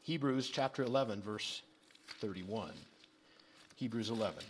Hebrews 0.03 0.49
chapter 0.49 0.83
11, 0.83 1.21
verse 1.21 1.61
31. 2.19 2.71
Hebrews 3.75 4.09
11. 4.09 4.43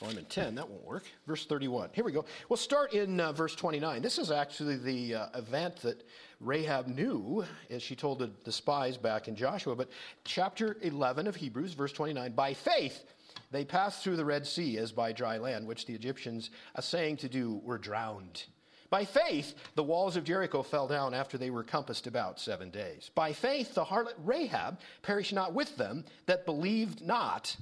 Well, 0.00 0.10
I'm 0.10 0.18
in 0.18 0.26
10. 0.26 0.56
That 0.56 0.68
won't 0.68 0.84
work. 0.84 1.04
Verse 1.26 1.46
31. 1.46 1.90
Here 1.94 2.04
we 2.04 2.12
go. 2.12 2.26
We'll 2.50 2.58
start 2.58 2.92
in 2.92 3.18
uh, 3.18 3.32
verse 3.32 3.54
29. 3.54 4.02
This 4.02 4.18
is 4.18 4.30
actually 4.30 4.76
the 4.76 5.14
uh, 5.14 5.26
event 5.34 5.76
that 5.76 6.02
Rahab 6.38 6.86
knew 6.86 7.44
as 7.70 7.82
she 7.82 7.96
told 7.96 8.18
the, 8.18 8.30
the 8.44 8.52
spies 8.52 8.98
back 8.98 9.26
in 9.26 9.34
Joshua. 9.34 9.74
But 9.74 9.88
chapter 10.24 10.76
11 10.82 11.26
of 11.26 11.36
Hebrews, 11.36 11.72
verse 11.72 11.92
29. 11.92 12.32
By 12.32 12.52
faith, 12.52 13.04
they 13.50 13.64
passed 13.64 14.02
through 14.02 14.16
the 14.16 14.24
Red 14.24 14.46
Sea 14.46 14.76
as 14.76 14.92
by 14.92 15.12
dry 15.12 15.38
land, 15.38 15.66
which 15.66 15.86
the 15.86 15.94
Egyptians, 15.94 16.50
assaying 16.74 17.16
to 17.18 17.28
do, 17.30 17.62
were 17.64 17.78
drowned. 17.78 18.44
By 18.90 19.06
faith, 19.06 19.54
the 19.76 19.82
walls 19.82 20.16
of 20.16 20.24
Jericho 20.24 20.62
fell 20.62 20.86
down 20.86 21.14
after 21.14 21.38
they 21.38 21.50
were 21.50 21.64
compassed 21.64 22.06
about 22.06 22.38
seven 22.38 22.70
days. 22.70 23.10
By 23.14 23.32
faith, 23.32 23.74
the 23.74 23.84
harlot 23.84 24.14
Rahab 24.24 24.78
perished 25.02 25.32
not 25.32 25.54
with 25.54 25.76
them 25.76 26.04
that 26.26 26.46
believed 26.46 27.04
not 27.04 27.56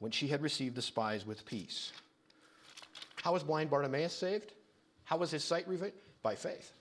when 0.00 0.10
she 0.10 0.26
had 0.26 0.42
received 0.42 0.74
the 0.74 0.82
spies 0.82 1.24
with 1.24 1.46
peace. 1.46 1.92
How 3.22 3.32
was 3.32 3.42
blind 3.42 3.70
Bartimaeus 3.70 4.14
saved? 4.14 4.52
How 5.04 5.16
was 5.16 5.30
his 5.30 5.44
sight 5.44 5.68
revived? 5.68 5.94
By 6.22 6.34
faith. 6.34 6.72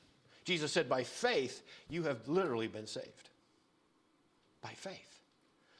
Jesus 0.46 0.72
said, 0.72 0.90
By 0.90 1.04
faith, 1.04 1.62
you 1.90 2.04
have 2.04 2.28
literally 2.28 2.68
been 2.68 2.88
saved. 2.88 3.30
By 4.62 4.70
faith. 4.70 5.20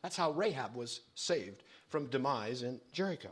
That's 0.04 0.16
how 0.16 0.32
Rahab 0.32 0.76
was 0.76 1.02
saved 1.16 1.64
from 1.88 2.08
demise 2.08 2.64
in 2.64 2.80
Jericho. 2.94 3.30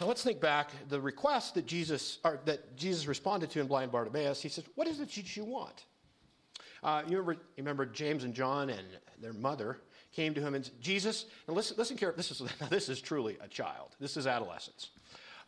Now 0.00 0.06
let's 0.06 0.22
think 0.22 0.40
back 0.40 0.70
the 0.88 1.00
request 1.00 1.54
that 1.54 1.66
Jesus 1.66 2.18
or 2.24 2.38
that 2.44 2.76
Jesus 2.76 3.06
responded 3.08 3.50
to 3.50 3.60
in 3.60 3.66
blind 3.66 3.90
Bartimaeus. 3.90 4.40
He 4.40 4.48
says, 4.48 4.64
"What 4.76 4.86
is 4.86 5.00
it 5.00 5.10
that 5.10 5.36
you 5.36 5.44
want?" 5.44 5.86
Uh, 6.84 7.02
you 7.08 7.18
remember, 7.18 7.32
you 7.32 7.62
remember 7.64 7.84
James 7.84 8.22
and 8.22 8.32
John 8.32 8.70
and 8.70 8.86
their 9.20 9.32
mother 9.32 9.80
came 10.12 10.34
to 10.34 10.40
him 10.40 10.54
and 10.54 10.70
Jesus. 10.80 11.26
And 11.46 11.56
listen, 11.56 11.76
listen 11.78 11.96
carefully. 11.96 12.16
This 12.16 12.30
is 12.30 12.42
this 12.70 12.88
is 12.88 13.00
truly 13.00 13.38
a 13.42 13.48
child. 13.48 13.96
This 14.00 14.16
is 14.16 14.26
adolescence. 14.26 14.90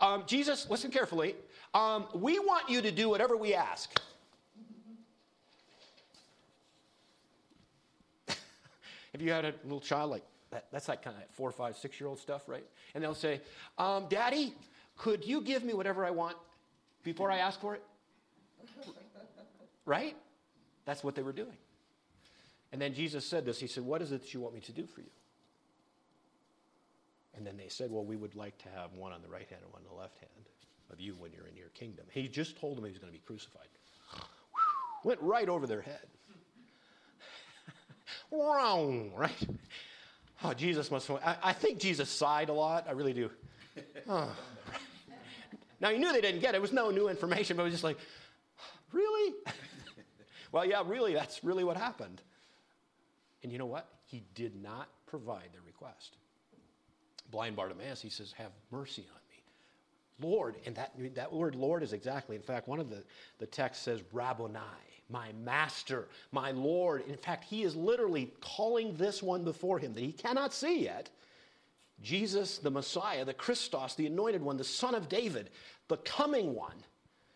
Um, 0.00 0.24
Jesus, 0.26 0.68
listen 0.70 0.90
carefully. 0.90 1.34
Um, 1.74 2.06
we 2.14 2.38
want 2.38 2.68
you 2.70 2.80
to 2.82 2.90
do 2.90 3.08
whatever 3.08 3.36
we 3.36 3.54
ask. 3.54 4.00
Have 8.28 9.20
you 9.20 9.30
had 9.30 9.44
a 9.44 9.54
little 9.64 9.80
child 9.80 10.10
like 10.10 10.24
that? 10.50 10.66
That's 10.72 10.88
like 10.88 11.02
kind 11.02 11.14
of 11.14 11.20
like 11.22 11.32
four, 11.32 11.52
five, 11.52 11.76
six 11.76 12.00
year 12.00 12.08
old 12.08 12.18
stuff, 12.18 12.48
right? 12.48 12.64
And 12.94 13.04
they'll 13.04 13.14
say, 13.14 13.42
um, 13.76 14.06
Daddy, 14.08 14.54
could 14.96 15.24
you 15.24 15.42
give 15.42 15.64
me 15.64 15.74
whatever 15.74 16.04
I 16.04 16.10
want 16.10 16.36
before 17.02 17.30
I 17.30 17.38
ask 17.38 17.60
for 17.60 17.74
it? 17.74 17.82
right? 19.84 20.16
That's 20.86 21.04
what 21.04 21.14
they 21.14 21.22
were 21.22 21.32
doing. 21.32 21.56
And 22.72 22.80
then 22.80 22.94
Jesus 22.94 23.26
said 23.26 23.44
this 23.44 23.60
He 23.60 23.66
said, 23.66 23.84
What 23.84 24.02
is 24.02 24.12
it 24.12 24.22
that 24.22 24.34
you 24.34 24.40
want 24.40 24.54
me 24.54 24.60
to 24.60 24.72
do 24.72 24.86
for 24.86 25.00
you? 25.00 25.10
And 27.36 27.46
then 27.46 27.56
they 27.56 27.68
said, 27.68 27.90
Well, 27.90 28.04
we 28.04 28.16
would 28.16 28.34
like 28.34 28.58
to 28.58 28.68
have 28.76 28.92
one 28.94 29.12
on 29.12 29.22
the 29.22 29.28
right 29.28 29.48
hand 29.48 29.62
and 29.62 29.72
one 29.72 29.82
on 29.82 29.96
the 29.96 30.00
left 30.00 30.18
hand 30.18 30.48
of 30.92 31.00
you 31.00 31.14
when 31.18 31.32
you're 31.32 31.46
in 31.46 31.56
your 31.56 31.68
kingdom. 31.68 32.04
He 32.10 32.28
just 32.28 32.58
told 32.58 32.76
them 32.76 32.84
he 32.84 32.90
was 32.90 32.98
going 32.98 33.12
to 33.12 33.18
be 33.18 33.24
crucified. 33.24 33.68
Went 35.04 35.20
right 35.22 35.48
over 35.48 35.66
their 35.66 35.82
head. 35.82 36.06
Wrong, 38.32 39.12
right? 39.16 39.48
Oh, 40.42 40.52
Jesus 40.54 40.90
must. 40.90 41.10
I, 41.10 41.36
I, 41.42 41.52
think 41.52 41.78
Jesus 41.78 42.08
sighed 42.08 42.48
a 42.48 42.52
lot. 42.52 42.86
I 42.88 42.92
really 42.92 43.12
do. 43.12 43.30
Oh. 44.08 44.34
Now, 45.80 45.90
he 45.90 45.98
knew 45.98 46.12
they 46.12 46.20
didn't 46.20 46.40
get 46.40 46.54
it. 46.54 46.58
It 46.58 46.62
was 46.62 46.72
no 46.72 46.90
new 46.90 47.08
information, 47.08 47.56
but 47.56 47.62
it 47.62 47.64
was 47.64 47.74
just 47.74 47.84
like, 47.84 47.98
really? 48.92 49.34
well, 50.52 50.64
yeah, 50.64 50.82
really, 50.86 51.14
that's 51.14 51.42
really 51.42 51.64
what 51.64 51.76
happened. 51.76 52.20
And 53.42 53.50
you 53.52 53.58
know 53.58 53.66
what? 53.66 53.88
He 54.06 54.22
did 54.34 54.60
not 54.60 54.88
provide 55.06 55.48
their 55.52 55.62
request. 55.66 56.16
Blind 57.30 57.56
Bartimaeus, 57.56 58.02
he 58.02 58.10
says, 58.10 58.32
Have 58.32 58.52
mercy 58.70 59.02
on 59.02 59.20
me. 59.28 60.28
Lord, 60.28 60.56
and 60.66 60.74
that, 60.76 60.92
that 61.14 61.32
word 61.32 61.54
Lord 61.54 61.82
is 61.82 61.92
exactly, 61.92 62.36
in 62.36 62.42
fact, 62.42 62.68
one 62.68 62.80
of 62.80 62.90
the, 62.90 63.02
the 63.38 63.46
texts 63.46 63.84
says 63.84 64.02
Rabboni, 64.12 64.58
my 65.08 65.32
master, 65.44 66.08
my 66.32 66.50
Lord. 66.50 67.04
In 67.08 67.16
fact, 67.16 67.44
he 67.44 67.62
is 67.62 67.74
literally 67.74 68.32
calling 68.40 68.94
this 68.96 69.22
one 69.22 69.44
before 69.44 69.78
him 69.78 69.94
that 69.94 70.02
he 70.02 70.12
cannot 70.12 70.52
see 70.52 70.84
yet. 70.84 71.10
Jesus, 72.02 72.58
the 72.58 72.70
Messiah, 72.70 73.24
the 73.24 73.34
Christos, 73.34 73.94
the 73.94 74.06
anointed 74.06 74.42
one, 74.42 74.56
the 74.56 74.64
son 74.64 74.94
of 74.94 75.08
David, 75.08 75.50
the 75.88 75.98
coming 75.98 76.54
one. 76.54 76.76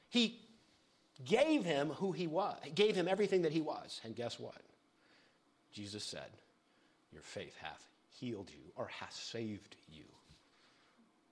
He 0.09 0.40
gave 1.24 1.64
him 1.64 1.88
who 1.90 2.12
he 2.12 2.26
was, 2.26 2.57
gave 2.74 2.94
him 2.94 3.09
everything 3.09 3.42
that 3.42 3.52
he 3.52 3.61
was. 3.61 4.00
And 4.05 4.16
guess 4.16 4.38
what? 4.38 4.57
Jesus 5.75 6.05
said, 6.05 6.31
Your 7.12 7.22
faith 7.22 7.57
hath 7.61 7.83
healed 8.09 8.49
you 8.51 8.70
or 8.77 8.87
hath 8.87 9.12
saved 9.12 9.77
you. 9.93 10.05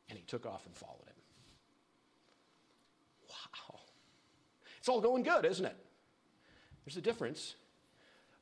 And 0.09 0.19
he 0.19 0.25
took 0.25 0.45
off 0.45 0.67
and 0.67 0.77
followed 0.77 1.07
him. 1.07 1.15
Wow. 3.31 3.79
It's 4.79 4.89
all 4.89 5.01
going 5.01 5.23
good, 5.23 5.45
isn't 5.45 5.65
it? 5.65 5.77
There's 6.85 6.97
a 6.97 7.01
difference. 7.01 7.55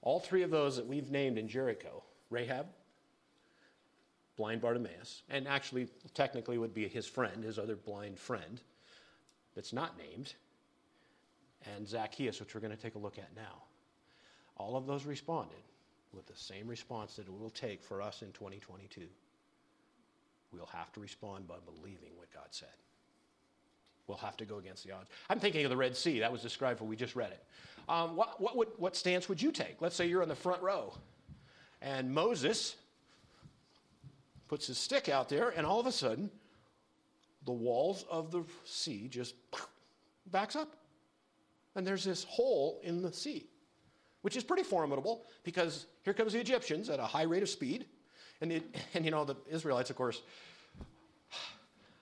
All 0.01 0.19
three 0.19 0.43
of 0.43 0.51
those 0.51 0.77
that 0.77 0.87
we've 0.87 1.11
named 1.11 1.37
in 1.37 1.47
Jericho 1.47 2.03
Rahab, 2.31 2.67
blind 4.37 4.63
Bartimaeus, 4.63 5.23
and 5.29 5.47
actually, 5.47 5.89
technically, 6.15 6.57
would 6.57 6.73
be 6.73 6.89
his 6.89 7.07
friend, 7.07 7.45
his 7.45 7.59
other 7.59 7.77
blind 7.77 8.19
friend 8.19 8.63
that's 9.55 9.75
not 9.75 9.99
named, 9.99 10.33
and 11.77 11.87
Zacchaeus, 11.87 12.41
which 12.41 12.55
we're 12.55 12.63
going 12.63 12.75
to 12.75 12.83
take 12.83 12.95
a 12.95 12.99
look 12.99 13.19
at 13.19 13.37
now. 13.37 13.65
All 14.57 14.77
of 14.77 14.87
those 14.87 15.05
responded 15.05 15.61
with 16.13 16.27
the 16.27 16.37
same 16.37 16.67
response 16.67 17.17
that 17.17 17.27
it 17.27 17.33
will 17.33 17.51
take 17.51 17.83
for 17.83 18.03
us 18.03 18.23
in 18.23 18.33
2022. 18.33 19.03
We'll 20.53 20.67
have 20.67 20.93
to 20.93 21.01
respond 21.01 21.47
by 21.47 21.57
believing 21.65 22.11
what 22.17 22.33
God 22.33 22.49
said. 22.51 22.69
We'll 24.07 24.19
have 24.19 24.37
to 24.39 24.45
go 24.45 24.59
against 24.59 24.85
the 24.85 24.93
odds. 24.93 25.09
I'm 25.29 25.39
thinking 25.39 25.65
of 25.65 25.71
the 25.71 25.77
Red 25.77 25.97
Sea. 25.97 26.19
That 26.21 26.33
was 26.33 26.43
described 26.43 26.81
when 26.81 26.91
we 26.91 26.97
just 26.97 27.15
read 27.15 27.31
it. 27.31 27.45
Um, 27.89 28.17
what, 28.17 28.41
what, 28.41 28.57
would, 28.57 28.69
what 28.77 28.97
stance 28.97 29.29
would 29.29 29.41
you 29.41 29.53
take? 29.53 29.81
Let's 29.81 29.95
say 29.95 30.07
you're 30.07 30.23
in 30.23 30.29
the 30.29 30.35
front 30.35 30.61
row, 30.63 30.93
and 31.81 32.13
Moses 32.13 32.75
puts 34.49 34.67
his 34.67 34.79
stick 34.79 35.09
out 35.09 35.29
there, 35.29 35.51
and 35.51 35.65
all 35.65 35.79
of 35.79 35.87
a 35.87 35.93
sudden, 35.93 36.29
the 37.47 37.53
walls 37.53 38.05
of 38.11 38.33
the 38.33 38.43
sea 38.65 39.07
just 39.09 39.35
backs 40.27 40.57
up. 40.57 40.75
And 41.77 41.87
there's 41.87 42.05
this 42.05 42.25
hole 42.25 42.81
in 42.83 43.03
the 43.03 43.13
sea, 43.13 43.47
which 44.23 44.37
is 44.37 44.45
pretty 44.45 44.63
formidable 44.63 45.25
because 45.45 45.87
here 46.03 46.15
comes 46.15 46.33
the 46.33 46.41
Egyptians 46.41 46.89
at 46.91 46.99
a 46.99 47.05
high 47.05 47.23
rate 47.23 47.43
of 47.43 47.49
speed. 47.49 47.87
And, 48.41 48.53
it, 48.53 48.77
and 48.95 49.05
you 49.05 49.11
know, 49.11 49.25
the 49.25 49.37
Israelites, 49.51 49.91
of 49.91 49.97
course, 49.97 50.23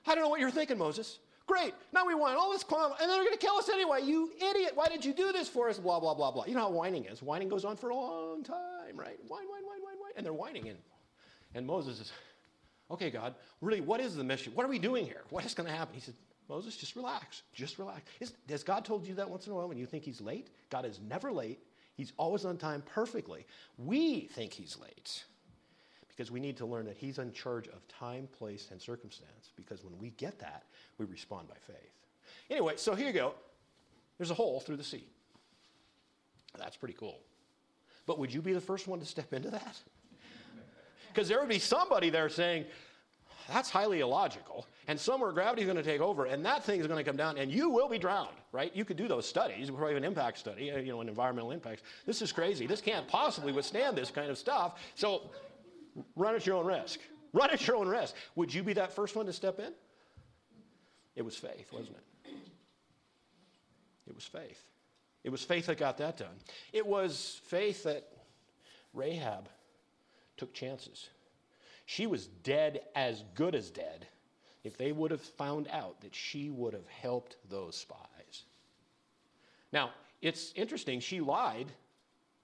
I 0.07 0.15
don't 0.15 0.25
know 0.25 0.31
what 0.31 0.41
you're 0.41 0.51
thinking, 0.51 0.79
Moses. 0.79 1.19
Great, 1.47 1.73
now 1.95 2.07
we 2.07 2.15
want 2.15 2.37
all 2.37 2.53
this 2.53 2.63
clown, 2.63 2.93
and 3.01 3.11
they're 3.11 3.25
going 3.25 3.33
to 3.33 3.39
kill 3.39 3.57
us 3.57 3.71
anyway. 3.71 4.03
You 4.03 4.31
idiot, 4.37 4.73
why 4.75 4.89
did 4.89 5.03
you 5.03 5.15
do 5.15 5.33
this 5.33 5.49
for 5.49 5.71
us? 5.71 5.79
Blah, 5.79 5.99
blah, 5.99 6.13
blah, 6.13 6.31
blah. 6.31 6.45
You 6.45 6.55
know 6.55 6.61
how 6.61 6.71
whining 6.71 7.07
is. 7.07 7.23
Whining 7.23 7.49
goes 7.49 7.65
on 7.65 7.77
for 7.77 7.89
a 7.89 7.95
long 7.95 8.43
time, 8.43 8.95
right? 8.95 9.19
Whine, 9.29 9.47
whine, 9.49 9.65
whine, 9.65 9.83
whine, 9.83 9.99
whine. 9.99 10.13
And 10.17 10.27
they're 10.27 10.35
whining. 10.35 10.69
And, 10.69 10.79
and 11.55 11.67
Moses 11.67 12.01
is, 12.01 12.13
okay, 12.91 13.09
God, 13.09 13.35
really, 13.63 13.81
what 13.81 13.99
is 13.99 14.15
the 14.15 14.25
mission? 14.25 14.53
What 14.55 14.67
are 14.67 14.69
we 14.69 14.79
doing 14.79 15.07
here? 15.07 15.23
What 15.31 15.47
is 15.47 15.55
going 15.55 15.69
to 15.69 15.75
happen? 15.75 15.95
He 15.95 16.03
said, 16.03 16.15
Moses, 16.51 16.77
just 16.77 16.97
relax. 16.97 17.43
Just 17.55 17.79
relax. 17.79 18.03
Is, 18.21 18.35
has 18.51 18.63
God 18.63 18.85
told 18.85 19.07
you 19.07 19.15
that 19.15 19.29
once 19.29 19.47
in 19.47 19.53
a 19.53 19.57
while 19.57 19.69
when 19.69 19.79
you 19.79 19.87
think 19.87 20.05
he's 20.05 20.21
late? 20.21 20.49
God 20.69 20.85
is 20.85 21.01
never 21.09 21.33
late. 21.33 21.61
He's 21.99 22.13
always 22.17 22.45
on 22.45 22.57
time 22.57 22.85
perfectly. 22.87 23.45
We 23.77 24.21
think 24.29 24.53
he's 24.53 24.79
late 24.79 25.25
because 26.09 26.31
we 26.31 26.39
need 26.39 26.57
to 26.59 26.65
learn 26.65 26.87
that 26.87 26.97
he's 26.97 27.19
in 27.19 27.33
charge 27.33 27.67
of 27.67 27.87
time, 27.89 28.29
place, 28.39 28.69
and 28.71 28.81
circumstance. 28.81 29.51
Because 29.57 29.83
when 29.83 29.99
we 29.99 30.11
get 30.11 30.39
that, 30.39 30.63
we 30.99 31.07
respond 31.07 31.49
by 31.49 31.57
faith. 31.67 31.93
Anyway, 32.51 32.75
so 32.77 32.95
here 32.95 33.09
you 33.09 33.13
go. 33.13 33.35
There's 34.17 34.31
a 34.31 34.35
hole 34.35 34.61
through 34.61 34.77
the 34.77 34.85
sea. 34.85 35.09
That's 36.57 36.77
pretty 36.77 36.95
cool. 36.95 37.19
But 38.07 38.21
would 38.21 38.33
you 38.33 38.43
be 38.43 38.53
the 38.53 38.61
first 38.61 38.87
one 38.87 39.01
to 39.01 39.07
step 39.07 39.33
into 39.33 39.51
that? 39.51 39.77
Because 41.13 41.27
there 41.27 41.41
would 41.41 41.49
be 41.49 41.59
somebody 41.59 42.11
there 42.11 42.29
saying, 42.29 42.65
that's 43.49 43.71
highly 43.71 44.01
illogical. 44.01 44.69
And 44.89 44.99
somewhere 44.99 45.33
gravity's 45.33 45.67
going 45.67 45.77
to 45.77 45.83
take 45.83 46.01
over, 46.01 46.25
and 46.25 46.43
that 46.47 46.65
thing 46.65 46.81
is 46.81 46.87
going 46.87 46.97
to 46.97 47.05
come 47.05 47.17
down, 47.17 47.37
and 47.37 47.53
you 47.53 47.69
will 47.69 47.91
be 47.91 47.99
drowned, 47.99 48.35
right? 48.53 48.75
You 48.75 48.87
could 48.87 48.97
do 48.97 49.07
those 49.07 49.29
studies, 49.29 49.71
probably 49.71 49.97
an 49.97 50.05
impact 50.05 50.39
study, 50.39 50.71
uh, 50.73 50.79
you 50.79 50.91
know, 50.91 51.03
an 51.03 51.09
environmental 51.09 51.51
impact. 51.51 51.83
This 52.07 52.23
is 52.23 52.33
crazy. 52.33 52.67
This 52.67 52.81
can't 52.81 53.07
possibly 53.07 53.53
withstand 53.53 53.99
this 53.99 54.11
kind 54.11 54.31
of 54.31 54.39
stuff. 54.39 54.81
So 54.95 55.31
run 56.17 56.35
at 56.35 56.47
your 56.47 56.57
own 56.57 56.65
risk. 56.65 57.01
Run 57.35 57.51
at 57.51 57.67
your 57.67 57.77
own 57.77 57.87
risk. 57.87 58.15
Would 58.35 58.53
you 58.53 58.63
be 58.63 58.73
that 58.73 58.91
first 58.95 59.15
one 59.15 59.27
to 59.27 59.33
step 59.33 59.59
in? 59.59 59.75
It 61.15 61.23
was 61.23 61.37
faith, 61.37 61.71
wasn't 61.71 61.97
it? 61.97 62.33
It 64.09 64.15
was 64.15 64.25
faith. 64.25 64.63
It 65.23 65.29
was 65.29 65.45
faith 65.45 65.67
that 65.67 65.77
got 65.77 65.99
that 65.99 66.17
done. 66.17 66.37
It 66.73 66.87
was 66.87 67.43
faith 67.45 67.83
that 67.83 68.09
Rahab 68.95 69.51
took 70.39 70.55
chances. 70.55 71.11
She 71.85 72.07
was 72.07 72.27
dead 72.27 72.81
as 72.95 73.23
good 73.35 73.55
as 73.55 73.71
dead 73.71 74.07
if 74.69 74.77
they 74.77 74.93
would 74.93 75.11
have 75.11 75.23
found 75.23 75.67
out 75.73 75.99
that 76.03 76.15
she 76.15 76.51
would 76.51 76.75
have 76.75 76.87
helped 76.87 77.37
those 77.49 77.75
spies. 77.75 78.45
Now, 79.73 79.93
it's 80.21 80.53
interesting, 80.55 81.01
she 81.01 81.21
lied 81.21 81.73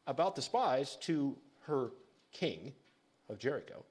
about 0.06 0.34
the 0.34 0.40
spies 0.40 0.96
to 1.02 1.36
her 1.66 1.90
king 2.32 2.72
of 3.28 3.38
Jericho. 3.38 3.84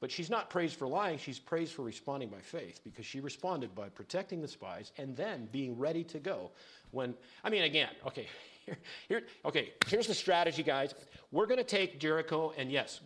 But 0.00 0.10
she's 0.10 0.28
not 0.28 0.50
praised 0.50 0.76
for 0.76 0.86
lying, 0.86 1.18
she's 1.18 1.38
praised 1.38 1.72
for 1.72 1.80
responding 1.80 2.28
by 2.28 2.40
faith 2.40 2.80
because 2.84 3.06
she 3.06 3.20
responded 3.20 3.74
by 3.74 3.88
protecting 3.88 4.42
the 4.42 4.48
spies 4.48 4.92
and 4.98 5.16
then 5.16 5.48
being 5.50 5.78
ready 5.78 6.04
to 6.04 6.18
go. 6.18 6.50
When, 6.90 7.14
I 7.42 7.48
mean, 7.48 7.62
again, 7.62 7.88
okay, 8.06 8.28
here, 8.66 8.76
here 9.08 9.22
okay, 9.46 9.72
here's 9.86 10.06
the 10.06 10.14
strategy, 10.14 10.62
guys. 10.62 10.94
We're 11.32 11.46
going 11.46 11.56
to 11.56 11.64
take 11.64 11.98
Jericho, 11.98 12.52
and 12.58 12.70
yes, 12.70 13.00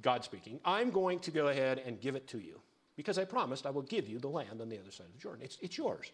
God 0.00 0.22
speaking, 0.22 0.60
I'm 0.64 0.92
going 0.92 1.18
to 1.20 1.32
go 1.32 1.48
ahead 1.48 1.82
and 1.84 2.00
give 2.00 2.14
it 2.14 2.28
to 2.28 2.38
you 2.38 2.60
because 3.00 3.16
I 3.16 3.24
promised 3.24 3.64
I 3.64 3.70
will 3.70 3.80
give 3.80 4.10
you 4.10 4.18
the 4.18 4.28
land 4.28 4.60
on 4.60 4.68
the 4.68 4.78
other 4.78 4.90
side 4.90 5.06
of 5.06 5.12
the 5.14 5.18
Jordan. 5.18 5.42
It's, 5.42 5.56
it's 5.62 5.78
yours. 5.78 6.12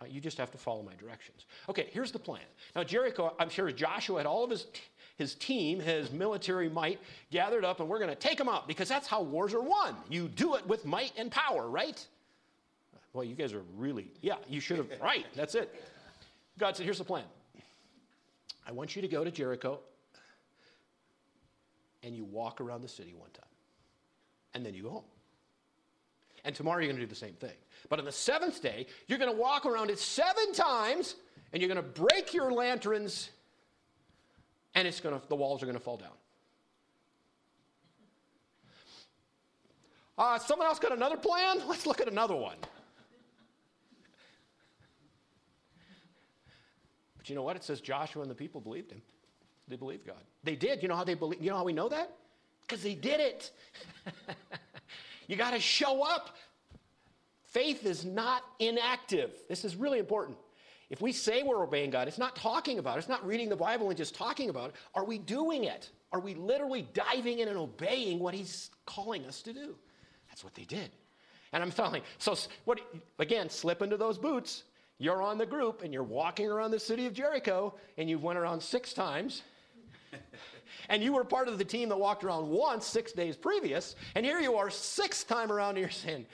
Uh, 0.00 0.06
you 0.08 0.18
just 0.18 0.38
have 0.38 0.50
to 0.50 0.56
follow 0.56 0.82
my 0.82 0.94
directions. 0.94 1.44
Okay, 1.68 1.88
here's 1.92 2.10
the 2.10 2.18
plan. 2.18 2.40
Now, 2.74 2.84
Jericho, 2.84 3.34
I'm 3.38 3.50
sure 3.50 3.70
Joshua 3.70 4.20
had 4.20 4.24
all 4.24 4.42
of 4.42 4.48
his, 4.48 4.64
his 5.18 5.34
team, 5.34 5.78
his 5.78 6.10
military 6.10 6.70
might 6.70 7.00
gathered 7.30 7.66
up, 7.66 7.80
and 7.80 7.88
we're 7.88 7.98
going 7.98 8.08
to 8.08 8.16
take 8.16 8.38
them 8.38 8.48
out 8.48 8.66
because 8.66 8.88
that's 8.88 9.06
how 9.06 9.20
wars 9.20 9.52
are 9.52 9.60
won. 9.60 9.94
You 10.08 10.26
do 10.26 10.54
it 10.54 10.66
with 10.66 10.86
might 10.86 11.12
and 11.18 11.30
power, 11.30 11.68
right? 11.68 12.02
Well, 13.12 13.24
you 13.24 13.34
guys 13.34 13.52
are 13.52 13.62
really, 13.76 14.10
yeah, 14.22 14.36
you 14.48 14.58
should 14.58 14.78
have, 14.78 14.88
right, 15.02 15.26
that's 15.36 15.54
it. 15.54 15.84
God 16.58 16.78
said, 16.78 16.84
here's 16.84 16.96
the 16.96 17.04
plan. 17.04 17.24
I 18.66 18.72
want 18.72 18.96
you 18.96 19.02
to 19.02 19.08
go 19.08 19.22
to 19.22 19.30
Jericho 19.30 19.80
and 22.02 22.16
you 22.16 22.24
walk 22.24 22.62
around 22.62 22.80
the 22.80 22.88
city 22.88 23.12
one 23.14 23.28
time. 23.32 23.44
And 24.54 24.64
then 24.64 24.72
you 24.72 24.84
go 24.84 24.90
home. 24.90 25.04
And 26.44 26.54
tomorrow 26.54 26.78
you're 26.78 26.88
going 26.88 26.96
to 26.96 27.02
do 27.02 27.08
the 27.08 27.14
same 27.14 27.34
thing. 27.34 27.54
But 27.88 27.98
on 27.98 28.04
the 28.04 28.12
seventh 28.12 28.62
day, 28.62 28.86
you're 29.06 29.18
going 29.18 29.30
to 29.30 29.36
walk 29.36 29.66
around 29.66 29.90
it 29.90 29.98
seven 29.98 30.52
times 30.52 31.14
and 31.52 31.60
you're 31.62 31.72
going 31.72 31.82
to 31.82 32.00
break 32.00 32.34
your 32.34 32.52
lanterns 32.52 33.30
and 34.74 34.88
it's 34.88 35.00
going 35.00 35.18
to, 35.18 35.28
the 35.28 35.36
walls 35.36 35.62
are 35.62 35.66
going 35.66 35.78
to 35.78 35.82
fall 35.82 35.98
down. 35.98 36.10
Uh, 40.16 40.38
someone 40.38 40.66
else 40.66 40.78
got 40.78 40.92
another 40.92 41.16
plan? 41.16 41.58
Let's 41.66 41.86
look 41.86 42.00
at 42.00 42.08
another 42.08 42.36
one. 42.36 42.56
But 47.16 47.28
you 47.28 47.34
know 47.34 47.42
what? 47.42 47.56
It 47.56 47.64
says 47.64 47.80
Joshua 47.80 48.22
and 48.22 48.30
the 48.30 48.34
people 48.34 48.60
believed 48.60 48.90
him. 48.90 49.00
They 49.68 49.76
believed 49.76 50.06
God. 50.06 50.16
They 50.42 50.56
did. 50.56 50.82
You 50.82 50.88
know 50.88 50.96
how 50.96 51.04
they 51.04 51.14
believe? 51.14 51.40
You 51.40 51.50
know 51.50 51.56
how 51.56 51.64
we 51.64 51.72
know 51.72 51.88
that? 51.88 52.12
Because 52.62 52.82
they 52.82 52.94
did 52.94 53.20
it. 53.20 53.50
you 55.32 55.38
got 55.38 55.52
to 55.52 55.60
show 55.60 56.02
up. 56.02 56.36
Faith 57.44 57.86
is 57.86 58.04
not 58.04 58.42
inactive. 58.58 59.30
This 59.48 59.64
is 59.64 59.76
really 59.76 59.98
important. 59.98 60.36
If 60.90 61.00
we 61.00 61.10
say 61.12 61.42
we're 61.42 61.62
obeying 61.62 61.88
God, 61.88 62.06
it's 62.06 62.18
not 62.18 62.36
talking 62.36 62.78
about 62.78 62.96
it, 62.96 62.98
it's 62.98 63.08
not 63.08 63.26
reading 63.26 63.48
the 63.48 63.56
Bible 63.56 63.88
and 63.88 63.96
just 63.96 64.14
talking 64.14 64.50
about 64.50 64.70
it. 64.70 64.76
Are 64.94 65.04
we 65.04 65.16
doing 65.16 65.64
it? 65.64 65.90
Are 66.12 66.20
we 66.20 66.34
literally 66.34 66.86
diving 66.92 67.38
in 67.38 67.48
and 67.48 67.56
obeying 67.56 68.18
what 68.18 68.34
He's 68.34 68.70
calling 68.84 69.24
us 69.24 69.40
to 69.42 69.54
do? 69.54 69.74
That's 70.28 70.44
what 70.44 70.54
they 70.54 70.64
did. 70.64 70.90
And 71.54 71.62
I'm 71.62 71.72
telling, 71.72 72.02
so 72.18 72.36
what 72.66 72.80
again, 73.18 73.48
slip 73.48 73.80
into 73.80 73.96
those 73.96 74.18
boots. 74.18 74.64
You're 74.98 75.22
on 75.22 75.38
the 75.38 75.46
group 75.46 75.82
and 75.82 75.94
you're 75.94 76.02
walking 76.02 76.46
around 76.46 76.72
the 76.72 76.78
city 76.78 77.06
of 77.06 77.14
Jericho 77.14 77.74
and 77.96 78.08
you've 78.08 78.22
went 78.22 78.38
around 78.38 78.62
six 78.62 78.92
times 78.92 79.42
and 80.88 81.02
you 81.02 81.12
were 81.12 81.24
part 81.24 81.48
of 81.48 81.58
the 81.58 81.64
team 81.64 81.88
that 81.88 81.98
walked 81.98 82.24
around 82.24 82.48
once 82.48 82.86
six 82.86 83.12
days 83.12 83.36
previous, 83.36 83.96
and 84.14 84.24
here 84.24 84.40
you 84.40 84.56
are, 84.56 84.70
sixth 84.70 85.28
time 85.28 85.50
around, 85.50 85.76
you're 85.76 85.90
saying, 85.90 86.26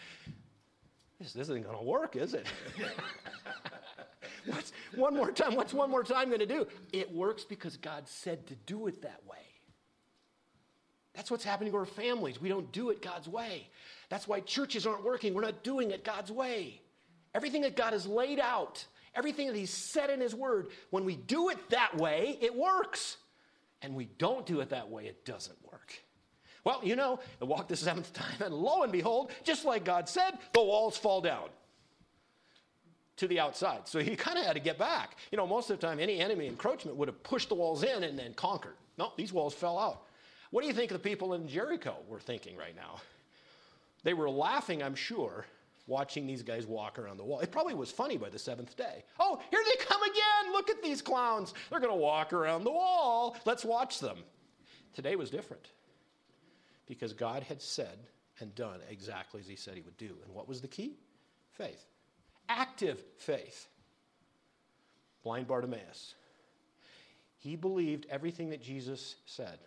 This, 1.19 1.33
this 1.33 1.49
isn't 1.49 1.65
going 1.65 1.77
to 1.77 1.85
work, 1.85 2.17
is 2.17 2.35
it? 2.35 2.47
what's, 4.47 4.73
one 4.95 5.15
more 5.15 5.31
time, 5.31 5.55
what's 5.55 5.75
one 5.75 5.91
more 5.91 6.05
time 6.05 6.29
going 6.29 6.41
to 6.41 6.47
do? 6.47 6.67
It 6.93 7.13
works 7.15 7.45
because 7.45 7.77
God 7.77 8.09
said 8.09 8.47
to 8.49 8.55
do 8.67 8.87
it 8.87 9.03
that 9.03 9.21
way. 9.29 9.37
That's 11.15 11.33
what's 11.33 11.45
happening 11.45 11.73
to 11.73 11.79
our 11.79 11.85
families. 11.85 12.41
We 12.41 12.49
don't 12.49 12.71
do 12.71 12.91
it 12.91 13.03
God's 13.03 13.29
way. 13.29 13.69
That's 14.09 14.29
why 14.29 14.39
churches 14.39 14.87
aren't 14.87 15.05
working. 15.05 15.35
We're 15.35 15.43
not 15.43 15.65
doing 15.65 15.91
it 15.91 16.05
God's 16.05 16.31
way. 16.31 16.81
Everything 17.35 17.63
that 17.63 17.77
God 17.77 17.93
has 17.93 18.07
laid 18.07 18.39
out, 18.39 18.85
everything 19.15 19.49
that 19.49 19.57
He's 19.57 19.73
said 19.73 20.11
in 20.11 20.21
His 20.21 20.35
Word, 20.35 20.69
when 20.91 21.05
we 21.05 21.17
do 21.17 21.49
it 21.49 21.59
that 21.71 21.97
way, 21.97 22.39
it 22.41 22.55
works 22.55 23.17
and 23.83 23.95
we 23.95 24.07
don't 24.19 24.47
do 24.47 24.61
it 24.61 24.71
that 24.71 24.89
way, 24.89 25.07
it 25.07 25.25
doesn't 25.25 25.57
work. 25.71 25.95
Well, 26.65 26.81
you 26.83 26.97
know, 26.97 27.21
I 27.41 27.45
walk 27.45 27.69
the 27.69 27.77
seventh 27.77 28.13
time, 28.13 28.43
and 28.45 28.53
lo 28.53 28.83
and 28.83 28.93
behold, 28.93 29.31
just 29.45 29.65
like 29.65 29.85
God 29.85 30.09
said, 30.09 30.39
the 30.53 30.63
walls 30.63 30.99
fall 30.99 31.21
down 31.21 31.49
to 33.17 33.29
the 33.29 33.41
outside. 33.41 33.87
So 33.87 34.01
he 34.01 34.17
kind 34.17 34.39
of 34.39 34.45
had 34.45 34.55
to 34.55 34.61
get 34.61 34.79
back. 34.79 35.17
You 35.31 35.39
know, 35.39 35.47
most 35.47 35.71
of 35.71 35.81
the 35.81 35.87
time, 35.87 35.99
any 35.99 36.21
enemy 36.21 36.47
encroachment 36.47 36.97
would 36.97 37.09
have 37.09 37.23
pushed 37.23 37.49
the 37.49 37.55
walls 37.55 37.83
in 37.83 38.05
and 38.05 38.19
then 38.19 38.35
conquered. 38.35 38.77
No, 38.97 39.13
these 39.17 39.33
walls 39.33 39.55
fell 39.55 39.79
out. 39.79 40.03
What 40.51 40.63
do 40.63 40.69
you 40.69 40.75
think 40.75 40.91
the 40.91 40.99
people 40.99 41.35
in 41.35 41.47
Jericho 41.49 41.97
were 42.09 42.21
thinking 42.21 42.57
right 42.57 42.75
now? 42.75 43.01
They 44.05 44.15
were 44.15 44.31
laughing, 44.31 44.83
I'm 44.83 44.95
sure, 44.95 45.47
watching 45.89 46.27
these 46.27 46.43
guys 46.43 46.67
walk 46.67 46.99
around 46.99 47.17
the 47.17 47.25
wall. 47.25 47.41
It 47.41 47.51
probably 47.51 47.75
was 47.75 47.91
funny 47.91 48.17
by 48.17 48.29
the 48.29 48.39
seventh 48.39 48.77
day. 48.77 49.03
Oh, 49.19 49.41
here 49.51 49.61
they 49.65 49.85
come 49.85 50.03
again. 50.03 50.53
Look 50.53 50.71
at 50.71 50.83
these 50.83 51.03
clowns. 51.03 51.55
They're 51.71 51.81
going 51.81 51.93
to 51.93 51.99
walk 51.99 52.33
around 52.33 52.63
the 52.63 52.71
wall. 52.71 53.37
Let's 53.45 53.65
watch 53.65 53.99
them. 53.99 54.19
Today 54.95 55.17
was 55.17 55.31
different 55.31 55.67
because 56.87 57.13
God 57.13 57.43
had 57.43 57.61
said 57.61 57.99
and 58.41 58.55
done 58.55 58.81
exactly 58.91 59.41
as 59.41 59.49
He 59.49 59.57
said 59.57 59.75
He 59.75 59.81
would 59.81 59.97
do. 59.97 60.15
And 60.25 60.35
what 60.35 60.47
was 60.47 60.61
the 60.61 60.69
key? 60.69 60.99
Faith. 61.53 61.85
Active 62.49 63.03
faith. 63.17 63.67
Blind 65.25 65.49
Bartimaeus. 65.49 66.15
He 67.39 67.57
believed 67.57 68.07
everything 68.11 68.51
that 68.51 68.63
Jesus 68.63 69.17
said. 69.25 69.59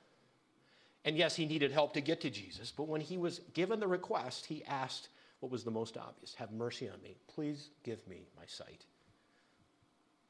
And 1.03 1.17
yes, 1.17 1.35
he 1.35 1.45
needed 1.45 1.71
help 1.71 1.93
to 1.93 2.01
get 2.01 2.21
to 2.21 2.29
Jesus, 2.29 2.71
but 2.75 2.87
when 2.87 3.01
he 3.01 3.17
was 3.17 3.41
given 3.53 3.79
the 3.79 3.87
request, 3.87 4.45
he 4.45 4.63
asked 4.65 5.09
what 5.41 5.51
was 5.51 5.65
the 5.65 5.71
most 5.71 5.97
obvious 5.97 6.33
Have 6.35 6.51
mercy 6.51 6.87
on 6.87 7.01
me. 7.01 7.17
Please 7.27 7.69
give 7.83 8.07
me 8.07 8.27
my 8.37 8.45
sight. 8.45 8.85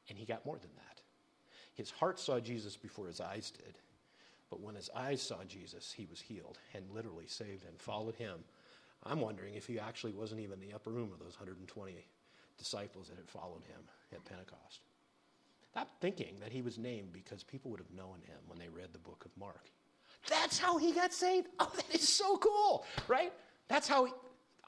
And 0.09 0.17
he 0.17 0.25
got 0.25 0.45
more 0.45 0.57
than 0.57 0.71
that. 0.75 1.01
His 1.75 1.91
heart 1.91 2.19
saw 2.19 2.39
Jesus 2.39 2.75
before 2.75 3.07
his 3.07 3.21
eyes 3.21 3.51
did. 3.51 3.77
But 4.49 4.59
when 4.61 4.75
his 4.75 4.89
eyes 4.95 5.21
saw 5.21 5.43
Jesus, 5.47 5.93
he 5.95 6.05
was 6.09 6.19
healed 6.19 6.57
and 6.73 6.83
literally 6.91 7.27
saved 7.27 7.65
and 7.65 7.79
followed 7.79 8.15
him. 8.15 8.39
I'm 9.03 9.21
wondering 9.21 9.55
if 9.55 9.67
he 9.67 9.79
actually 9.79 10.13
wasn't 10.13 10.41
even 10.41 10.61
in 10.61 10.67
the 10.67 10.75
upper 10.75 10.89
room 10.89 11.11
of 11.13 11.19
those 11.19 11.37
120 11.39 11.95
disciples 12.57 13.07
that 13.07 13.17
had 13.17 13.29
followed 13.29 13.63
him 13.63 13.81
at 14.11 14.25
Pentecost. 14.25 14.81
Not 15.75 15.87
thinking 16.01 16.35
that 16.41 16.51
he 16.51 16.61
was 16.61 16.77
named 16.77 17.13
because 17.13 17.43
people 17.43 17.71
would 17.71 17.79
have 17.79 17.91
known 17.95 18.19
him 18.25 18.37
when 18.47 18.59
they 18.59 18.67
read 18.67 18.89
the 18.91 18.99
book 18.99 19.23
of 19.25 19.31
Mark. 19.39 19.69
That's 20.27 20.59
how 20.59 20.77
he 20.77 20.91
got 20.91 21.13
saved. 21.13 21.47
Oh, 21.59 21.71
that 21.75 21.95
is 21.95 22.07
so 22.07 22.37
cool, 22.37 22.85
right? 23.07 23.31
That's 23.69 23.87
how 23.87 24.05
he, 24.05 24.11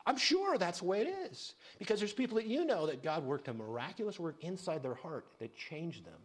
I'm 0.05 0.17
sure 0.17 0.57
that's 0.57 0.79
the 0.79 0.85
way 0.85 1.01
it 1.01 1.07
is. 1.31 1.53
Because 1.79 1.99
there's 1.99 2.13
people 2.13 2.35
that 2.35 2.45
you 2.45 2.65
know 2.65 2.87
that 2.87 3.03
God 3.03 3.23
worked 3.23 3.47
a 3.47 3.53
miraculous 3.53 4.19
work 4.19 4.35
inside 4.41 4.83
their 4.83 4.95
heart 4.95 5.25
that 5.39 5.55
changed 5.55 6.05
them 6.05 6.19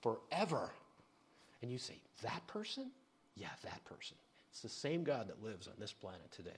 forever. 0.00 0.70
And 1.62 1.70
you 1.70 1.78
say, 1.78 1.94
that 2.22 2.44
person? 2.48 2.90
Yeah, 3.36 3.48
that 3.62 3.84
person. 3.84 4.16
It's 4.50 4.60
the 4.60 4.68
same 4.68 5.04
God 5.04 5.28
that 5.28 5.42
lives 5.42 5.68
on 5.68 5.74
this 5.78 5.92
planet 5.92 6.30
today. 6.32 6.50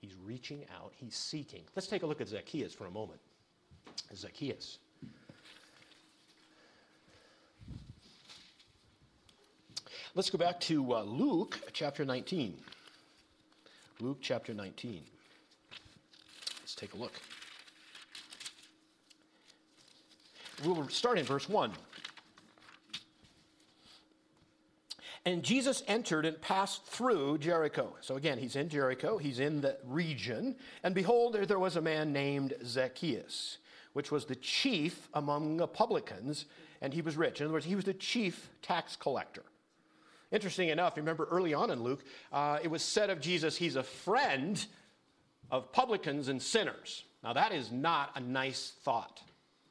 He's 0.00 0.14
reaching 0.24 0.64
out, 0.76 0.92
he's 0.96 1.16
seeking. 1.16 1.62
Let's 1.74 1.88
take 1.88 2.02
a 2.02 2.06
look 2.06 2.20
at 2.20 2.28
Zacchaeus 2.28 2.72
for 2.72 2.86
a 2.86 2.90
moment. 2.90 3.20
Zacchaeus. 4.14 4.78
Let's 10.14 10.30
go 10.30 10.38
back 10.38 10.60
to 10.60 10.94
uh, 10.94 11.02
Luke 11.02 11.60
chapter 11.72 12.04
19. 12.04 12.58
Luke 14.00 14.18
chapter 14.20 14.54
19. 14.54 15.02
Take 16.78 16.94
a 16.94 16.96
look. 16.96 17.12
We'll 20.64 20.88
start 20.88 21.18
in 21.18 21.24
verse 21.24 21.48
1. 21.48 21.72
And 25.24 25.42
Jesus 25.42 25.82
entered 25.88 26.24
and 26.24 26.40
passed 26.40 26.84
through 26.84 27.38
Jericho. 27.38 27.96
So 28.00 28.14
again, 28.14 28.38
he's 28.38 28.54
in 28.54 28.68
Jericho, 28.68 29.18
he's 29.18 29.40
in 29.40 29.60
the 29.60 29.76
region. 29.84 30.54
And 30.84 30.94
behold, 30.94 31.34
there 31.34 31.58
was 31.58 31.74
a 31.74 31.82
man 31.82 32.12
named 32.12 32.54
Zacchaeus, 32.64 33.58
which 33.94 34.12
was 34.12 34.26
the 34.26 34.36
chief 34.36 35.08
among 35.14 35.56
the 35.56 35.66
publicans, 35.66 36.44
and 36.80 36.94
he 36.94 37.02
was 37.02 37.16
rich. 37.16 37.40
In 37.40 37.46
other 37.46 37.54
words, 37.54 37.66
he 37.66 37.74
was 37.74 37.86
the 37.86 37.94
chief 37.94 38.50
tax 38.62 38.94
collector. 38.94 39.42
Interesting 40.30 40.68
enough, 40.68 40.96
remember 40.96 41.26
early 41.28 41.54
on 41.54 41.70
in 41.70 41.82
Luke, 41.82 42.04
uh, 42.32 42.60
it 42.62 42.68
was 42.68 42.82
said 42.82 43.10
of 43.10 43.20
Jesus, 43.20 43.56
he's 43.56 43.74
a 43.74 43.82
friend 43.82 44.64
of 45.50 45.72
publicans 45.72 46.28
and 46.28 46.40
sinners. 46.40 47.04
Now, 47.22 47.32
that 47.32 47.52
is 47.52 47.72
not 47.72 48.12
a 48.14 48.20
nice 48.20 48.72
thought. 48.82 49.20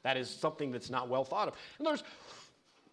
That 0.04 0.18
is 0.18 0.30
something 0.30 0.72
that's 0.72 0.90
not 0.90 1.10
well 1.10 1.24
thought 1.24 1.48
of. 1.48 1.56
In 1.80 1.86
other 1.86 1.94
words, 1.94 2.04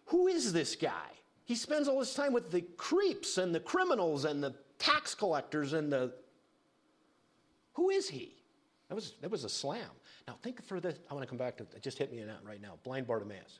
who 0.05 0.27
is 0.27 0.53
this 0.53 0.75
guy? 0.75 1.09
He 1.45 1.55
spends 1.55 1.87
all 1.87 1.99
his 1.99 2.13
time 2.13 2.33
with 2.33 2.51
the 2.51 2.61
creeps 2.77 3.37
and 3.37 3.53
the 3.53 3.59
criminals 3.59 4.25
and 4.25 4.43
the 4.43 4.53
tax 4.79 5.15
collectors 5.15 5.73
and 5.73 5.91
the. 5.91 6.13
Who 7.73 7.89
is 7.89 8.09
he? 8.09 8.33
That 8.89 8.95
was, 8.95 9.13
that 9.21 9.29
was 9.29 9.43
a 9.43 9.49
slam. 9.49 9.89
Now, 10.27 10.35
think 10.41 10.63
for 10.63 10.79
this. 10.79 10.97
I 11.09 11.13
want 11.13 11.23
to 11.23 11.29
come 11.29 11.37
back 11.37 11.57
to 11.57 11.63
it. 11.63 11.81
just 11.81 11.97
hit 11.97 12.11
me 12.11 12.23
right 12.43 12.61
now. 12.61 12.77
Blind 12.83 13.07
Bartimaeus. 13.07 13.59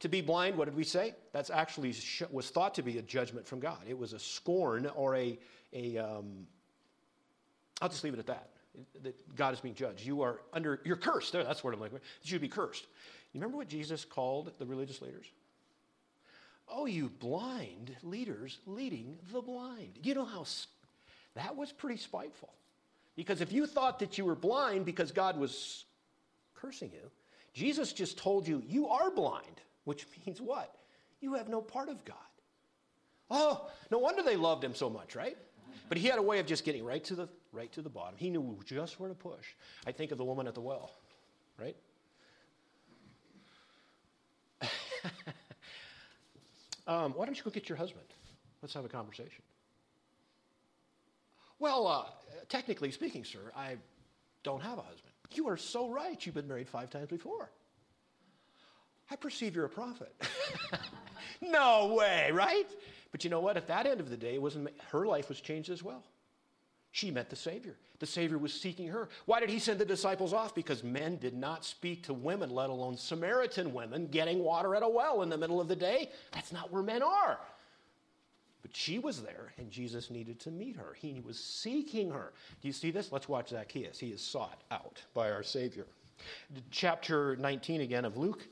To 0.00 0.08
be 0.08 0.20
blind, 0.20 0.56
what 0.56 0.66
did 0.66 0.76
we 0.76 0.84
say? 0.84 1.14
That's 1.32 1.50
actually 1.50 1.94
was 2.30 2.50
thought 2.50 2.74
to 2.74 2.82
be 2.82 2.98
a 2.98 3.02
judgment 3.02 3.46
from 3.46 3.58
God. 3.58 3.78
It 3.88 3.98
was 3.98 4.12
a 4.12 4.18
scorn 4.18 4.86
or 4.94 5.16
a, 5.16 5.38
a 5.72 5.98
um, 5.98 6.46
I'll 7.80 7.88
just 7.88 8.04
leave 8.04 8.14
it 8.14 8.18
at 8.18 8.26
that. 8.26 8.50
That 9.02 9.36
God 9.36 9.54
is 9.54 9.60
being 9.60 9.74
judged. 9.74 10.06
You 10.06 10.22
are 10.22 10.40
under, 10.52 10.80
you're 10.84 10.96
cursed. 10.96 11.32
There, 11.32 11.42
that's 11.42 11.64
what 11.64 11.74
I'm 11.74 11.80
like. 11.80 11.92
You 11.92 11.98
should 12.22 12.40
be 12.40 12.48
cursed. 12.48 12.86
You 13.32 13.40
remember 13.40 13.56
what 13.56 13.68
Jesus 13.68 14.04
called 14.04 14.52
the 14.58 14.66
religious 14.66 15.02
leaders? 15.02 15.26
Oh, 16.70 16.86
you 16.86 17.08
blind 17.08 17.96
leaders 18.02 18.58
leading 18.66 19.16
the 19.32 19.40
blind. 19.40 19.98
You 20.02 20.14
know 20.14 20.24
how 20.24 20.44
that 21.34 21.56
was 21.56 21.72
pretty 21.72 21.96
spiteful. 21.96 22.52
Because 23.16 23.40
if 23.40 23.52
you 23.52 23.66
thought 23.66 23.98
that 23.98 24.18
you 24.18 24.24
were 24.24 24.36
blind 24.36 24.84
because 24.84 25.10
God 25.10 25.38
was 25.38 25.84
cursing 26.54 26.90
you, 26.92 27.10
Jesus 27.52 27.92
just 27.92 28.18
told 28.18 28.46
you, 28.46 28.62
you 28.68 28.88
are 28.88 29.10
blind 29.10 29.60
which 29.88 30.06
means 30.26 30.40
what? 30.40 30.74
You 31.20 31.34
have 31.34 31.48
no 31.48 31.60
part 31.60 31.88
of 31.88 32.04
God. 32.04 32.16
Oh, 33.30 33.68
no 33.90 33.98
wonder 33.98 34.22
they 34.22 34.36
loved 34.36 34.62
him 34.62 34.74
so 34.74 34.88
much, 34.88 35.16
right? 35.16 35.36
But 35.88 35.98
he 35.98 36.06
had 36.06 36.18
a 36.18 36.22
way 36.22 36.38
of 36.38 36.46
just 36.46 36.64
getting 36.64 36.84
right 36.84 37.02
to 37.04 37.14
the 37.14 37.28
right 37.52 37.72
to 37.72 37.82
the 37.82 37.88
bottom. 37.88 38.14
He 38.16 38.30
knew 38.30 38.58
just 38.64 39.00
where 39.00 39.08
to 39.08 39.14
push. 39.14 39.54
I 39.86 39.92
think 39.92 40.12
of 40.12 40.18
the 40.18 40.24
woman 40.24 40.46
at 40.46 40.54
the 40.54 40.60
well, 40.60 40.90
right? 41.58 41.76
um, 46.86 47.12
why 47.12 47.26
don't 47.26 47.36
you 47.36 47.44
go 47.44 47.50
get 47.50 47.68
your 47.68 47.78
husband? 47.78 48.06
Let's 48.62 48.74
have 48.74 48.84
a 48.84 48.88
conversation. 48.88 49.42
Well, 51.58 51.86
uh, 51.86 52.04
technically 52.48 52.90
speaking, 52.92 53.24
sir, 53.24 53.52
I 53.56 53.76
don't 54.42 54.62
have 54.62 54.78
a 54.78 54.82
husband. 54.82 55.12
You 55.34 55.48
are 55.48 55.56
so 55.56 55.88
right. 55.88 56.24
You've 56.24 56.34
been 56.34 56.48
married 56.48 56.68
five 56.68 56.90
times 56.90 57.08
before. 57.08 57.50
I 59.10 59.16
perceive 59.16 59.56
you're 59.56 59.64
a 59.64 59.70
prophet. 59.70 60.14
no 61.40 61.94
way, 61.94 62.30
right? 62.32 62.68
But 63.10 63.24
you 63.24 63.30
know 63.30 63.40
what? 63.40 63.56
At 63.56 63.66
that 63.68 63.86
end 63.86 64.00
of 64.00 64.10
the 64.10 64.16
day, 64.16 64.38
wasn't 64.38 64.68
her 64.90 65.06
life 65.06 65.28
was 65.28 65.40
changed 65.40 65.70
as 65.70 65.82
well. 65.82 66.04
She 66.92 67.10
met 67.10 67.30
the 67.30 67.36
Savior. 67.36 67.76
The 67.98 68.06
Savior 68.06 68.38
was 68.38 68.52
seeking 68.52 68.88
her. 68.88 69.08
Why 69.26 69.40
did 69.40 69.50
he 69.50 69.58
send 69.58 69.80
the 69.80 69.84
disciples 69.84 70.32
off? 70.32 70.54
Because 70.54 70.84
men 70.84 71.16
did 71.16 71.34
not 71.34 71.64
speak 71.64 72.04
to 72.04 72.14
women, 72.14 72.50
let 72.50 72.70
alone 72.70 72.96
Samaritan 72.96 73.72
women, 73.72 74.06
getting 74.06 74.38
water 74.38 74.74
at 74.74 74.82
a 74.82 74.88
well 74.88 75.22
in 75.22 75.28
the 75.28 75.36
middle 75.36 75.60
of 75.60 75.68
the 75.68 75.76
day. 75.76 76.10
That's 76.32 76.52
not 76.52 76.72
where 76.72 76.82
men 76.82 77.02
are. 77.02 77.38
But 78.62 78.76
she 78.76 78.98
was 78.98 79.22
there, 79.22 79.52
and 79.58 79.70
Jesus 79.70 80.10
needed 80.10 80.40
to 80.40 80.50
meet 80.50 80.76
her. 80.76 80.94
He 80.98 81.20
was 81.24 81.38
seeking 81.38 82.10
her. 82.10 82.32
Do 82.60 82.68
you 82.68 82.72
see 82.72 82.90
this? 82.90 83.12
Let's 83.12 83.28
watch 83.28 83.50
Zacchaeus. 83.50 83.98
He 83.98 84.08
is 84.08 84.20
sought 84.20 84.62
out 84.70 85.02
by 85.14 85.30
our 85.30 85.42
Savior. 85.42 85.86
Chapter 86.70 87.36
19 87.36 87.80
again 87.80 88.04
of 88.04 88.16
Luke. 88.16 88.46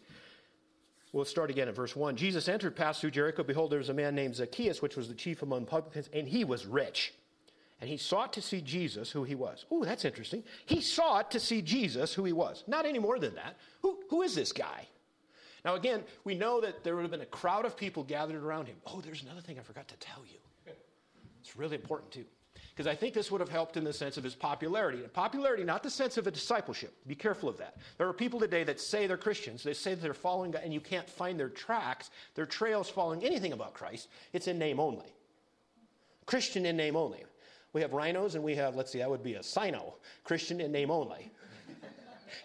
We'll 1.12 1.24
start 1.24 1.50
again 1.50 1.68
at 1.68 1.74
verse 1.74 1.96
1. 1.96 2.16
Jesus 2.16 2.48
entered, 2.48 2.76
passed 2.76 3.00
through 3.00 3.12
Jericho. 3.12 3.42
Behold, 3.42 3.70
there 3.70 3.78
was 3.78 3.88
a 3.88 3.94
man 3.94 4.14
named 4.14 4.36
Zacchaeus, 4.36 4.82
which 4.82 4.96
was 4.96 5.08
the 5.08 5.14
chief 5.14 5.42
among 5.42 5.66
publicans, 5.66 6.08
and 6.12 6.28
he 6.28 6.44
was 6.44 6.66
rich. 6.66 7.14
And 7.80 7.90
he 7.90 7.96
sought 7.98 8.32
to 8.34 8.42
see 8.42 8.60
Jesus, 8.62 9.10
who 9.10 9.24
he 9.24 9.34
was. 9.34 9.66
Oh, 9.70 9.84
that's 9.84 10.04
interesting. 10.04 10.42
He 10.64 10.80
sought 10.80 11.30
to 11.32 11.40
see 11.40 11.60
Jesus, 11.60 12.14
who 12.14 12.24
he 12.24 12.32
was. 12.32 12.64
Not 12.66 12.86
any 12.86 12.98
more 12.98 13.18
than 13.18 13.34
that. 13.34 13.56
Who, 13.82 13.98
who 14.08 14.22
is 14.22 14.34
this 14.34 14.52
guy? 14.52 14.86
Now, 15.64 15.74
again, 15.74 16.02
we 16.24 16.34
know 16.34 16.60
that 16.60 16.84
there 16.84 16.94
would 16.94 17.02
have 17.02 17.10
been 17.10 17.20
a 17.20 17.26
crowd 17.26 17.64
of 17.64 17.76
people 17.76 18.02
gathered 18.02 18.42
around 18.42 18.66
him. 18.66 18.76
Oh, 18.86 19.00
there's 19.00 19.22
another 19.22 19.40
thing 19.40 19.58
I 19.58 19.62
forgot 19.62 19.88
to 19.88 19.96
tell 19.96 20.22
you. 20.26 20.38
It's 21.40 21.56
really 21.56 21.76
important, 21.76 22.12
too 22.12 22.24
because 22.76 22.86
I 22.86 22.94
think 22.94 23.14
this 23.14 23.30
would 23.30 23.40
have 23.40 23.48
helped 23.48 23.78
in 23.78 23.84
the 23.84 23.92
sense 23.92 24.18
of 24.18 24.24
his 24.24 24.34
popularity. 24.34 25.02
And 25.02 25.10
popularity, 25.10 25.64
not 25.64 25.82
the 25.82 25.88
sense 25.88 26.18
of 26.18 26.26
a 26.26 26.30
discipleship. 26.30 26.94
Be 27.06 27.14
careful 27.14 27.48
of 27.48 27.56
that. 27.56 27.78
There 27.96 28.06
are 28.06 28.12
people 28.12 28.38
today 28.38 28.64
that 28.64 28.78
say 28.78 29.06
they're 29.06 29.16
Christians, 29.16 29.62
they 29.62 29.72
say 29.72 29.94
that 29.94 30.02
they're 30.02 30.12
following 30.12 30.50
God, 30.50 30.60
and 30.62 30.74
you 30.74 30.80
can't 30.80 31.08
find 31.08 31.40
their 31.40 31.48
tracks, 31.48 32.10
their 32.34 32.44
trails 32.44 32.90
following 32.90 33.24
anything 33.24 33.54
about 33.54 33.72
Christ. 33.72 34.08
It's 34.34 34.46
in 34.46 34.58
name 34.58 34.78
only. 34.78 35.06
Christian 36.26 36.66
in 36.66 36.76
name 36.76 36.96
only. 36.96 37.24
We 37.76 37.82
have 37.82 37.92
rhinos 37.92 38.36
and 38.36 38.42
we 38.42 38.54
have, 38.54 38.74
let's 38.74 38.90
see, 38.90 39.00
that 39.00 39.10
would 39.10 39.22
be 39.22 39.34
a 39.34 39.42
sino. 39.42 39.96
Christian 40.24 40.62
in 40.62 40.72
name 40.72 40.90
only. 40.90 41.30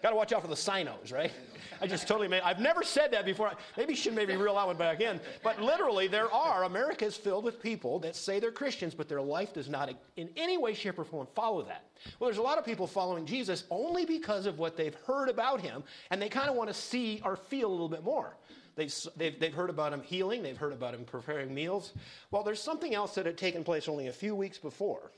Got 0.02 0.10
to 0.10 0.16
watch 0.16 0.30
out 0.34 0.42
for 0.42 0.48
the 0.48 0.54
sinos, 0.54 1.10
right? 1.10 1.32
I 1.80 1.86
just 1.86 2.06
totally 2.06 2.28
made, 2.28 2.42
I've 2.42 2.60
never 2.60 2.82
said 2.82 3.10
that 3.12 3.24
before. 3.24 3.50
Maybe 3.78 3.94
you 3.94 3.96
should 3.96 4.14
maybe 4.14 4.36
reel 4.36 4.56
that 4.56 4.66
one 4.66 4.76
back 4.76 5.00
in. 5.00 5.18
But 5.42 5.58
literally, 5.62 6.06
there 6.06 6.30
are, 6.30 6.64
America 6.64 7.06
is 7.06 7.16
filled 7.16 7.44
with 7.44 7.62
people 7.62 7.98
that 8.00 8.14
say 8.14 8.40
they're 8.40 8.52
Christians, 8.52 8.94
but 8.94 9.08
their 9.08 9.22
life 9.22 9.54
does 9.54 9.70
not 9.70 9.90
in 10.18 10.28
any 10.36 10.58
way, 10.58 10.74
shape, 10.74 10.98
or 10.98 11.04
form 11.04 11.26
follow 11.34 11.62
that. 11.62 11.86
Well, 12.20 12.28
there's 12.28 12.36
a 12.36 12.42
lot 12.42 12.58
of 12.58 12.66
people 12.66 12.86
following 12.86 13.24
Jesus 13.24 13.64
only 13.70 14.04
because 14.04 14.44
of 14.44 14.58
what 14.58 14.76
they've 14.76 14.94
heard 15.06 15.30
about 15.30 15.62
him, 15.62 15.82
and 16.10 16.20
they 16.20 16.28
kind 16.28 16.50
of 16.50 16.56
want 16.56 16.68
to 16.68 16.74
see 16.74 17.22
or 17.24 17.36
feel 17.36 17.70
a 17.70 17.72
little 17.72 17.88
bit 17.88 18.04
more. 18.04 18.36
They've, 18.74 18.94
they've, 19.16 19.38
they've, 19.38 19.54
heard 19.54 19.70
about 19.70 19.92
him 19.92 20.02
healing, 20.02 20.42
they've 20.42 20.56
heard 20.56 20.72
about 20.72 20.94
him 20.94 21.04
preparing 21.04 21.52
meals. 21.52 21.92
Well, 22.30 22.42
there's 22.42 22.62
something 22.62 22.94
else 22.94 23.14
that 23.14 23.26
had 23.26 23.36
taken 23.36 23.64
place 23.64 23.88
only 23.88 24.06
a 24.06 24.12
few 24.12 24.34
weeks 24.34 24.58
before. 24.58 25.12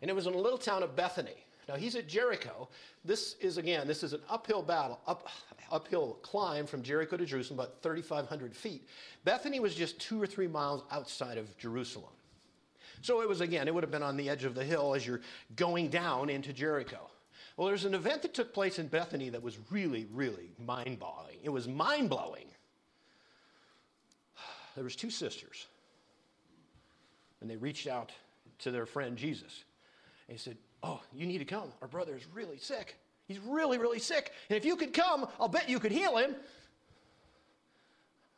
And 0.00 0.08
it 0.08 0.14
was 0.14 0.26
in 0.26 0.34
a 0.34 0.38
little 0.38 0.58
town 0.58 0.82
of 0.82 0.94
Bethany. 0.94 1.44
Now 1.68 1.74
he's 1.74 1.96
at 1.96 2.08
Jericho. 2.08 2.68
This 3.04 3.34
is, 3.40 3.58
again, 3.58 3.86
this 3.86 4.02
is 4.02 4.12
an 4.12 4.20
uphill 4.30 4.62
battle, 4.62 5.00
up, 5.06 5.28
uphill 5.70 6.18
climb 6.22 6.66
from 6.66 6.82
Jericho 6.82 7.16
to 7.16 7.26
Jerusalem, 7.26 7.60
about 7.60 7.82
3,500 7.82 8.54
feet. 8.54 8.88
Bethany 9.24 9.60
was 9.60 9.74
just 9.74 9.98
two 10.00 10.22
or 10.22 10.26
three 10.26 10.46
miles 10.46 10.84
outside 10.90 11.36
of 11.36 11.56
Jerusalem. 11.58 12.12
So 13.02 13.22
it 13.22 13.28
was, 13.28 13.40
again, 13.40 13.68
it 13.68 13.74
would 13.74 13.84
have 13.84 13.90
been 13.90 14.02
on 14.02 14.16
the 14.16 14.28
edge 14.28 14.44
of 14.44 14.54
the 14.54 14.64
hill 14.64 14.94
as 14.94 15.06
you're 15.06 15.20
going 15.56 15.88
down 15.88 16.30
into 16.30 16.52
Jericho. 16.52 17.10
Well, 17.58 17.66
there's 17.66 17.84
an 17.84 17.94
event 17.94 18.22
that 18.22 18.34
took 18.34 18.54
place 18.54 18.78
in 18.78 18.86
Bethany 18.86 19.30
that 19.30 19.42
was 19.42 19.58
really, 19.68 20.06
really 20.12 20.52
mind 20.64 21.00
blowing. 21.00 21.38
It 21.42 21.50
was 21.50 21.66
mind 21.68 22.08
blowing. 22.08 22.46
There 24.76 24.84
was 24.84 24.94
two 24.94 25.10
sisters, 25.10 25.66
and 27.40 27.50
they 27.50 27.56
reached 27.56 27.88
out 27.88 28.12
to 28.60 28.70
their 28.70 28.86
friend 28.86 29.16
Jesus. 29.16 29.64
And 30.28 30.38
he 30.38 30.40
said, 30.40 30.56
Oh, 30.84 31.00
you 31.12 31.26
need 31.26 31.38
to 31.38 31.44
come. 31.44 31.72
Our 31.82 31.88
brother 31.88 32.14
is 32.14 32.22
really 32.32 32.58
sick. 32.58 32.96
He's 33.26 33.40
really, 33.40 33.76
really 33.76 33.98
sick. 33.98 34.30
And 34.48 34.56
if 34.56 34.64
you 34.64 34.76
could 34.76 34.94
come, 34.94 35.26
I'll 35.40 35.48
bet 35.48 35.68
you 35.68 35.80
could 35.80 35.90
heal 35.90 36.16
him. 36.16 36.36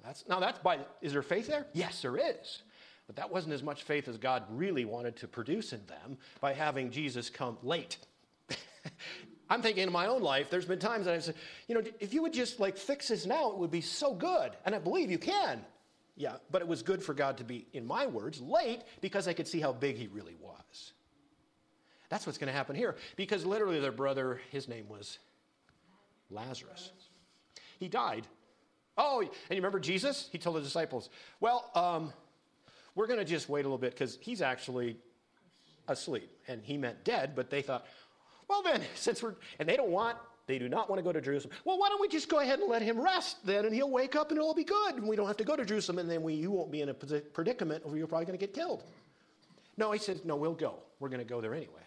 That's, 0.02 0.24
now, 0.30 0.40
that's 0.40 0.60
by, 0.60 0.78
is 1.02 1.12
there 1.12 1.20
faith 1.20 1.46
there? 1.46 1.66
Yes, 1.74 2.00
there 2.00 2.16
is. 2.16 2.62
But 3.06 3.16
that 3.16 3.30
wasn't 3.30 3.52
as 3.52 3.62
much 3.62 3.82
faith 3.82 4.08
as 4.08 4.16
God 4.16 4.44
really 4.50 4.86
wanted 4.86 5.16
to 5.16 5.28
produce 5.28 5.74
in 5.74 5.84
them 5.86 6.16
by 6.40 6.54
having 6.54 6.90
Jesus 6.90 7.28
come 7.28 7.58
late. 7.62 7.98
I'm 9.50 9.62
thinking 9.62 9.82
in 9.82 9.92
my 9.92 10.06
own 10.06 10.22
life, 10.22 10.48
there's 10.48 10.64
been 10.64 10.78
times 10.78 11.06
that 11.06 11.14
I've 11.14 11.24
said, 11.24 11.34
you 11.66 11.74
know, 11.74 11.82
if 11.98 12.14
you 12.14 12.22
would 12.22 12.32
just 12.32 12.60
like 12.60 12.76
fix 12.76 13.08
this 13.08 13.26
now, 13.26 13.50
it 13.50 13.58
would 13.58 13.70
be 13.70 13.80
so 13.80 14.14
good. 14.14 14.52
And 14.64 14.74
I 14.74 14.78
believe 14.78 15.10
you 15.10 15.18
can. 15.18 15.64
Yeah, 16.16 16.34
but 16.50 16.62
it 16.62 16.68
was 16.68 16.82
good 16.82 17.02
for 17.02 17.14
God 17.14 17.38
to 17.38 17.44
be, 17.44 17.66
in 17.72 17.86
my 17.86 18.06
words, 18.06 18.40
late 18.40 18.82
because 19.00 19.26
I 19.26 19.32
could 19.32 19.48
see 19.48 19.58
how 19.58 19.72
big 19.72 19.96
he 19.96 20.06
really 20.06 20.36
was. 20.40 20.92
That's 22.10 22.26
what's 22.26 22.38
going 22.38 22.48
to 22.48 22.56
happen 22.56 22.76
here 22.76 22.96
because 23.16 23.44
literally 23.46 23.80
their 23.80 23.92
brother, 23.92 24.40
his 24.50 24.68
name 24.68 24.88
was 24.88 25.18
Lazarus. 26.30 26.90
He 27.78 27.88
died. 27.88 28.26
Oh, 28.98 29.20
and 29.20 29.30
you 29.50 29.56
remember 29.56 29.80
Jesus? 29.80 30.28
He 30.30 30.38
told 30.38 30.56
the 30.56 30.60
disciples, 30.60 31.08
well, 31.40 31.70
um, 31.74 32.12
we're 32.94 33.06
going 33.06 33.18
to 33.18 33.24
just 33.24 33.48
wait 33.48 33.60
a 33.60 33.62
little 33.62 33.78
bit 33.78 33.92
because 33.92 34.18
he's 34.20 34.42
actually 34.42 34.96
asleep. 35.88 36.30
And 36.48 36.62
he 36.62 36.76
meant 36.76 37.04
dead, 37.04 37.34
but 37.34 37.50
they 37.50 37.62
thought, 37.62 37.86
well, 38.50 38.62
then, 38.62 38.82
since 38.94 39.22
we're, 39.22 39.36
and 39.60 39.68
they 39.68 39.76
don't 39.76 39.90
want, 39.90 40.18
they 40.46 40.58
do 40.58 40.68
not 40.68 40.90
want 40.90 40.98
to 40.98 41.04
go 41.04 41.12
to 41.12 41.20
Jerusalem. 41.20 41.54
Well, 41.64 41.78
why 41.78 41.88
don't 41.88 42.00
we 42.00 42.08
just 42.08 42.28
go 42.28 42.40
ahead 42.40 42.58
and 42.58 42.68
let 42.68 42.82
him 42.82 43.00
rest 43.00 43.46
then, 43.46 43.64
and 43.64 43.72
he'll 43.72 43.90
wake 43.90 44.16
up 44.16 44.30
and 44.30 44.38
it'll 44.38 44.48
all 44.48 44.54
be 44.54 44.64
good, 44.64 44.96
and 44.96 45.06
we 45.06 45.14
don't 45.14 45.28
have 45.28 45.36
to 45.36 45.44
go 45.44 45.54
to 45.54 45.64
Jerusalem, 45.64 46.00
and 46.00 46.10
then 46.10 46.22
we, 46.22 46.34
you 46.34 46.50
won't 46.50 46.72
be 46.72 46.82
in 46.82 46.88
a 46.88 46.94
predicament 46.94 47.86
where 47.86 47.96
you're 47.96 48.08
probably 48.08 48.26
going 48.26 48.38
to 48.38 48.44
get 48.44 48.52
killed. 48.52 48.82
No, 49.76 49.92
he 49.92 50.00
says, 50.00 50.24
no, 50.24 50.34
we'll 50.34 50.54
go. 50.54 50.74
We're 50.98 51.08
going 51.08 51.20
to 51.20 51.28
go 51.28 51.40
there 51.40 51.54
anyway. 51.54 51.82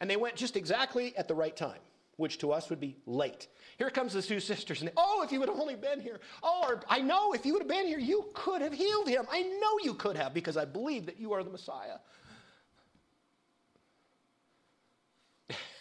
And 0.00 0.10
they 0.10 0.16
went 0.16 0.36
just 0.36 0.56
exactly 0.56 1.16
at 1.16 1.26
the 1.26 1.34
right 1.34 1.56
time, 1.56 1.80
which 2.16 2.36
to 2.38 2.52
us 2.52 2.68
would 2.68 2.80
be 2.80 2.96
late. 3.06 3.48
Here 3.78 3.88
comes 3.88 4.12
the 4.12 4.20
two 4.20 4.40
sisters, 4.52 4.82
and 4.82 4.90
oh, 4.98 5.22
if 5.24 5.32
you 5.32 5.40
would 5.40 5.48
have 5.48 5.58
only 5.58 5.76
been 5.76 6.00
here. 6.00 6.20
Oh, 6.42 6.78
I 6.90 7.00
know 7.00 7.32
if 7.32 7.46
you 7.46 7.54
would 7.54 7.62
have 7.62 7.68
been 7.68 7.86
here, 7.86 7.98
you 7.98 8.26
could 8.34 8.60
have 8.60 8.74
healed 8.74 9.08
him. 9.08 9.24
I 9.30 9.40
know 9.40 9.78
you 9.82 9.94
could 9.94 10.16
have 10.16 10.34
because 10.34 10.58
I 10.58 10.66
believe 10.66 11.06
that 11.06 11.18
you 11.18 11.32
are 11.32 11.42
the 11.42 11.50
Messiah. 11.50 11.96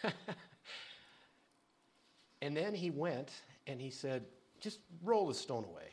and 2.42 2.56
then 2.56 2.74
he 2.74 2.90
went 2.90 3.30
and 3.68 3.80
he 3.80 3.90
said, 3.90 4.26
just 4.60 4.80
roll 5.04 5.28
the 5.28 5.34
stone 5.34 5.66
away. 5.66 5.90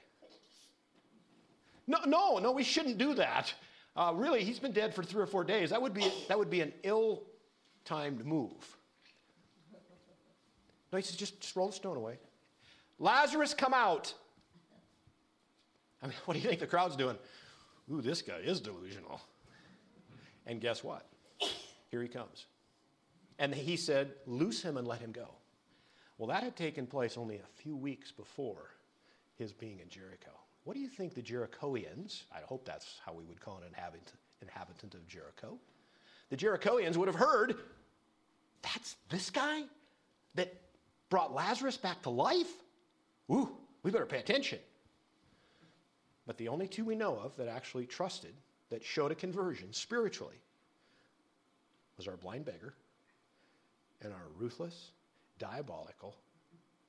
No, 1.86 1.98
no, 2.06 2.38
no, 2.38 2.52
we 2.52 2.62
shouldn't 2.62 2.98
do 2.98 3.14
that. 3.14 3.52
Uh, 3.96 4.12
really, 4.14 4.44
he's 4.44 4.60
been 4.60 4.72
dead 4.72 4.94
for 4.94 5.02
three 5.02 5.22
or 5.22 5.26
four 5.26 5.42
days. 5.42 5.70
That 5.70 5.82
would 5.82 5.92
be, 5.92 6.10
that 6.28 6.38
would 6.38 6.50
be 6.50 6.60
an 6.60 6.72
ill 6.84 7.24
timed 7.84 8.24
move. 8.24 8.76
No, 10.92 10.96
he 10.96 11.02
says, 11.02 11.16
just, 11.16 11.40
just 11.40 11.56
roll 11.56 11.68
the 11.68 11.72
stone 11.72 11.96
away. 11.96 12.18
Lazarus, 12.98 13.54
come 13.54 13.74
out. 13.74 14.14
I 16.02 16.06
mean, 16.06 16.16
what 16.24 16.34
do 16.34 16.40
you 16.40 16.48
think 16.48 16.60
the 16.60 16.66
crowd's 16.66 16.96
doing? 16.96 17.16
Ooh, 17.92 18.00
this 18.00 18.22
guy 18.22 18.38
is 18.38 18.60
delusional. 18.60 19.20
And 20.46 20.60
guess 20.60 20.84
what? 20.84 21.06
Here 21.90 22.02
he 22.02 22.08
comes. 22.08 22.46
And 23.40 23.54
he 23.54 23.76
said, 23.76 24.12
Loose 24.26 24.62
him 24.62 24.76
and 24.76 24.86
let 24.86 25.00
him 25.00 25.10
go. 25.12 25.28
Well, 26.18 26.28
that 26.28 26.42
had 26.42 26.54
taken 26.54 26.86
place 26.86 27.16
only 27.16 27.36
a 27.36 27.62
few 27.62 27.74
weeks 27.74 28.12
before 28.12 28.70
his 29.36 29.54
being 29.54 29.80
in 29.80 29.88
Jericho. 29.88 30.30
What 30.64 30.74
do 30.74 30.80
you 30.80 30.88
think 30.88 31.14
the 31.14 31.22
Jerichoans, 31.22 32.24
I 32.30 32.40
hope 32.40 32.66
that's 32.66 33.00
how 33.04 33.14
we 33.14 33.24
would 33.24 33.40
call 33.40 33.56
an 33.56 33.62
inhabitant, 33.66 34.12
inhabitant 34.42 34.94
of 34.94 35.08
Jericho, 35.08 35.58
the 36.28 36.36
Jerichoans 36.36 36.98
would 36.98 37.08
have 37.08 37.16
heard, 37.16 37.56
that's 38.60 38.96
this 39.08 39.30
guy 39.30 39.62
that 40.34 40.54
brought 41.08 41.34
Lazarus 41.34 41.78
back 41.78 42.02
to 42.02 42.10
life? 42.10 42.52
Ooh, 43.32 43.50
we 43.82 43.90
better 43.90 44.04
pay 44.04 44.18
attention. 44.18 44.58
But 46.26 46.36
the 46.36 46.48
only 46.48 46.68
two 46.68 46.84
we 46.84 46.94
know 46.94 47.16
of 47.16 47.34
that 47.38 47.48
actually 47.48 47.86
trusted, 47.86 48.34
that 48.68 48.84
showed 48.84 49.10
a 49.10 49.14
conversion 49.14 49.72
spiritually, 49.72 50.36
was 51.96 52.06
our 52.06 52.18
blind 52.18 52.44
beggar 52.44 52.74
and 54.02 54.12
our 54.12 54.26
ruthless, 54.38 54.90
diabolical, 55.38 56.16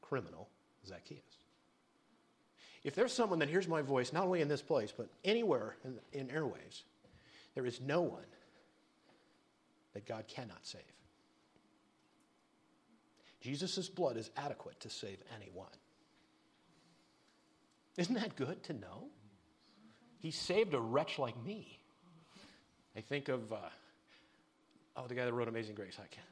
criminal 0.01 0.49
Zacchaeus. 0.88 1.20
If 2.84 2.95
there's 2.95 3.14
someone 3.14 3.39
that 3.39 3.49
hears 3.49 3.68
my 3.68 3.82
voice, 3.82 4.12
not 4.12 4.26
only 4.26 4.41
in 4.41 4.47
this 4.47 4.62
place, 4.62 4.91
but 4.95 5.07
anywhere 5.24 5.76
in, 5.84 5.99
in 6.14 6.28
airwaves, 6.28 6.82
there 7.53 7.66
is 7.66 7.80
no 7.80 8.01
one 8.01 8.26
that 9.93 10.05
God 10.07 10.28
cannot 10.28 10.66
save. 10.66 10.82
Jesus' 13.41 13.89
blood 13.89 14.18
is 14.18 14.30
adequate 14.38 14.80
to 14.82 14.89
save 14.89 15.18
anyone. 15.36 15.68
Isn't 17.97 18.16
that 18.16 18.36
good 18.36 18.64
to 18.64 18.74
know? 18.74 19.09
He 20.20 20.32
saved 20.32 20.74
a 20.74 20.80
wretch 20.80 21.20
like 21.20 21.36
me. 21.43 21.80
I 22.95 23.01
think 23.01 23.30
of, 23.30 23.51
uh, 23.51 23.57
oh, 24.95 25.07
the 25.07 25.16
guy 25.16 25.26
that 25.26 25.34
wrote 25.34 25.47
Amazing 25.47 25.76
Grace. 25.76 25.97
I 25.97 26.07
can't. 26.07 26.31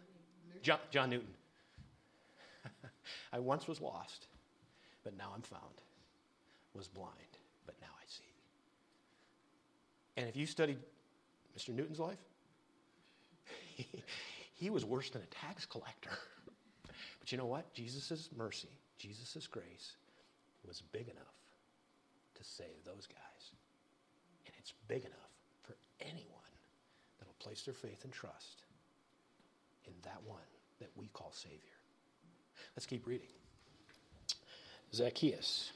John, 0.62 0.80
John 0.92 1.10
Newton. 1.10 1.34
I 3.34 3.40
once 3.40 3.68
was 3.68 3.82
lost, 3.82 4.28
but 5.04 5.18
now 5.18 5.32
I'm 5.36 5.42
found. 5.42 5.64
Was 6.74 6.88
blind, 6.88 7.14
but 7.66 7.76
now 7.82 7.88
I 7.88 8.06
see. 8.08 8.24
And 10.18 10.30
if 10.30 10.36
you 10.36 10.46
studied 10.46 10.78
Mr. 11.58 11.70
Newton's 11.70 12.00
life, 12.00 12.20
he 14.54 14.70
was 14.70 14.86
worse 14.86 15.10
than 15.10 15.22
a 15.22 15.26
tax 15.26 15.66
collector. 15.66 16.12
but 17.20 17.32
you 17.32 17.38
know 17.38 17.46
what? 17.46 17.74
Jesus' 17.74 18.30
mercy, 18.36 18.70
Jesus' 18.98 19.48
grace 19.48 19.96
was 20.68 20.84
big 20.92 21.08
enough 21.08 21.34
to 22.36 22.44
save 22.44 22.86
those 22.86 23.08
guys. 23.08 23.52
And 24.46 24.54
it's 24.60 24.74
big 24.88 25.06
enough 25.06 25.32
for 25.64 25.76
anyone 26.02 26.54
that 27.18 27.28
will 27.28 27.36
place 27.40 27.64
their 27.64 27.74
faith 27.74 28.04
and 28.04 28.14
trust 28.14 28.64
in 29.90 30.02
that 30.04 30.22
one 30.26 30.40
that 30.80 30.90
we 30.96 31.08
call 31.08 31.32
Savior. 31.32 31.58
Let's 32.76 32.86
keep 32.86 33.06
reading. 33.06 33.28
Zacchaeus. 34.94 35.72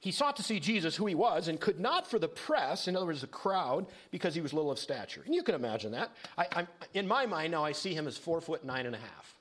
He 0.00 0.12
sought 0.12 0.36
to 0.36 0.42
see 0.44 0.60
Jesus, 0.60 0.94
who 0.94 1.06
he 1.06 1.16
was, 1.16 1.48
and 1.48 1.60
could 1.60 1.80
not 1.80 2.08
for 2.08 2.20
the 2.20 2.28
press, 2.28 2.86
in 2.86 2.94
other 2.94 3.06
words, 3.06 3.20
the 3.20 3.26
crowd, 3.26 3.86
because 4.12 4.34
he 4.34 4.40
was 4.40 4.52
little 4.52 4.70
of 4.70 4.78
stature. 4.78 5.22
And 5.26 5.34
you 5.34 5.42
can 5.42 5.56
imagine 5.56 5.92
that. 5.92 6.12
I, 6.36 6.66
in 6.94 7.08
my 7.08 7.26
mind 7.26 7.50
now, 7.50 7.64
I 7.64 7.72
see 7.72 7.94
him 7.94 8.06
as 8.06 8.16
four 8.16 8.40
foot 8.40 8.64
nine 8.64 8.86
and 8.86 8.94
a 8.94 8.98
half. 8.98 9.37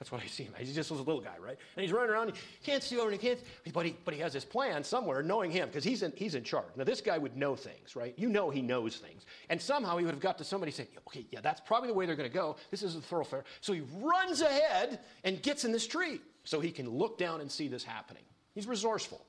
That's 0.00 0.10
what 0.10 0.22
I 0.22 0.26
see 0.26 0.44
him. 0.44 0.54
He's 0.56 0.74
just 0.74 0.90
a 0.90 0.94
little 0.94 1.20
guy, 1.20 1.36
right? 1.38 1.58
And 1.76 1.82
he's 1.84 1.92
running 1.92 2.08
around. 2.08 2.32
He 2.32 2.64
can't 2.64 2.82
see 2.82 2.98
over, 2.98 3.10
and 3.10 3.20
he 3.20 3.28
can't. 3.28 3.38
But 3.70 3.84
he, 3.84 3.94
but 4.06 4.14
he 4.14 4.20
has 4.20 4.32
his 4.32 4.46
plan 4.46 4.82
somewhere, 4.82 5.22
knowing 5.22 5.50
him, 5.50 5.68
because 5.68 5.84
he's 5.84 6.02
in, 6.02 6.10
he's 6.16 6.34
in 6.34 6.42
charge. 6.42 6.68
Now, 6.74 6.84
this 6.84 7.02
guy 7.02 7.18
would 7.18 7.36
know 7.36 7.54
things, 7.54 7.94
right? 7.94 8.14
You 8.16 8.30
know 8.30 8.48
he 8.48 8.62
knows 8.62 8.96
things. 8.96 9.26
And 9.50 9.60
somehow 9.60 9.98
he 9.98 10.06
would 10.06 10.14
have 10.14 10.22
got 10.22 10.38
to 10.38 10.44
somebody 10.44 10.72
saying, 10.72 10.88
okay, 11.06 11.26
yeah, 11.30 11.42
that's 11.42 11.60
probably 11.60 11.88
the 11.88 11.94
way 11.94 12.06
they're 12.06 12.16
going 12.16 12.30
to 12.30 12.34
go. 12.34 12.56
This 12.70 12.82
is 12.82 12.96
a 12.96 13.00
thoroughfare. 13.02 13.44
So 13.60 13.74
he 13.74 13.82
runs 14.00 14.40
ahead 14.40 15.00
and 15.22 15.42
gets 15.42 15.66
in 15.66 15.72
this 15.72 15.86
tree 15.86 16.22
so 16.44 16.60
he 16.60 16.70
can 16.70 16.88
look 16.88 17.18
down 17.18 17.42
and 17.42 17.52
see 17.52 17.68
this 17.68 17.84
happening. 17.84 18.22
He's 18.54 18.66
resourceful. 18.66 19.22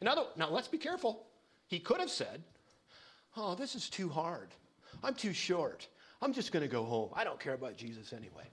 In 0.00 0.06
other, 0.06 0.22
now 0.36 0.50
let's 0.50 0.68
be 0.68 0.78
careful. 0.78 1.26
He 1.66 1.80
could 1.80 1.98
have 1.98 2.10
said, 2.10 2.44
Oh, 3.36 3.56
this 3.56 3.74
is 3.74 3.88
too 3.88 4.08
hard. 4.08 4.50
I'm 5.02 5.14
too 5.14 5.32
short. 5.32 5.88
I'm 6.20 6.32
just 6.32 6.52
going 6.52 6.62
to 6.62 6.68
go 6.68 6.84
home. 6.84 7.10
I 7.14 7.24
don't 7.24 7.40
care 7.40 7.54
about 7.54 7.76
Jesus 7.76 8.12
anyway. 8.12 8.44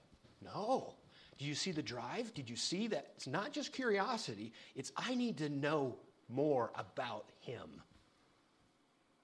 No. 0.42 0.94
Do 1.40 1.46
you 1.46 1.54
see 1.54 1.72
the 1.72 1.82
drive? 1.82 2.34
Did 2.34 2.50
you 2.50 2.56
see 2.56 2.86
that 2.88 3.12
it's 3.16 3.26
not 3.26 3.50
just 3.50 3.72
curiosity, 3.72 4.52
it's 4.76 4.92
I 4.94 5.14
need 5.14 5.38
to 5.38 5.48
know 5.48 5.96
more 6.28 6.70
about 6.74 7.30
him. 7.40 7.66
You 7.72 7.80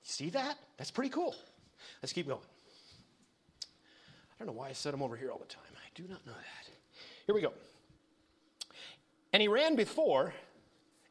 see 0.01 0.31
that? 0.31 0.57
That's 0.79 0.91
pretty 0.91 1.11
cool. 1.11 1.35
Let's 2.01 2.15
keep 2.15 2.27
going. 2.27 2.41
I 3.61 4.39
don't 4.39 4.47
know 4.47 4.59
why 4.59 4.71
I 4.71 4.73
set 4.73 4.95
him 4.95 5.03
over 5.03 5.15
here 5.15 5.31
all 5.31 5.39
the 5.39 5.45
time. 5.45 5.63
I 5.75 5.89
do 5.95 6.05
not 6.05 6.25
know 6.27 6.33
that. 6.33 6.71
Here 7.27 7.35
we 7.35 7.43
go. 7.43 7.53
And 9.35 9.43
he 9.43 9.49
ran 9.49 9.77
before 9.77 10.33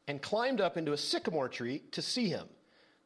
and 0.08 0.20
climbed 0.20 0.60
up 0.60 0.76
into 0.76 0.92
a 0.92 0.96
sycamore 0.96 1.48
tree 1.48 1.84
to 1.92 2.02
see 2.02 2.28
him, 2.28 2.48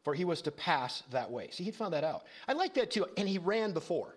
for 0.05 0.14
he 0.14 0.24
was 0.24 0.40
to 0.42 0.51
pass 0.51 1.03
that 1.11 1.30
way. 1.30 1.51
See, 1.51 1.64
he 1.64 1.70
found 1.70 1.92
that 1.92 2.05
out. 2.05 2.24
I 2.48 2.55
like 2.55 2.72
that 2.74 2.90
too. 2.92 3.05
And 3.18 3.28
he 3.28 3.36
ran 3.36 3.72
before. 3.72 4.16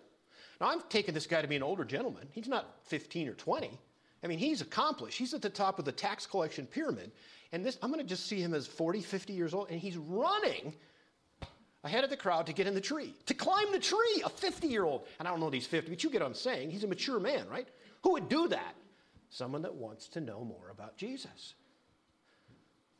Now, 0.64 0.70
I'm 0.70 0.80
taking 0.88 1.12
this 1.12 1.26
guy 1.26 1.42
to 1.42 1.48
be 1.48 1.56
an 1.56 1.62
older 1.62 1.84
gentleman. 1.84 2.26
He's 2.32 2.48
not 2.48 2.74
15 2.84 3.28
or 3.28 3.34
20. 3.34 3.78
I 4.22 4.26
mean, 4.26 4.38
he's 4.38 4.62
accomplished. 4.62 5.18
He's 5.18 5.34
at 5.34 5.42
the 5.42 5.50
top 5.50 5.78
of 5.78 5.84
the 5.84 5.92
tax 5.92 6.24
collection 6.24 6.66
pyramid. 6.66 7.12
And 7.52 7.62
this, 7.62 7.78
I'm 7.82 7.90
going 7.90 8.02
to 8.02 8.08
just 8.08 8.24
see 8.26 8.40
him 8.40 8.54
as 8.54 8.66
40, 8.66 9.02
50 9.02 9.34
years 9.34 9.52
old, 9.52 9.68
and 9.68 9.78
he's 9.78 9.98
running 9.98 10.72
ahead 11.84 12.02
of 12.02 12.08
the 12.08 12.16
crowd 12.16 12.46
to 12.46 12.54
get 12.54 12.66
in 12.66 12.72
the 12.72 12.80
tree, 12.80 13.12
to 13.26 13.34
climb 13.34 13.72
the 13.72 13.78
tree, 13.78 14.22
a 14.24 14.30
50 14.30 14.66
year 14.66 14.84
old. 14.84 15.06
And 15.18 15.28
I 15.28 15.30
don't 15.30 15.40
know 15.40 15.50
he's 15.50 15.66
50, 15.66 15.90
but 15.90 16.02
you 16.02 16.08
get 16.08 16.22
what 16.22 16.28
I'm 16.28 16.34
saying. 16.34 16.70
He's 16.70 16.82
a 16.82 16.88
mature 16.88 17.20
man, 17.20 17.46
right? 17.50 17.68
Who 18.02 18.12
would 18.12 18.30
do 18.30 18.48
that? 18.48 18.74
Someone 19.28 19.60
that 19.62 19.74
wants 19.74 20.08
to 20.08 20.22
know 20.22 20.46
more 20.46 20.70
about 20.70 20.96
Jesus. 20.96 21.52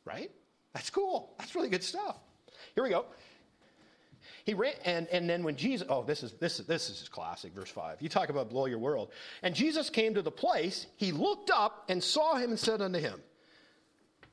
Right? 0.05 0.29
That's 0.75 0.91
cool. 0.91 1.33
That's 1.39 1.55
really 1.55 1.69
good 1.69 1.83
stuff. 1.83 2.17
Here 2.75 2.83
we 2.83 2.91
go. 2.91 3.07
He 4.45 4.53
ran, 4.53 4.73
and, 4.85 5.07
and 5.07 5.27
then 5.27 5.43
when 5.43 5.55
Jesus, 5.55 5.87
oh, 5.89 6.03
this 6.03 6.21
is, 6.21 6.33
this, 6.33 6.59
is, 6.59 6.67
this 6.67 6.89
is 6.89 7.09
classic, 7.09 7.53
verse 7.53 7.71
5. 7.71 7.99
You 7.99 8.09
talk 8.09 8.29
about 8.29 8.47
blow 8.49 8.67
your 8.67 8.77
world. 8.77 9.11
And 9.41 9.55
Jesus 9.55 9.89
came 9.89 10.13
to 10.13 10.21
the 10.21 10.31
place, 10.31 10.85
he 10.97 11.11
looked 11.11 11.49
up 11.49 11.83
and 11.89 12.03
saw 12.03 12.35
him 12.35 12.51
and 12.51 12.59
said 12.59 12.79
unto 12.79 12.99
him, 12.99 13.21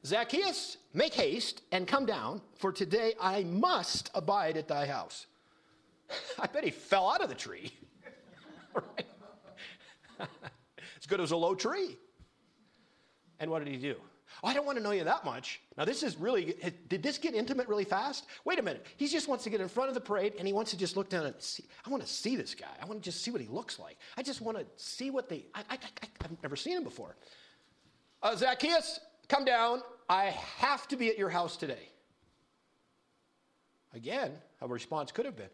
Zacchaeus, 0.05 0.77
make 0.93 1.15
haste 1.15 1.63
and 1.73 1.89
come 1.89 2.05
down, 2.05 2.43
for 2.57 2.73
today 2.73 3.15
I 3.21 3.45
must 3.45 4.11
abide 4.15 4.59
at 4.59 4.69
thy 4.69 4.87
house. 4.87 5.27
I 6.39 6.47
bet 6.47 6.65
he 6.65 6.71
fell 6.71 7.09
out 7.09 7.23
of 7.23 7.31
the 7.31 7.35
tree. 7.35 7.73
as 10.21 10.27
good 11.09 11.21
as 11.21 11.31
a 11.31 11.37
low 11.37 11.55
tree. 11.55 11.97
And 13.41 13.51
what 13.51 13.65
did 13.65 13.73
he 13.73 13.79
do? 13.79 13.97
Oh, 14.43 14.49
I 14.49 14.55
don't 14.55 14.67
want 14.67 14.79
to 14.79 14.85
know 14.85 14.91
you 14.91 15.05
that 15.05 15.25
much. 15.25 15.61
Now, 15.77 15.85
this 15.85 16.03
is 16.03 16.17
really, 16.17 16.55
did 16.89 17.03
this 17.03 17.19
get 17.19 17.35
intimate 17.35 17.69
really 17.69 17.85
fast? 17.85 18.27
Wait 18.45 18.59
a 18.59 18.63
minute. 18.63 18.87
He 18.97 19.07
just 19.09 19.29
wants 19.29 19.45
to 19.45 19.51
get 19.51 19.61
in 19.61 19.69
front 19.69 19.89
of 19.89 19.95
the 19.95 20.01
parade 20.01 20.35
and 20.39 20.47
he 20.47 20.53
wants 20.53 20.71
to 20.73 20.77
just 20.77 20.97
look 20.97 21.09
down 21.09 21.27
and 21.27 21.35
see. 21.39 21.65
I 21.87 21.91
want 21.91 22.03
to 22.03 22.09
see 22.09 22.37
this 22.37 22.55
guy. 22.55 22.67
I 22.81 22.87
want 22.87 23.03
to 23.03 23.05
just 23.05 23.23
see 23.23 23.31
what 23.31 23.41
he 23.41 23.49
looks 23.49 23.79
like. 23.79 23.99
I 24.17 24.23
just 24.23 24.41
want 24.41 24.59
to 24.59 24.67
see 24.77 25.11
what 25.11 25.29
they, 25.29 25.47
I, 25.55 25.63
I, 25.71 25.79
have 26.23 26.43
never 26.43 26.57
seen 26.57 26.77
him 26.77 26.85
before. 26.85 27.17
Uh, 28.23 28.37
Zacchaeus, 28.37 29.01
come 29.29 29.45
down. 29.45 29.83
I 30.09 30.27
have 30.59 30.89
to 30.89 30.97
be 30.97 31.09
at 31.09 31.19
your 31.19 31.29
house 31.29 31.57
today. 31.57 31.89
Again, 33.95 34.33
a 34.61 34.67
response 34.67 35.13
could 35.13 35.27
have 35.27 35.37
been, 35.37 35.51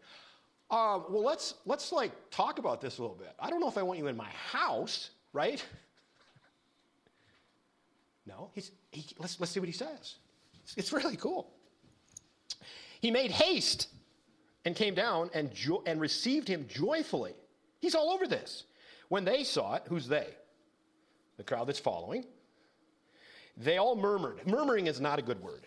uh, 0.71 0.99
well, 1.09 1.23
let's, 1.23 1.55
let's 1.65 1.91
like 1.91 2.11
talk 2.29 2.59
about 2.59 2.79
this 2.79 2.99
a 2.99 3.01
little 3.01 3.15
bit. 3.15 3.33
I 3.39 3.49
don't 3.49 3.59
know 3.59 3.67
if 3.67 3.77
I 3.77 3.83
want 3.83 3.99
you 3.99 4.07
in 4.07 4.15
my 4.15 4.29
house, 4.51 5.09
right? 5.33 5.63
No, 8.29 8.51
he's, 8.53 8.71
he, 8.91 9.03
let's, 9.17 9.39
let's 9.39 9.51
see 9.51 9.59
what 9.59 9.67
he 9.67 9.73
says. 9.73 10.15
It's, 10.63 10.77
it's 10.77 10.93
really 10.93 11.17
cool. 11.17 11.51
He 13.01 13.09
made 13.09 13.31
haste 13.31 13.87
and 14.65 14.75
came 14.75 14.93
down 14.93 15.31
and, 15.33 15.51
jo- 15.51 15.81
and 15.87 15.99
received 15.99 16.47
him 16.47 16.67
joyfully. 16.69 17.33
He's 17.79 17.95
all 17.95 18.11
over 18.11 18.27
this. 18.27 18.65
When 19.07 19.25
they 19.25 19.43
saw 19.43 19.75
it, 19.75 19.83
who's 19.87 20.07
they? 20.07 20.27
The 21.37 21.43
crowd 21.43 21.67
that's 21.67 21.79
following. 21.79 22.25
They 23.57 23.77
all 23.77 23.95
murmured. 23.95 24.45
Murmuring 24.45 24.85
is 24.85 25.01
not 25.01 25.17
a 25.17 25.23
good 25.23 25.41
word. 25.41 25.65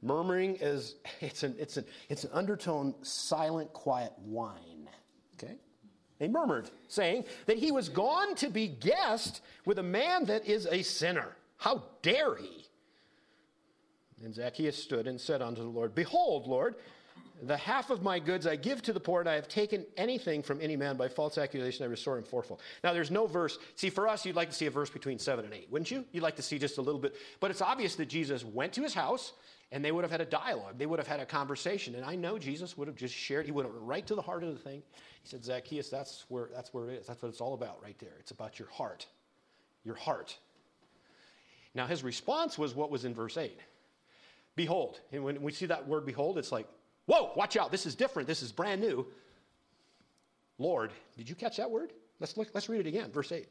Murmuring 0.00 0.56
is 0.60 0.94
it's 1.20 1.42
an 1.42 1.56
it's 1.58 1.76
an 1.76 1.84
it's 2.08 2.24
an 2.24 2.30
undertone, 2.32 2.94
silent, 3.02 3.72
quiet 3.72 4.12
whine. 4.24 4.88
Okay? 5.34 5.56
They 6.18 6.28
murmured, 6.28 6.70
saying 6.88 7.24
that 7.46 7.56
he 7.56 7.72
was 7.72 7.88
gone 7.88 8.34
to 8.36 8.48
be 8.48 8.68
guest 8.68 9.40
with 9.64 9.78
a 9.78 9.82
man 9.82 10.26
that 10.26 10.46
is 10.46 10.66
a 10.70 10.82
sinner. 10.82 11.34
How 11.60 11.84
dare 12.00 12.36
he? 12.36 12.66
And 14.24 14.34
Zacchaeus 14.34 14.82
stood 14.82 15.06
and 15.06 15.20
said 15.20 15.42
unto 15.42 15.62
the 15.62 15.68
Lord, 15.68 15.94
Behold, 15.94 16.46
Lord, 16.46 16.76
the 17.42 17.56
half 17.56 17.90
of 17.90 18.02
my 18.02 18.18
goods 18.18 18.46
I 18.46 18.56
give 18.56 18.80
to 18.82 18.94
the 18.94 19.00
poor, 19.00 19.20
and 19.20 19.28
I 19.28 19.34
have 19.34 19.46
taken 19.46 19.84
anything 19.98 20.42
from 20.42 20.60
any 20.62 20.74
man 20.74 20.96
by 20.96 21.08
false 21.08 21.36
accusation, 21.36 21.84
I 21.84 21.88
restore 21.88 22.16
him 22.16 22.24
fourfold. 22.24 22.60
Now, 22.82 22.94
there's 22.94 23.10
no 23.10 23.26
verse. 23.26 23.58
See, 23.76 23.90
for 23.90 24.08
us, 24.08 24.24
you'd 24.24 24.36
like 24.36 24.48
to 24.48 24.54
see 24.54 24.66
a 24.66 24.70
verse 24.70 24.88
between 24.88 25.18
seven 25.18 25.44
and 25.44 25.52
eight, 25.52 25.68
wouldn't 25.70 25.90
you? 25.90 26.04
You'd 26.12 26.22
like 26.22 26.36
to 26.36 26.42
see 26.42 26.58
just 26.58 26.78
a 26.78 26.82
little 26.82 27.00
bit. 27.00 27.14
But 27.40 27.50
it's 27.50 27.62
obvious 27.62 27.94
that 27.96 28.08
Jesus 28.08 28.42
went 28.42 28.72
to 28.74 28.82
his 28.82 28.94
house, 28.94 29.34
and 29.70 29.84
they 29.84 29.92
would 29.92 30.04
have 30.04 30.10
had 30.10 30.22
a 30.22 30.26
dialogue. 30.26 30.78
They 30.78 30.86
would 30.86 30.98
have 30.98 31.08
had 31.08 31.20
a 31.20 31.26
conversation. 31.26 31.94
And 31.94 32.06
I 32.06 32.16
know 32.16 32.38
Jesus 32.38 32.76
would 32.78 32.88
have 32.88 32.96
just 32.96 33.14
shared, 33.14 33.44
he 33.44 33.52
have 33.52 33.70
right 33.74 34.06
to 34.06 34.14
the 34.14 34.22
heart 34.22 34.44
of 34.44 34.54
the 34.54 34.58
thing. 34.58 34.82
He 35.22 35.28
said, 35.28 35.44
Zacchaeus, 35.44 35.90
that's 35.90 36.24
where, 36.28 36.48
that's 36.54 36.72
where 36.72 36.88
it 36.88 37.00
is. 37.00 37.06
That's 37.06 37.22
what 37.22 37.28
it's 37.28 37.42
all 37.42 37.52
about 37.52 37.82
right 37.82 37.98
there. 37.98 38.16
It's 38.18 38.30
about 38.30 38.58
your 38.58 38.68
heart. 38.68 39.06
Your 39.84 39.94
heart. 39.96 40.38
Now, 41.74 41.86
his 41.86 42.02
response 42.02 42.58
was 42.58 42.74
what 42.74 42.90
was 42.90 43.04
in 43.04 43.14
verse 43.14 43.36
8 43.36 43.58
Behold. 44.56 45.00
And 45.12 45.24
when 45.24 45.40
we 45.40 45.52
see 45.52 45.66
that 45.66 45.86
word 45.86 46.04
behold, 46.04 46.36
it's 46.36 46.52
like, 46.52 46.66
whoa, 47.06 47.32
watch 47.36 47.56
out. 47.56 47.70
This 47.70 47.86
is 47.86 47.94
different. 47.94 48.26
This 48.26 48.42
is 48.42 48.52
brand 48.52 48.80
new. 48.80 49.06
Lord, 50.58 50.90
did 51.16 51.28
you 51.28 51.34
catch 51.34 51.56
that 51.56 51.70
word? 51.70 51.92
Let's, 52.18 52.36
look, 52.36 52.48
let's 52.52 52.68
read 52.68 52.80
it 52.80 52.86
again. 52.86 53.10
Verse 53.10 53.32
8. 53.32 53.48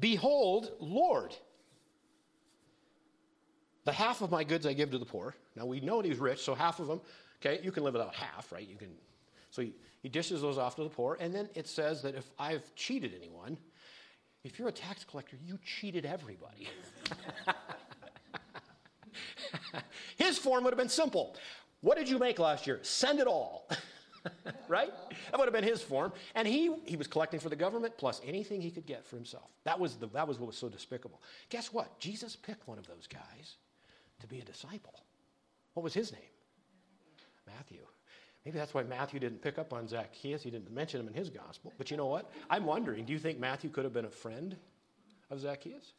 Behold, 0.00 0.72
Lord, 0.80 1.34
the 3.84 3.92
half 3.92 4.22
of 4.22 4.30
my 4.30 4.42
goods 4.42 4.66
I 4.66 4.72
give 4.72 4.90
to 4.90 4.98
the 4.98 5.04
poor. 5.04 5.34
Now 5.54 5.66
we 5.66 5.80
know 5.80 6.00
he's 6.00 6.18
rich, 6.18 6.40
so 6.40 6.54
half 6.54 6.80
of 6.80 6.88
them, 6.88 7.00
okay, 7.40 7.62
you 7.62 7.70
can 7.70 7.84
live 7.84 7.92
without 7.92 8.14
half, 8.14 8.50
right? 8.50 8.66
You 8.66 8.76
can. 8.76 8.90
So 9.50 9.62
he, 9.62 9.74
he 10.02 10.08
dishes 10.08 10.42
those 10.42 10.58
off 10.58 10.74
to 10.76 10.82
the 10.82 10.88
poor, 10.88 11.16
and 11.20 11.32
then 11.32 11.48
it 11.54 11.68
says 11.68 12.02
that 12.02 12.16
if 12.16 12.28
I've 12.38 12.74
cheated 12.74 13.12
anyone, 13.16 13.56
if 14.44 14.58
you're 14.58 14.68
a 14.68 14.72
tax 14.72 15.04
collector, 15.04 15.36
you 15.44 15.58
cheated 15.64 16.04
everybody. 16.04 16.68
His 20.16 20.38
form 20.38 20.64
would 20.64 20.72
have 20.72 20.78
been 20.78 20.88
simple. 20.88 21.36
What 21.80 21.98
did 21.98 22.08
you 22.08 22.18
make 22.18 22.38
last 22.38 22.66
year? 22.66 22.78
Send 22.82 23.20
it 23.20 23.26
all. 23.26 23.68
right? 24.68 24.90
That 25.30 25.38
would 25.38 25.46
have 25.46 25.52
been 25.52 25.64
his 25.64 25.82
form. 25.82 26.12
And 26.34 26.48
he, 26.48 26.74
he 26.84 26.96
was 26.96 27.06
collecting 27.06 27.40
for 27.40 27.48
the 27.48 27.56
government 27.56 27.94
plus 27.98 28.20
anything 28.26 28.60
he 28.60 28.70
could 28.70 28.86
get 28.86 29.06
for 29.06 29.16
himself. 29.16 29.50
That 29.64 29.78
was, 29.78 29.96
the, 29.96 30.06
that 30.08 30.26
was 30.26 30.38
what 30.38 30.46
was 30.46 30.56
so 30.56 30.68
despicable. 30.68 31.20
Guess 31.50 31.72
what? 31.72 31.98
Jesus 31.98 32.36
picked 32.36 32.66
one 32.66 32.78
of 32.78 32.86
those 32.86 33.06
guys 33.06 33.56
to 34.20 34.26
be 34.26 34.40
a 34.40 34.44
disciple. 34.44 34.94
What 35.74 35.82
was 35.82 35.92
his 35.92 36.12
name? 36.12 36.20
Matthew. 37.46 37.80
Maybe 38.44 38.58
that's 38.58 38.74
why 38.74 38.82
Matthew 38.82 39.20
didn't 39.20 39.40
pick 39.40 39.58
up 39.58 39.72
on 39.72 39.88
Zacchaeus. 39.88 40.42
He 40.42 40.50
didn't 40.50 40.70
mention 40.70 41.00
him 41.00 41.08
in 41.08 41.14
his 41.14 41.30
gospel. 41.30 41.72
But 41.78 41.90
you 41.90 41.96
know 41.96 42.06
what? 42.06 42.30
I'm 42.50 42.64
wondering 42.64 43.04
do 43.04 43.12
you 43.12 43.18
think 43.18 43.38
Matthew 43.38 43.70
could 43.70 43.84
have 43.84 43.94
been 43.94 44.04
a 44.04 44.10
friend 44.10 44.56
of 45.30 45.40
Zacchaeus? 45.40 45.92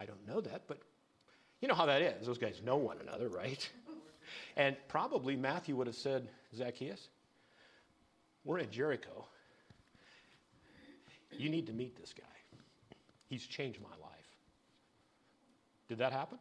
I 0.00 0.06
don't 0.06 0.26
know 0.26 0.40
that, 0.40 0.62
but 0.66 0.78
you 1.60 1.68
know 1.68 1.74
how 1.74 1.86
that 1.86 2.02
is. 2.02 2.26
Those 2.26 2.38
guys 2.38 2.62
know 2.64 2.76
one 2.76 2.98
another, 3.00 3.28
right? 3.28 3.68
And 4.56 4.76
probably 4.88 5.36
Matthew 5.36 5.76
would 5.76 5.86
have 5.86 5.96
said, 5.96 6.28
Zacchaeus, 6.54 7.08
we're 8.44 8.58
in 8.58 8.70
Jericho. 8.70 9.24
You 11.36 11.48
need 11.48 11.66
to 11.66 11.72
meet 11.72 11.96
this 11.98 12.12
guy. 12.12 12.24
He's 13.26 13.46
changed 13.46 13.80
my 13.80 13.90
life. 14.02 14.18
Did 15.88 15.98
that 15.98 16.12
happen? 16.12 16.38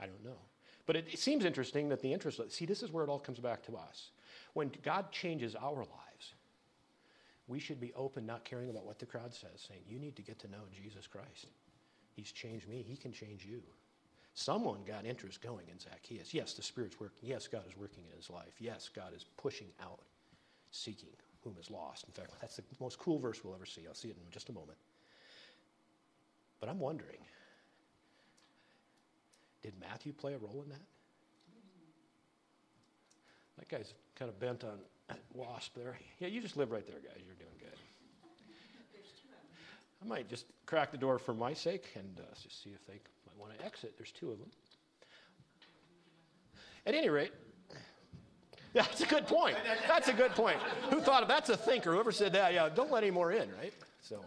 I 0.00 0.06
don't 0.06 0.24
know. 0.24 0.38
But 0.86 0.96
it, 0.96 1.06
it, 1.12 1.18
seems 1.18 1.44
interesting 1.44 1.88
that 1.90 2.00
the 2.00 2.12
interest, 2.12 2.40
see, 2.50 2.66
this 2.66 2.82
is 2.82 2.92
where 2.92 3.04
it 3.04 3.08
all 3.08 3.20
comes 3.20 3.38
back 3.38 3.64
to 3.66 3.76
us. 3.76 4.10
When 4.54 4.70
God 4.82 5.10
changes 5.10 5.54
our 5.54 5.76
lives, 5.76 6.34
we 7.48 7.58
should 7.58 7.80
be 7.80 7.92
open, 7.94 8.26
not 8.26 8.44
caring 8.44 8.70
about 8.70 8.84
what 8.84 8.98
the 8.98 9.06
crowd 9.06 9.34
says, 9.34 9.66
saying, 9.68 9.80
You 9.86 9.98
need 9.98 10.16
to 10.16 10.22
get 10.22 10.38
to 10.40 10.50
know 10.50 10.64
Jesus 10.72 11.06
Christ. 11.06 11.48
He's 12.14 12.32
changed 12.32 12.68
me, 12.68 12.84
He 12.86 12.96
can 12.96 13.12
change 13.12 13.44
you. 13.44 13.62
Someone 14.34 14.80
got 14.86 15.04
interest 15.04 15.42
going 15.42 15.66
in 15.70 15.78
Zacchaeus. 15.78 16.32
Yes, 16.32 16.54
the 16.54 16.62
Spirit's 16.62 16.98
working. 16.98 17.28
Yes, 17.28 17.46
God 17.46 17.64
is 17.68 17.76
working 17.76 18.04
in 18.10 18.16
his 18.16 18.30
life. 18.30 18.54
Yes, 18.58 18.88
God 18.88 19.12
is 19.14 19.26
pushing 19.36 19.68
out, 19.82 20.00
seeking 20.70 21.10
whom 21.44 21.54
is 21.60 21.70
lost. 21.70 22.04
In 22.06 22.12
fact, 22.12 22.30
that's 22.40 22.56
the 22.56 22.62
most 22.80 22.98
cool 22.98 23.18
verse 23.18 23.44
we'll 23.44 23.54
ever 23.54 23.66
see. 23.66 23.82
I'll 23.86 23.94
see 23.94 24.08
it 24.08 24.16
in 24.16 24.30
just 24.30 24.48
a 24.48 24.52
moment. 24.52 24.78
But 26.60 26.68
I'm 26.68 26.78
wondering 26.78 27.18
did 29.62 29.74
Matthew 29.80 30.12
play 30.12 30.34
a 30.34 30.38
role 30.38 30.62
in 30.64 30.70
that? 30.70 30.80
That 33.58 33.68
guy's 33.68 33.94
kind 34.16 34.28
of 34.28 34.38
bent 34.38 34.64
on 34.64 34.78
wasp 35.34 35.74
there. 35.74 35.98
Yeah, 36.18 36.28
you 36.28 36.40
just 36.40 36.56
live 36.56 36.70
right 36.70 36.86
there, 36.86 36.96
guys. 36.96 37.22
You're 37.24 37.34
doing 37.34 37.56
good. 37.58 37.78
I 40.02 40.08
might 40.08 40.28
just 40.28 40.46
crack 40.66 40.90
the 40.90 40.98
door 40.98 41.18
for 41.18 41.32
my 41.32 41.54
sake 41.54 41.84
and 41.94 42.18
uh, 42.18 42.22
just 42.42 42.62
see 42.62 42.70
if 42.70 42.84
they 42.86 42.94
might 43.26 43.38
want 43.38 43.56
to 43.56 43.64
exit. 43.64 43.94
There's 43.96 44.10
two 44.10 44.32
of 44.32 44.38
them. 44.38 44.48
At 46.86 46.94
any 46.94 47.08
rate, 47.08 47.32
that's 48.72 49.00
a 49.00 49.06
good 49.06 49.28
point. 49.28 49.56
That's 49.86 50.08
a 50.08 50.12
good 50.12 50.32
point. 50.32 50.58
Who 50.90 51.00
thought 51.00 51.22
of 51.22 51.28
that's 51.28 51.50
a 51.50 51.56
thinker? 51.56 51.92
Whoever 51.92 52.10
said 52.10 52.32
that? 52.32 52.52
Yeah, 52.52 52.68
don't 52.68 52.90
let 52.90 53.04
any 53.04 53.12
more 53.12 53.30
in, 53.30 53.48
right? 53.60 53.72
So. 54.00 54.24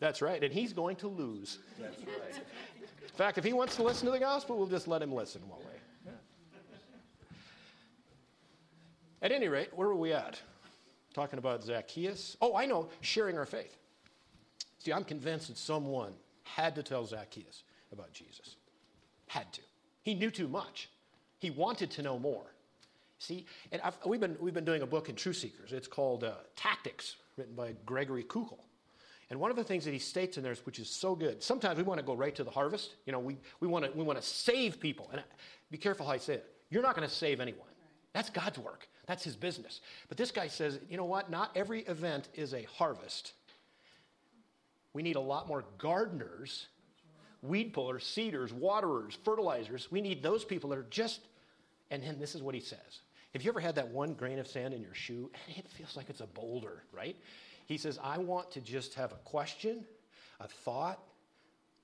That's 0.00 0.22
right, 0.22 0.42
and 0.42 0.52
he's 0.52 0.72
going 0.72 0.96
to 0.96 1.08
lose. 1.08 1.58
That's 1.80 1.98
right. 1.98 2.42
In 3.02 3.14
fact, 3.16 3.38
if 3.38 3.44
he 3.44 3.52
wants 3.52 3.74
to 3.76 3.82
listen 3.82 4.06
to 4.06 4.12
the 4.12 4.18
gospel, 4.18 4.56
we'll 4.56 4.68
just 4.68 4.86
let 4.86 5.02
him 5.02 5.12
listen, 5.12 5.42
won't 5.48 5.62
we? 5.64 6.12
At 9.20 9.32
any 9.32 9.48
rate, 9.48 9.70
where 9.74 9.88
were 9.88 9.96
we 9.96 10.12
at? 10.12 10.40
Talking 11.14 11.40
about 11.40 11.64
Zacchaeus. 11.64 12.36
Oh, 12.40 12.54
I 12.54 12.66
know, 12.66 12.88
sharing 13.00 13.36
our 13.36 13.46
faith. 13.46 13.76
See, 14.78 14.92
I'm 14.92 15.02
convinced 15.02 15.48
that 15.48 15.58
someone 15.58 16.12
had 16.44 16.76
to 16.76 16.84
tell 16.84 17.04
Zacchaeus 17.04 17.64
about 17.92 18.12
Jesus. 18.12 18.54
Had 19.26 19.52
to. 19.54 19.60
He 20.02 20.14
knew 20.14 20.30
too 20.30 20.46
much. 20.46 20.88
He 21.38 21.50
wanted 21.50 21.90
to 21.92 22.02
know 22.02 22.18
more. 22.18 22.54
See, 23.18 23.46
and 23.72 23.82
I've, 23.82 23.98
we've, 24.06 24.20
been, 24.20 24.36
we've 24.40 24.54
been 24.54 24.64
doing 24.64 24.82
a 24.82 24.86
book 24.86 25.08
in 25.08 25.16
Truth 25.16 25.38
Seekers. 25.38 25.72
It's 25.72 25.88
called 25.88 26.22
uh, 26.22 26.34
Tactics, 26.54 27.16
written 27.36 27.54
by 27.56 27.74
Gregory 27.84 28.22
Koukl. 28.22 28.58
And 29.30 29.38
one 29.38 29.50
of 29.50 29.56
the 29.56 29.64
things 29.64 29.84
that 29.84 29.92
he 29.92 29.98
states 29.98 30.38
in 30.38 30.42
there, 30.42 30.54
which 30.64 30.78
is 30.78 30.88
so 30.88 31.14
good, 31.14 31.42
sometimes 31.42 31.76
we 31.76 31.82
want 31.82 32.00
to 32.00 32.06
go 32.06 32.14
right 32.14 32.34
to 32.34 32.44
the 32.44 32.50
harvest. 32.50 32.94
You 33.04 33.12
know, 33.12 33.18
we, 33.18 33.36
we, 33.60 33.68
want, 33.68 33.84
to, 33.84 33.90
we 33.92 34.02
want 34.02 34.20
to 34.20 34.26
save 34.26 34.80
people. 34.80 35.08
And 35.10 35.20
I, 35.20 35.24
be 35.70 35.76
careful 35.76 36.06
how 36.06 36.12
I 36.12 36.18
say 36.18 36.34
it. 36.34 36.46
You're 36.70 36.82
not 36.82 36.96
going 36.96 37.06
to 37.06 37.14
save 37.14 37.40
anyone. 37.40 37.68
That's 38.14 38.30
God's 38.30 38.58
work. 38.58 38.88
That's 39.06 39.22
his 39.22 39.36
business. 39.36 39.80
But 40.08 40.16
this 40.16 40.30
guy 40.30 40.48
says, 40.48 40.80
you 40.88 40.96
know 40.96 41.04
what? 41.04 41.30
Not 41.30 41.50
every 41.54 41.80
event 41.82 42.28
is 42.34 42.54
a 42.54 42.62
harvest. 42.64 43.32
We 44.94 45.02
need 45.02 45.16
a 45.16 45.20
lot 45.20 45.46
more 45.46 45.64
gardeners, 45.76 46.66
weed 47.42 47.72
pullers, 47.72 48.06
seeders, 48.06 48.52
waterers, 48.52 49.16
fertilizers. 49.24 49.90
We 49.90 50.00
need 50.00 50.22
those 50.22 50.44
people 50.44 50.70
that 50.70 50.78
are 50.78 50.86
just, 50.90 51.20
and 51.90 52.02
then 52.02 52.18
this 52.18 52.34
is 52.34 52.42
what 52.42 52.54
he 52.54 52.60
says. 52.60 53.00
Have 53.34 53.42
you 53.42 53.50
ever 53.50 53.60
had 53.60 53.74
that 53.76 53.88
one 53.88 54.14
grain 54.14 54.38
of 54.38 54.48
sand 54.48 54.72
in 54.72 54.80
your 54.80 54.94
shoe 54.94 55.30
and 55.46 55.58
it 55.58 55.70
feels 55.70 55.96
like 55.96 56.08
it's 56.08 56.20
a 56.20 56.26
boulder, 56.26 56.82
right? 56.92 57.16
He 57.68 57.76
says, 57.76 57.98
I 58.02 58.16
want 58.16 58.50
to 58.52 58.62
just 58.62 58.94
have 58.94 59.12
a 59.12 59.16
question, 59.16 59.84
a 60.40 60.48
thought, 60.48 60.98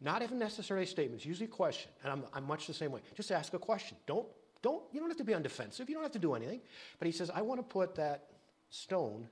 not 0.01 0.23
even 0.23 0.39
necessarily 0.39 0.87
statements, 0.87 1.27
usually 1.27 1.45
a 1.45 1.49
question. 1.49 1.91
And 2.03 2.11
I'm, 2.11 2.25
I'm 2.33 2.47
much 2.47 2.67
the 2.67 2.75
same 2.75 2.91
way. 2.91 3.03
Just 3.15 3.31
ask 3.31 3.53
a 3.53 3.59
question. 3.59 3.99
Don't, 4.07 4.27
don't, 4.63 4.83
you 4.93 5.01
don't 5.01 5.11
have 5.11 5.19
to 5.19 5.25
be 5.25 5.35
on 5.35 5.43
defensive. 5.43 5.89
You 5.91 5.95
don't 5.95 6.03
have 6.03 6.13
to 6.13 6.19
do 6.19 6.35
anything. 6.35 6.61
But 6.99 7.07
he 7.07 7.13
says, 7.13 7.31
I 7.31 7.43
want 7.43 7.61
to 7.61 7.63
put 7.63 7.95
that 7.97 8.25
stone 8.71 9.29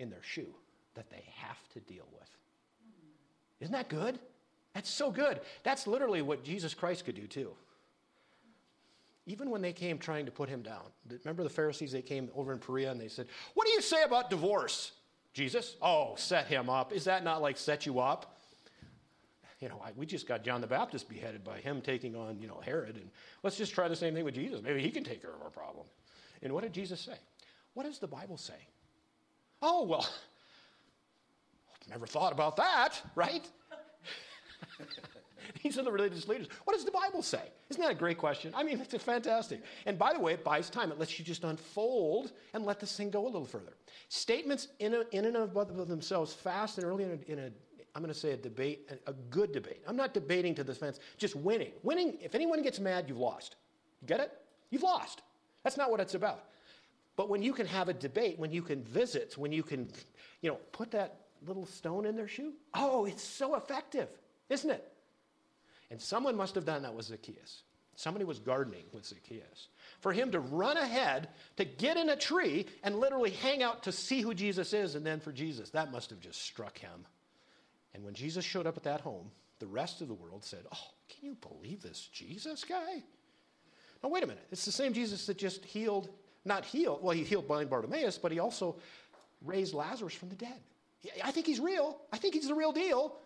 in 0.00 0.10
their 0.10 0.22
shoe 0.22 0.52
that 0.94 1.08
they 1.08 1.24
have 1.36 1.58
to 1.72 1.80
deal 1.80 2.06
with. 2.12 2.28
Isn't 3.60 3.72
that 3.72 3.88
good? 3.88 4.18
That's 4.74 4.90
so 4.90 5.12
good. 5.12 5.40
That's 5.62 5.86
literally 5.86 6.20
what 6.20 6.42
Jesus 6.42 6.74
Christ 6.74 7.04
could 7.04 7.14
do 7.14 7.28
too. 7.28 7.52
Even 9.26 9.50
when 9.50 9.62
they 9.62 9.72
came 9.72 9.98
trying 9.98 10.26
to 10.26 10.32
put 10.32 10.48
him 10.48 10.62
down. 10.62 10.82
Remember 11.08 11.44
the 11.44 11.50
Pharisees, 11.50 11.92
they 11.92 12.02
came 12.02 12.28
over 12.34 12.52
in 12.52 12.58
Perea 12.58 12.90
and 12.90 13.00
they 13.00 13.06
said, 13.06 13.28
What 13.54 13.68
do 13.68 13.72
you 13.72 13.80
say 13.80 14.02
about 14.02 14.30
divorce? 14.30 14.90
Jesus? 15.32 15.76
Oh, 15.80 16.14
set 16.16 16.46
him 16.46 16.68
up. 16.68 16.92
Is 16.92 17.04
that 17.04 17.24
not 17.24 17.40
like 17.40 17.56
set 17.56 17.86
you 17.86 18.00
up? 18.00 18.38
You 19.60 19.68
know, 19.68 19.80
I, 19.84 19.92
we 19.96 20.06
just 20.06 20.26
got 20.26 20.42
John 20.42 20.60
the 20.60 20.66
Baptist 20.66 21.08
beheaded 21.08 21.44
by 21.44 21.58
him 21.58 21.80
taking 21.80 22.16
on, 22.16 22.40
you 22.40 22.48
know, 22.48 22.60
Herod. 22.64 22.96
And 22.96 23.08
let's 23.44 23.56
just 23.56 23.72
try 23.72 23.86
the 23.86 23.94
same 23.94 24.12
thing 24.12 24.24
with 24.24 24.34
Jesus. 24.34 24.60
Maybe 24.60 24.82
he 24.82 24.90
can 24.90 25.04
take 25.04 25.22
care 25.22 25.32
of 25.32 25.40
our 25.40 25.50
problem. 25.50 25.86
And 26.42 26.52
what 26.52 26.64
did 26.64 26.72
Jesus 26.72 27.00
say? 27.00 27.14
What 27.74 27.84
does 27.84 28.00
the 28.00 28.08
Bible 28.08 28.36
say? 28.36 28.66
Oh, 29.62 29.84
well, 29.84 30.08
never 31.88 32.06
thought 32.06 32.32
about 32.32 32.56
that, 32.56 33.00
right? 33.14 33.48
These 35.62 35.78
are 35.78 35.82
the 35.82 35.92
religious 35.92 36.28
leaders. 36.28 36.48
What 36.64 36.74
does 36.74 36.84
the 36.84 36.90
Bible 36.90 37.22
say? 37.22 37.42
Isn't 37.70 37.82
that 37.82 37.90
a 37.90 37.94
great 37.94 38.18
question? 38.18 38.52
I 38.54 38.62
mean, 38.62 38.80
it's 38.80 39.04
fantastic. 39.04 39.62
And 39.86 39.98
by 39.98 40.12
the 40.12 40.20
way, 40.20 40.34
it 40.34 40.44
buys 40.44 40.70
time. 40.70 40.92
It 40.92 40.98
lets 40.98 41.18
you 41.18 41.24
just 41.24 41.44
unfold 41.44 42.32
and 42.54 42.64
let 42.64 42.80
this 42.80 42.96
thing 42.96 43.10
go 43.10 43.24
a 43.24 43.26
little 43.26 43.46
further. 43.46 43.74
Statements 44.08 44.68
in, 44.78 44.94
a, 44.94 45.04
in 45.12 45.24
and 45.24 45.36
of 45.36 45.54
themselves, 45.88 46.32
fast 46.32 46.78
and 46.78 46.86
early 46.86 47.04
in 47.04 47.10
a, 47.10 47.32
in 47.32 47.38
a 47.38 47.50
I'm 47.94 48.00
going 48.02 48.12
to 48.12 48.18
say 48.18 48.32
a 48.32 48.36
debate, 48.36 48.90
a 49.06 49.12
good 49.12 49.52
debate. 49.52 49.82
I'm 49.86 49.96
not 49.96 50.14
debating 50.14 50.54
to 50.54 50.64
the 50.64 50.74
fence, 50.74 50.98
just 51.18 51.36
winning. 51.36 51.72
Winning, 51.82 52.16
if 52.22 52.34
anyone 52.34 52.62
gets 52.62 52.80
mad, 52.80 53.04
you've 53.06 53.18
lost. 53.18 53.56
You 54.00 54.08
get 54.08 54.20
it? 54.20 54.32
You've 54.70 54.82
lost. 54.82 55.20
That's 55.62 55.76
not 55.76 55.90
what 55.90 56.00
it's 56.00 56.14
about. 56.14 56.44
But 57.16 57.28
when 57.28 57.42
you 57.42 57.52
can 57.52 57.66
have 57.66 57.88
a 57.88 57.92
debate, 57.92 58.38
when 58.38 58.50
you 58.50 58.62
can 58.62 58.82
visit, 58.82 59.36
when 59.36 59.52
you 59.52 59.62
can, 59.62 59.88
you 60.40 60.50
know, 60.50 60.56
put 60.72 60.90
that 60.92 61.20
little 61.46 61.66
stone 61.66 62.06
in 62.06 62.16
their 62.16 62.28
shoe, 62.28 62.54
oh, 62.74 63.04
it's 63.04 63.22
so 63.22 63.56
effective, 63.56 64.08
isn't 64.48 64.70
it? 64.70 64.91
And 65.92 66.00
someone 66.00 66.36
must 66.36 66.54
have 66.54 66.64
done 66.64 66.82
that 66.82 66.94
with 66.94 67.04
Zacchaeus. 67.04 67.64
Somebody 67.96 68.24
was 68.24 68.38
gardening 68.38 68.84
with 68.94 69.04
Zacchaeus. 69.04 69.68
For 70.00 70.10
him 70.10 70.32
to 70.32 70.40
run 70.40 70.78
ahead, 70.78 71.28
to 71.58 71.66
get 71.66 71.98
in 71.98 72.08
a 72.08 72.16
tree, 72.16 72.64
and 72.82 72.98
literally 72.98 73.30
hang 73.30 73.62
out 73.62 73.82
to 73.82 73.92
see 73.92 74.22
who 74.22 74.32
Jesus 74.32 74.72
is, 74.72 74.94
and 74.94 75.04
then 75.04 75.20
for 75.20 75.32
Jesus, 75.32 75.68
that 75.70 75.92
must 75.92 76.08
have 76.08 76.18
just 76.18 76.40
struck 76.40 76.78
him. 76.78 77.04
And 77.92 78.02
when 78.02 78.14
Jesus 78.14 78.42
showed 78.42 78.66
up 78.66 78.78
at 78.78 78.84
that 78.84 79.02
home, 79.02 79.30
the 79.58 79.66
rest 79.66 80.00
of 80.00 80.08
the 80.08 80.14
world 80.14 80.42
said, 80.42 80.60
Oh, 80.72 80.90
can 81.10 81.28
you 81.28 81.36
believe 81.36 81.82
this 81.82 82.08
Jesus 82.10 82.64
guy? 82.64 83.02
Now, 84.02 84.08
wait 84.08 84.24
a 84.24 84.26
minute. 84.26 84.46
It's 84.50 84.64
the 84.64 84.72
same 84.72 84.94
Jesus 84.94 85.26
that 85.26 85.36
just 85.36 85.62
healed, 85.62 86.08
not 86.46 86.64
healed, 86.64 87.02
well, 87.02 87.14
he 87.14 87.22
healed 87.22 87.46
blind 87.46 87.68
Bartimaeus, 87.68 88.16
but 88.16 88.32
he 88.32 88.38
also 88.38 88.76
raised 89.44 89.74
Lazarus 89.74 90.14
from 90.14 90.30
the 90.30 90.36
dead. 90.36 90.58
I 91.22 91.32
think 91.32 91.46
he's 91.46 91.60
real. 91.60 92.00
I 92.10 92.16
think 92.16 92.32
he's 92.32 92.48
the 92.48 92.54
real 92.54 92.72
deal. 92.72 93.18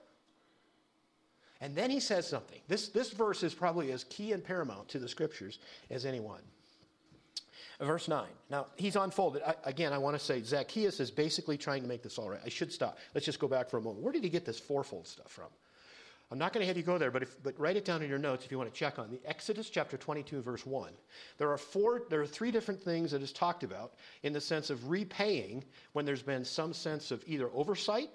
And 1.61 1.75
then 1.75 1.91
he 1.91 2.01
says 2.01 2.27
something. 2.27 2.61
This, 2.69 2.89
this 2.89 3.11
verse 3.13 3.43
is 3.43 3.55
probably 3.55 3.93
as 3.93 4.05
key 4.05 4.33
and 4.33 4.45
paramount 4.45 4.89
to 4.89 4.99
the 4.99 5.09
scriptures 5.09 5.59
as 5.91 6.05
any 6.05 6.21
one. 6.21 6.43
Verse 7.81 8.09
9. 8.09 8.25
Now, 8.51 8.67
he's 8.77 8.97
unfolded. 8.97 9.43
I, 9.43 9.55
again, 9.65 9.93
I 9.93 9.99
want 9.99 10.19
to 10.19 10.25
say 10.25 10.43
Zacchaeus 10.43 10.99
is 10.99 11.11
basically 11.11 11.59
trying 11.59 11.83
to 11.83 11.89
make 11.89 12.03
this 12.03 12.19
all 12.19 12.31
right. 12.31 12.41
I 12.45 12.49
should 12.49 12.73
stop. 12.73 12.99
Let's 13.15 13.27
just 13.27 13.39
go 13.39 13.49
back 13.49 13.69
for 13.69 13.77
a 13.77 13.83
moment. 13.83 14.03
Where 14.03 14.13
did 14.13 14.25
he 14.25 14.31
get 14.31 14.47
this 14.47 14.59
fourfold 14.59 15.07
stuff 15.07 15.31
from? 15.31 15.49
I'm 16.31 16.39
not 16.39 16.53
going 16.53 16.63
to 16.63 16.67
have 16.67 16.77
you 16.77 16.83
go 16.83 16.99
there, 16.99 17.11
but, 17.11 17.23
if, 17.23 17.41
but 17.43 17.59
write 17.59 17.77
it 17.77 17.85
down 17.85 18.03
in 18.03 18.09
your 18.09 18.19
notes 18.19 18.45
if 18.45 18.51
you 18.51 18.59
want 18.59 18.73
to 18.73 18.77
check 18.77 18.99
on 18.99 19.11
the 19.11 19.21
Exodus 19.25 19.71
chapter 19.71 19.97
22, 19.97 20.43
verse 20.43 20.67
1. 20.67 20.91
There 21.39 21.53
are 21.53 21.59
four, 21.59 22.03
there 22.11 22.21
are 22.21 22.27
three 22.27 22.51
different 22.51 22.83
things 22.83 23.13
that 23.13 23.23
is 23.23 23.33
talked 23.33 23.63
about 23.63 23.95
in 24.25 24.33
the 24.33 24.41
sense 24.41 24.71
of 24.71 24.91
repaying 24.91 25.63
when 25.93 26.05
there's 26.05 26.23
been 26.23 26.45
some 26.45 26.73
sense 26.73 27.13
of 27.13 27.23
either 27.29 27.49
oversight 27.55 28.11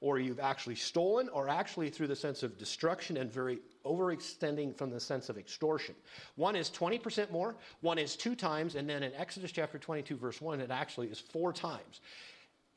or 0.00 0.18
you've 0.18 0.40
actually 0.40 0.74
stolen, 0.74 1.28
or 1.30 1.48
actually 1.48 1.90
through 1.90 2.06
the 2.06 2.16
sense 2.16 2.42
of 2.42 2.58
destruction 2.58 3.16
and 3.16 3.32
very 3.32 3.60
overextending 3.84 4.76
from 4.76 4.90
the 4.90 5.00
sense 5.00 5.28
of 5.28 5.38
extortion. 5.38 5.94
One 6.34 6.56
is 6.56 6.70
20% 6.70 7.30
more, 7.30 7.54
one 7.80 7.98
is 7.98 8.16
two 8.16 8.34
times, 8.34 8.74
and 8.74 8.88
then 8.88 9.02
in 9.02 9.12
Exodus 9.14 9.52
chapter 9.52 9.78
22, 9.78 10.16
verse 10.16 10.40
1, 10.40 10.60
it 10.60 10.70
actually 10.70 11.08
is 11.08 11.18
four 11.18 11.52
times. 11.52 12.00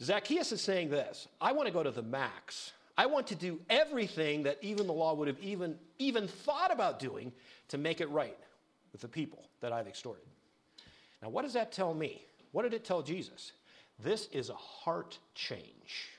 Zacchaeus 0.01 0.51
is 0.51 0.61
saying 0.61 0.89
this 0.89 1.27
I 1.41 1.51
want 1.51 1.67
to 1.67 1.73
go 1.73 1.83
to 1.83 1.91
the 1.91 2.03
max. 2.03 2.71
I 2.97 3.05
want 3.05 3.27
to 3.27 3.35
do 3.35 3.59
everything 3.69 4.43
that 4.43 4.57
even 4.61 4.85
the 4.85 4.93
law 4.93 5.13
would 5.13 5.29
have 5.29 5.39
even, 5.39 5.77
even 5.99 6.27
thought 6.27 6.71
about 6.71 6.99
doing 6.99 7.31
to 7.69 7.77
make 7.77 8.01
it 8.01 8.09
right 8.09 8.37
with 8.91 8.99
the 8.99 9.07
people 9.07 9.47
that 9.61 9.71
I've 9.71 9.87
extorted. 9.87 10.25
Now, 11.21 11.29
what 11.29 11.43
does 11.43 11.53
that 11.53 11.71
tell 11.71 11.93
me? 11.93 12.21
What 12.51 12.63
did 12.63 12.73
it 12.73 12.83
tell 12.83 13.01
Jesus? 13.01 13.53
This 14.03 14.27
is 14.33 14.49
a 14.49 14.55
heart 14.55 15.17
change. 15.33 16.09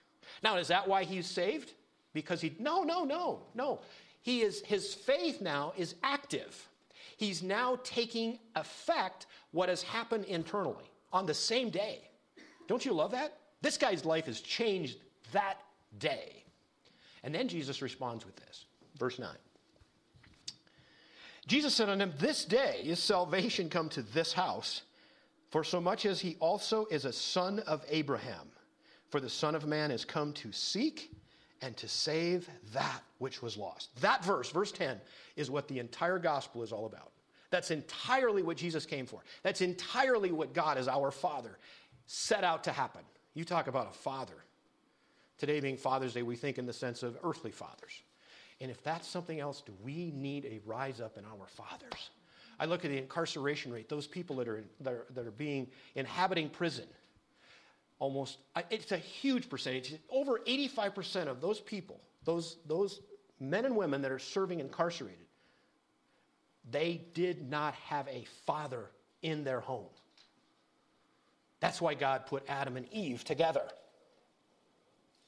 Now, 0.42 0.56
is 0.56 0.68
that 0.68 0.88
why 0.88 1.04
he's 1.04 1.26
saved? 1.26 1.72
Because 2.12 2.40
he, 2.40 2.54
no, 2.58 2.82
no, 2.82 3.04
no, 3.04 3.40
no. 3.54 3.80
He 4.22 4.40
is, 4.42 4.60
his 4.62 4.94
faith 4.94 5.40
now 5.40 5.72
is 5.76 5.94
active. 6.02 6.68
He's 7.16 7.42
now 7.42 7.78
taking 7.84 8.38
effect 8.56 9.26
what 9.52 9.68
has 9.68 9.82
happened 9.82 10.24
internally 10.24 10.90
on 11.12 11.26
the 11.26 11.34
same 11.34 11.70
day. 11.70 12.00
Don't 12.66 12.84
you 12.84 12.92
love 12.92 13.10
that? 13.12 13.36
This 13.62 13.76
guy's 13.76 14.04
life 14.04 14.26
has 14.26 14.40
changed 14.40 14.98
that 15.32 15.58
day. 15.98 16.44
And 17.22 17.34
then 17.34 17.48
Jesus 17.48 17.82
responds 17.82 18.24
with 18.24 18.36
this. 18.36 18.64
Verse 18.98 19.18
9. 19.18 19.28
Jesus 21.46 21.74
said 21.74 21.88
unto 21.88 22.04
him, 22.04 22.14
This 22.18 22.44
day 22.44 22.80
is 22.84 23.00
salvation 23.00 23.68
come 23.68 23.88
to 23.90 24.02
this 24.02 24.32
house, 24.32 24.82
for 25.50 25.64
so 25.64 25.80
much 25.80 26.06
as 26.06 26.20
he 26.20 26.36
also 26.38 26.86
is 26.86 27.04
a 27.04 27.12
son 27.12 27.58
of 27.60 27.84
Abraham. 27.88 28.48
For 29.10 29.20
the 29.20 29.28
Son 29.28 29.54
of 29.54 29.66
Man 29.66 29.90
is 29.90 30.04
come 30.04 30.32
to 30.34 30.52
seek 30.52 31.10
and 31.62 31.76
to 31.76 31.88
save 31.88 32.48
that 32.72 33.02
which 33.18 33.42
was 33.42 33.56
lost. 33.56 33.90
That 34.00 34.24
verse, 34.24 34.50
verse 34.50 34.72
10, 34.72 35.00
is 35.36 35.50
what 35.50 35.68
the 35.68 35.78
entire 35.78 36.18
gospel 36.18 36.62
is 36.62 36.72
all 36.72 36.86
about. 36.86 37.12
That's 37.50 37.70
entirely 37.70 38.42
what 38.42 38.56
Jesus 38.56 38.86
came 38.86 39.06
for. 39.06 39.20
That's 39.42 39.60
entirely 39.60 40.30
what 40.30 40.54
God, 40.54 40.78
as 40.78 40.88
our 40.88 41.10
Father, 41.10 41.58
set 42.06 42.44
out 42.44 42.64
to 42.64 42.72
happen. 42.72 43.02
You 43.34 43.44
talk 43.44 43.66
about 43.66 43.88
a 43.90 43.92
father. 43.92 44.44
Today, 45.38 45.60
being 45.60 45.76
Father's 45.76 46.14
Day, 46.14 46.22
we 46.22 46.36
think 46.36 46.58
in 46.58 46.66
the 46.66 46.72
sense 46.72 47.02
of 47.02 47.18
earthly 47.24 47.50
fathers. 47.50 48.02
And 48.60 48.70
if 48.70 48.82
that's 48.82 49.08
something 49.08 49.40
else, 49.40 49.62
do 49.62 49.72
we 49.82 50.12
need 50.14 50.44
a 50.44 50.60
rise 50.66 51.00
up 51.00 51.16
in 51.16 51.24
our 51.24 51.46
fathers? 51.46 52.10
I 52.58 52.66
look 52.66 52.84
at 52.84 52.90
the 52.90 52.98
incarceration 52.98 53.72
rate, 53.72 53.88
those 53.88 54.06
people 54.06 54.36
that 54.36 54.48
are, 54.48 54.64
that 54.80 54.92
are, 54.92 55.06
that 55.14 55.26
are 55.26 55.32
being 55.32 55.68
inhabiting 55.94 56.50
prison 56.50 56.84
almost, 58.00 58.38
it's 58.70 58.90
a 58.90 58.96
huge 58.96 59.48
percentage. 59.48 59.94
Over 60.10 60.40
85% 60.40 61.28
of 61.28 61.40
those 61.40 61.60
people, 61.60 62.00
those, 62.24 62.56
those 62.66 63.00
men 63.38 63.64
and 63.64 63.76
women 63.76 64.02
that 64.02 64.10
are 64.10 64.18
serving 64.18 64.58
incarcerated, 64.58 65.26
they 66.68 67.02
did 67.14 67.48
not 67.48 67.74
have 67.74 68.08
a 68.08 68.24
father 68.46 68.90
in 69.22 69.44
their 69.44 69.60
home. 69.60 69.86
That's 71.60 71.80
why 71.80 71.94
God 71.94 72.26
put 72.26 72.42
Adam 72.48 72.76
and 72.76 72.86
Eve 72.90 73.22
together. 73.22 73.68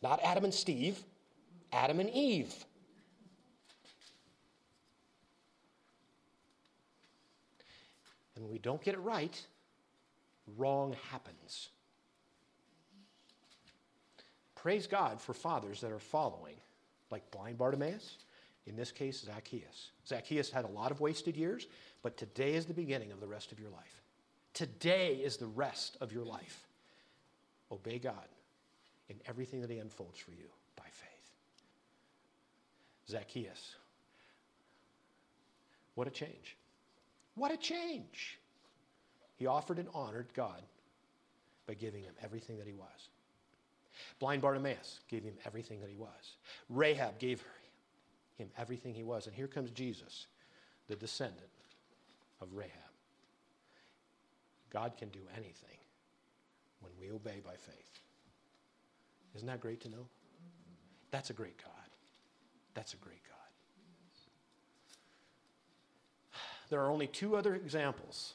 Not 0.02 0.20
Adam 0.24 0.44
and 0.44 0.54
Steve, 0.54 0.98
Adam 1.72 2.00
and 2.00 2.10
Eve. 2.10 2.52
And 8.34 8.44
when 8.44 8.52
we 8.52 8.58
don't 8.58 8.82
get 8.82 8.94
it 8.94 9.00
right, 9.00 9.38
wrong 10.56 10.96
happens. 11.10 11.68
Praise 14.62 14.86
God 14.86 15.20
for 15.20 15.34
fathers 15.34 15.80
that 15.80 15.90
are 15.90 15.98
following 15.98 16.54
like 17.10 17.28
blind 17.32 17.58
Bartimaeus, 17.58 18.18
in 18.64 18.76
this 18.76 18.92
case, 18.92 19.20
Zacchaeus. 19.26 19.90
Zacchaeus 20.06 20.52
had 20.52 20.64
a 20.64 20.68
lot 20.68 20.92
of 20.92 21.00
wasted 21.00 21.36
years, 21.36 21.66
but 22.00 22.16
today 22.16 22.54
is 22.54 22.64
the 22.64 22.72
beginning 22.72 23.10
of 23.10 23.18
the 23.18 23.26
rest 23.26 23.50
of 23.50 23.58
your 23.58 23.70
life. 23.70 24.02
Today 24.54 25.14
is 25.14 25.36
the 25.36 25.48
rest 25.48 25.96
of 26.00 26.12
your 26.12 26.24
life. 26.24 26.68
Obey 27.72 27.98
God 27.98 28.28
in 29.08 29.16
everything 29.26 29.62
that 29.62 29.70
He 29.70 29.78
unfolds 29.78 30.20
for 30.20 30.30
you 30.30 30.46
by 30.76 30.84
faith. 30.84 31.32
Zacchaeus. 33.08 33.74
What 35.96 36.06
a 36.06 36.10
change. 36.10 36.56
What 37.34 37.50
a 37.50 37.56
change. 37.56 38.38
He 39.38 39.46
offered 39.48 39.80
and 39.80 39.88
honored 39.92 40.28
God 40.34 40.62
by 41.66 41.74
giving 41.74 42.04
him 42.04 42.14
everything 42.22 42.58
that 42.58 42.66
he 42.68 42.74
was. 42.74 43.08
Blind 44.18 44.42
Bartimaeus 44.42 45.00
gave 45.08 45.22
him 45.22 45.34
everything 45.44 45.80
that 45.80 45.90
he 45.90 45.96
was. 45.96 46.36
Rahab 46.68 47.18
gave 47.18 47.42
him 48.36 48.48
everything 48.58 48.94
he 48.94 49.02
was. 49.02 49.26
And 49.26 49.34
here 49.34 49.46
comes 49.46 49.70
Jesus, 49.70 50.26
the 50.88 50.96
descendant 50.96 51.48
of 52.40 52.48
Rahab. 52.54 52.72
God 54.70 54.96
can 54.96 55.08
do 55.10 55.20
anything 55.34 55.78
when 56.80 56.92
we 56.98 57.10
obey 57.10 57.40
by 57.44 57.54
faith. 57.54 58.00
Isn't 59.34 59.46
that 59.48 59.60
great 59.60 59.80
to 59.82 59.88
know? 59.88 60.06
That's 61.10 61.30
a 61.30 61.34
great 61.34 61.58
God. 61.58 61.68
That's 62.74 62.94
a 62.94 62.96
great 62.96 63.22
God. 63.22 63.36
There 66.70 66.80
are 66.80 66.90
only 66.90 67.06
two 67.06 67.36
other 67.36 67.54
examples, 67.54 68.32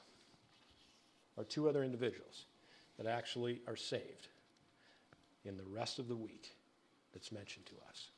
or 1.35 1.43
two 1.43 1.67
other 1.67 1.83
individuals, 1.83 2.45
that 2.97 3.07
actually 3.07 3.61
are 3.67 3.75
saved 3.75 4.27
in 5.45 5.57
the 5.57 5.63
rest 5.63 5.99
of 5.99 6.07
the 6.07 6.15
week 6.15 6.55
that's 7.13 7.31
mentioned 7.31 7.65
to 7.67 7.73
us. 7.89 8.09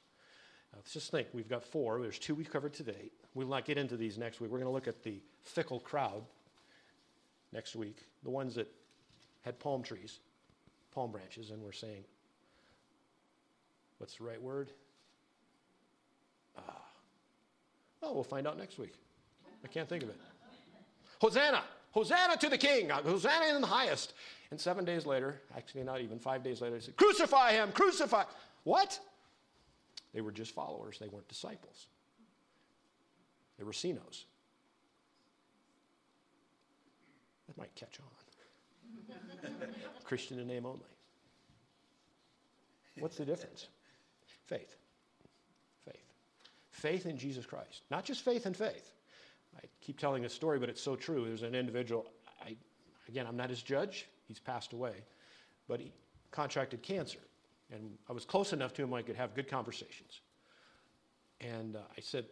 Now, 0.72 0.80
let's 0.80 0.94
just 0.94 1.12
think 1.12 1.28
we've 1.34 1.50
got 1.50 1.64
four. 1.64 2.02
There's 2.02 2.20
two 2.20 2.36
we've 2.36 2.52
covered 2.52 2.74
today. 2.74 3.12
We'll 3.34 3.48
not 3.48 3.66
get 3.66 3.78
into 3.78 3.98
these 3.98 4.18
next 4.18 4.40
week. 4.40 4.52
We're 4.52 4.60
going 4.60 4.70
to 4.70 4.74
look 4.74 4.88
at 4.88 5.04
the 5.04 5.22
fickle 5.42 5.80
crowd 5.80 6.24
next 7.52 7.76
week, 7.76 8.06
the 8.24 8.30
ones 8.30 8.56
that 8.56 8.72
had 9.42 9.60
palm 9.60 9.82
trees, 9.82 10.20
palm 10.94 11.12
branches, 11.12 11.52
and 11.52 11.62
we're 11.62 11.72
saying, 11.72 12.04
what's 13.98 14.16
the 14.16 14.24
right 14.24 14.42
word? 14.42 14.70
Ah. 16.58 16.84
Oh, 18.04 18.14
we'll 18.14 18.24
find 18.24 18.48
out 18.48 18.58
next 18.58 18.78
week. 18.78 18.94
I 19.64 19.68
can't 19.68 19.90
think 19.90 20.04
of 20.04 20.10
it. 20.10 20.18
Hosanna! 21.20 21.64
Hosanna 21.92 22.38
to 22.38 22.50
the 22.50 22.58
King! 22.58 22.90
Hosanna 22.90 23.56
in 23.56 23.62
the 23.62 23.68
highest! 23.68 24.14
And 24.52 24.60
seven 24.60 24.84
days 24.84 25.06
later, 25.06 25.42
actually 25.56 25.84
not 25.84 26.02
even 26.02 26.20
five 26.20 26.44
days 26.44 26.62
later, 26.62 26.76
they 26.76 26.82
said, 26.82 26.96
Crucify 26.96 27.52
him! 27.54 27.72
Crucify! 27.72 28.24
What? 28.64 29.00
They 30.14 30.22
were 30.22 30.32
just 30.32 30.54
followers, 30.54 30.98
they 31.00 31.08
weren't 31.08 31.28
disciples. 31.28 31.88
They 33.58 33.64
were 33.64 33.74
CINOs. 33.74 34.24
That 37.48 37.58
might 37.58 37.76
catch 37.76 38.00
on. 38.00 39.16
Christian 40.04 40.40
in 40.40 40.48
name 40.48 40.66
only. 40.66 40.80
What's 43.00 43.18
the 43.18 43.26
difference? 43.26 43.68
Faith. 44.48 44.76
Faith. 45.86 46.14
Faith 46.72 47.06
in 47.06 47.18
Jesus 47.18 47.46
Christ. 47.46 47.84
Not 47.92 48.06
just 48.06 48.24
faith 48.24 48.46
in 48.46 48.54
faith. 48.54 48.94
I 49.58 49.62
keep 49.82 50.00
telling 50.00 50.24
this 50.24 50.34
story, 50.34 50.60
but 50.60 50.70
it's 50.70 50.82
so 50.82 50.96
true. 50.96 51.26
There's 51.26 51.44
an 51.44 51.56
individual, 51.56 52.06
I, 52.46 52.56
again, 53.10 53.26
I'm 53.28 53.36
not 53.36 53.50
his 53.50 53.62
judge, 53.62 54.06
he's 54.28 54.40
passed 54.40 54.72
away, 54.72 54.94
but 55.68 55.80
he 55.80 55.92
contracted 56.32 56.82
cancer. 56.82 57.20
And 57.72 57.98
I 58.10 58.14
was 58.14 58.24
close 58.24 58.54
enough 58.54 58.74
to 58.76 58.84
him 58.84 58.94
I 58.94 59.02
could 59.02 59.16
have 59.16 59.36
good 59.36 59.50
conversations. 59.50 60.22
And 61.42 61.76
uh, 61.76 61.80
I 61.98 62.02
said, 62.02 62.26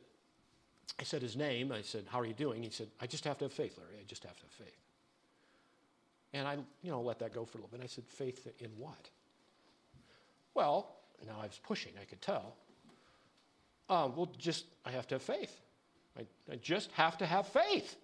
I 1.00 1.04
said 1.04 1.22
his 1.22 1.36
name. 1.36 1.72
I 1.72 1.82
said, 1.82 2.06
How 2.08 2.20
are 2.20 2.26
you 2.26 2.34
doing? 2.34 2.64
He 2.64 2.70
said, 2.70 2.88
I 3.02 3.08
just 3.08 3.24
have 3.26 3.38
to 3.40 3.46
have 3.46 3.54
faith, 3.54 3.78
Larry. 3.78 4.00
I 4.00 4.04
just 4.08 4.24
have 4.24 4.36
to 4.36 4.44
have 4.44 4.52
faith. 4.52 4.78
And 6.34 6.48
I, 6.48 6.58
you 6.82 6.92
know, 6.92 7.02
let 7.02 7.20
that 7.20 7.34
go 7.34 7.46
for 7.46 7.58
a 7.58 7.62
little 7.62 7.70
bit. 7.70 7.80
And 7.80 7.84
I 7.84 7.88
said, 7.88 8.06
Faith 8.06 8.48
in 8.60 8.70
what? 8.78 9.10
Well, 10.54 10.96
now 11.26 11.38
I 11.40 11.46
was 11.46 11.60
pushing, 11.64 11.94
I 12.02 12.06
could 12.06 12.22
tell. 12.22 12.56
Um, 13.90 14.16
well, 14.16 14.32
just, 14.38 14.66
I 14.86 14.92
have 14.92 15.08
to 15.08 15.16
have 15.16 15.22
faith. 15.22 15.62
I, 16.18 16.26
I 16.52 16.56
just 16.56 16.92
have 16.94 17.18
to 17.20 17.26
have 17.26 17.48
faith. 17.48 17.96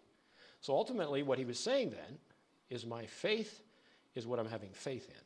So 0.62 0.74
ultimately, 0.74 1.24
what 1.24 1.40
he 1.40 1.46
was 1.46 1.60
saying 1.60 1.90
then 1.90 2.20
is 2.70 2.86
my 2.86 3.06
faith 3.06 3.62
is 4.16 4.26
what 4.26 4.40
I'm 4.40 4.48
having 4.48 4.70
faith 4.72 5.08
in. 5.10 5.26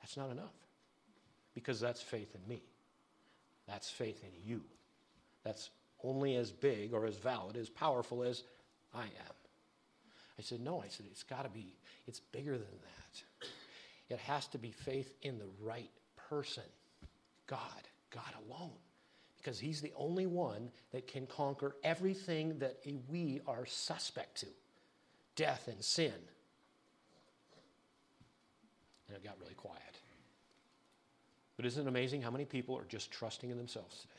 That's 0.00 0.16
not 0.16 0.30
enough 0.30 0.54
because 1.54 1.80
that's 1.80 2.02
faith 2.02 2.34
in 2.34 2.48
me. 2.48 2.62
That's 3.66 3.88
faith 3.88 4.22
in 4.22 4.48
you. 4.48 4.62
That's 5.44 5.70
only 6.02 6.36
as 6.36 6.50
big 6.50 6.92
or 6.92 7.06
as 7.06 7.16
valid, 7.16 7.56
as 7.56 7.70
powerful 7.70 8.22
as 8.22 8.42
I 8.94 9.04
am. 9.04 9.34
I 10.38 10.42
said, 10.42 10.60
No, 10.60 10.82
I 10.82 10.88
said, 10.88 11.06
it's 11.10 11.22
got 11.22 11.44
to 11.44 11.48
be, 11.48 11.76
it's 12.06 12.20
bigger 12.20 12.52
than 12.52 12.60
that. 12.60 13.48
It 14.10 14.18
has 14.18 14.46
to 14.48 14.58
be 14.58 14.70
faith 14.70 15.14
in 15.22 15.38
the 15.38 15.48
right 15.62 15.90
person 16.28 16.64
God, 17.46 17.60
God 18.10 18.22
alone. 18.48 18.70
Because 19.38 19.58
He's 19.58 19.80
the 19.80 19.92
only 19.96 20.26
one 20.26 20.70
that 20.92 21.06
can 21.06 21.26
conquer 21.26 21.76
everything 21.82 22.58
that 22.58 22.78
we 23.08 23.40
are 23.46 23.66
suspect 23.66 24.40
to 24.40 24.46
death 25.36 25.68
and 25.68 25.82
sin. 25.82 26.12
And 29.08 29.16
it 29.16 29.24
got 29.24 29.38
really 29.40 29.54
quiet. 29.54 29.80
But 31.56 31.66
isn't 31.66 31.86
it 31.86 31.88
amazing 31.88 32.22
how 32.22 32.30
many 32.30 32.44
people 32.44 32.76
are 32.76 32.84
just 32.84 33.10
trusting 33.10 33.50
in 33.50 33.56
themselves 33.56 34.00
today? 34.00 34.14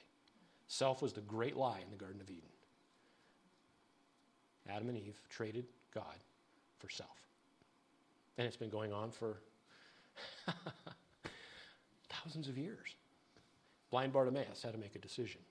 Self 0.67 1.01
was 1.01 1.13
the 1.13 1.21
great 1.21 1.55
lie 1.55 1.79
in 1.83 1.91
the 1.91 1.97
Garden 1.97 2.21
of 2.21 2.29
Eden. 2.29 2.49
Adam 4.69 4.89
and 4.89 4.97
Eve 4.97 5.19
traded 5.29 5.65
God 5.93 6.15
for 6.79 6.89
self. 6.89 7.09
And 8.37 8.47
it's 8.47 8.57
been 8.57 8.69
going 8.69 8.91
on 8.91 9.11
for 9.11 9.37
thousands 12.09 12.47
of 12.47 12.57
years. 12.57 12.95
Blind 13.91 14.11
Bartimaeus 14.11 14.61
had 14.63 14.73
to 14.73 14.79
make 14.79 14.95
a 14.95 14.99
decision. 14.99 15.41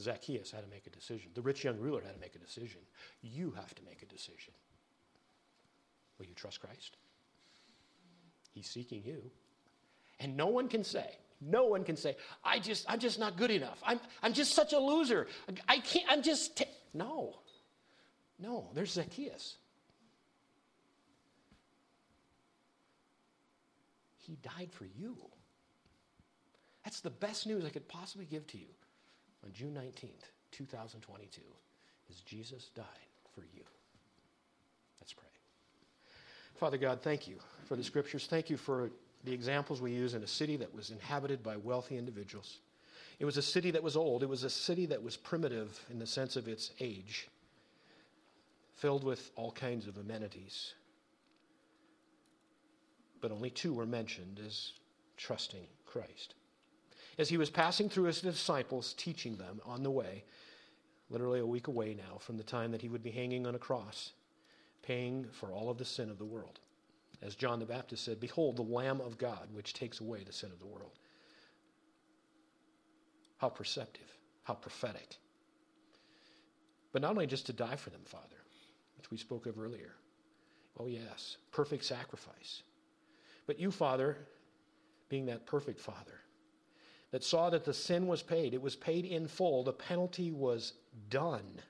Zacchaeus 0.00 0.50
had 0.50 0.62
to 0.62 0.70
make 0.70 0.86
a 0.86 0.90
decision. 0.90 1.30
The 1.34 1.42
rich 1.42 1.64
young 1.64 1.78
ruler 1.78 2.00
had 2.00 2.14
to 2.14 2.20
make 2.20 2.34
a 2.34 2.38
decision. 2.38 2.80
You 3.22 3.52
have 3.56 3.74
to 3.74 3.82
make 3.84 4.02
a 4.02 4.06
decision. 4.06 4.54
Will 6.18 6.26
you 6.26 6.34
trust 6.34 6.60
Christ? 6.60 6.96
He's 8.52 8.66
seeking 8.66 9.02
you. 9.04 9.30
And 10.20 10.36
no 10.36 10.48
one 10.48 10.68
can 10.68 10.82
say, 10.82 11.06
no 11.40 11.66
one 11.66 11.84
can 11.84 11.96
say, 11.96 12.16
I 12.44 12.58
just, 12.58 12.84
I'm 12.88 12.98
just 12.98 13.18
not 13.18 13.36
good 13.36 13.50
enough. 13.50 13.78
I'm, 13.84 14.00
I'm 14.22 14.32
just 14.32 14.54
such 14.54 14.72
a 14.72 14.78
loser. 14.78 15.28
I 15.68 15.78
can't, 15.78 16.04
I'm 16.08 16.22
just, 16.22 16.56
t-. 16.56 16.64
no. 16.92 17.36
No, 18.40 18.68
there's 18.74 18.92
Zacchaeus. 18.92 19.56
He 24.16 24.36
died 24.36 24.70
for 24.72 24.84
you. 24.84 25.16
That's 26.84 27.00
the 27.00 27.10
best 27.10 27.46
news 27.46 27.64
I 27.64 27.70
could 27.70 27.88
possibly 27.88 28.26
give 28.26 28.46
to 28.48 28.58
you 28.58 28.68
on 29.44 29.52
June 29.52 29.74
19th, 29.74 30.30
2022, 30.52 31.40
is 32.10 32.20
Jesus 32.20 32.70
died 32.74 32.84
for 33.34 33.42
you. 33.54 33.62
Let's 35.00 35.12
pray. 35.12 35.27
Father 36.58 36.76
God, 36.76 37.00
thank 37.02 37.28
you 37.28 37.36
for 37.66 37.76
the 37.76 37.84
scriptures. 37.84 38.26
Thank 38.26 38.50
you 38.50 38.56
for 38.56 38.90
the 39.22 39.32
examples 39.32 39.80
we 39.80 39.92
use 39.92 40.14
in 40.14 40.24
a 40.24 40.26
city 40.26 40.56
that 40.56 40.74
was 40.74 40.90
inhabited 40.90 41.40
by 41.40 41.56
wealthy 41.56 41.96
individuals. 41.96 42.58
It 43.20 43.24
was 43.24 43.36
a 43.36 43.42
city 43.42 43.70
that 43.70 43.82
was 43.82 43.96
old. 43.96 44.24
It 44.24 44.28
was 44.28 44.42
a 44.42 44.50
city 44.50 44.84
that 44.86 45.00
was 45.00 45.16
primitive 45.16 45.78
in 45.88 46.00
the 46.00 46.06
sense 46.06 46.34
of 46.34 46.48
its 46.48 46.72
age, 46.80 47.28
filled 48.74 49.04
with 49.04 49.30
all 49.36 49.52
kinds 49.52 49.86
of 49.86 49.98
amenities. 49.98 50.74
But 53.20 53.30
only 53.30 53.50
two 53.50 53.72
were 53.72 53.86
mentioned 53.86 54.40
as 54.44 54.72
trusting 55.16 55.66
Christ. 55.86 56.34
As 57.18 57.28
he 57.28 57.36
was 57.36 57.50
passing 57.50 57.88
through 57.88 58.04
his 58.04 58.20
disciples, 58.20 58.94
teaching 58.94 59.36
them 59.36 59.60
on 59.64 59.84
the 59.84 59.90
way, 59.92 60.24
literally 61.08 61.38
a 61.38 61.46
week 61.46 61.68
away 61.68 61.94
now 61.94 62.18
from 62.18 62.36
the 62.36 62.42
time 62.42 62.72
that 62.72 62.82
he 62.82 62.88
would 62.88 63.02
be 63.02 63.10
hanging 63.12 63.46
on 63.46 63.54
a 63.54 63.58
cross, 63.60 64.12
paying 64.82 65.26
for 65.32 65.52
all 65.52 65.70
of 65.70 65.78
the 65.78 65.84
sin 65.84 66.10
of 66.10 66.18
the 66.18 66.24
world. 66.24 66.60
As 67.20 67.34
John 67.34 67.58
the 67.58 67.66
Baptist 67.66 68.04
said, 68.04 68.20
Behold, 68.20 68.56
the 68.56 68.62
Lamb 68.62 69.00
of 69.00 69.18
God, 69.18 69.48
which 69.52 69.74
takes 69.74 70.00
away 70.00 70.22
the 70.24 70.32
sin 70.32 70.50
of 70.52 70.60
the 70.60 70.66
world. 70.66 70.92
How 73.38 73.48
perceptive, 73.48 74.10
how 74.44 74.54
prophetic. 74.54 75.16
But 76.92 77.02
not 77.02 77.12
only 77.12 77.26
just 77.26 77.46
to 77.46 77.52
die 77.52 77.76
for 77.76 77.90
them, 77.90 78.02
Father, 78.04 78.24
which 78.96 79.10
we 79.10 79.16
spoke 79.16 79.46
of 79.46 79.58
earlier. 79.58 79.94
Oh, 80.78 80.86
yes, 80.86 81.36
perfect 81.50 81.84
sacrifice. 81.84 82.62
But 83.46 83.58
you, 83.58 83.70
Father, 83.70 84.16
being 85.08 85.26
that 85.26 85.46
perfect 85.46 85.80
Father, 85.80 86.20
that 87.10 87.24
saw 87.24 87.50
that 87.50 87.64
the 87.64 87.74
sin 87.74 88.06
was 88.06 88.22
paid, 88.22 88.54
it 88.54 88.62
was 88.62 88.76
paid 88.76 89.04
in 89.04 89.26
full, 89.26 89.64
the 89.64 89.72
penalty 89.72 90.30
was 90.30 90.74
done, 91.08 91.60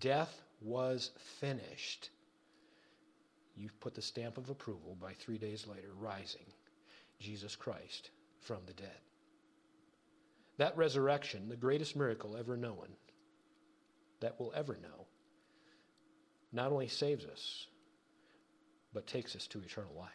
death 0.00 0.42
was 0.60 1.10
finished 1.40 2.10
you've 3.58 3.78
put 3.80 3.94
the 3.94 4.02
stamp 4.02 4.38
of 4.38 4.50
approval 4.50 4.96
by 5.00 5.12
three 5.12 5.38
days 5.38 5.66
later 5.66 5.88
rising 5.98 6.46
Jesus 7.20 7.56
Christ 7.56 8.10
from 8.40 8.58
the 8.66 8.72
dead. 8.72 9.00
That 10.58 10.76
resurrection, 10.76 11.48
the 11.48 11.56
greatest 11.56 11.96
miracle 11.96 12.36
ever 12.36 12.56
known, 12.56 12.88
that 14.20 14.36
we'll 14.38 14.52
ever 14.54 14.78
know, 14.82 15.06
not 16.52 16.72
only 16.72 16.88
saves 16.88 17.24
us, 17.24 17.66
but 18.92 19.06
takes 19.06 19.36
us 19.36 19.46
to 19.48 19.60
eternal 19.60 19.94
life 19.96 20.08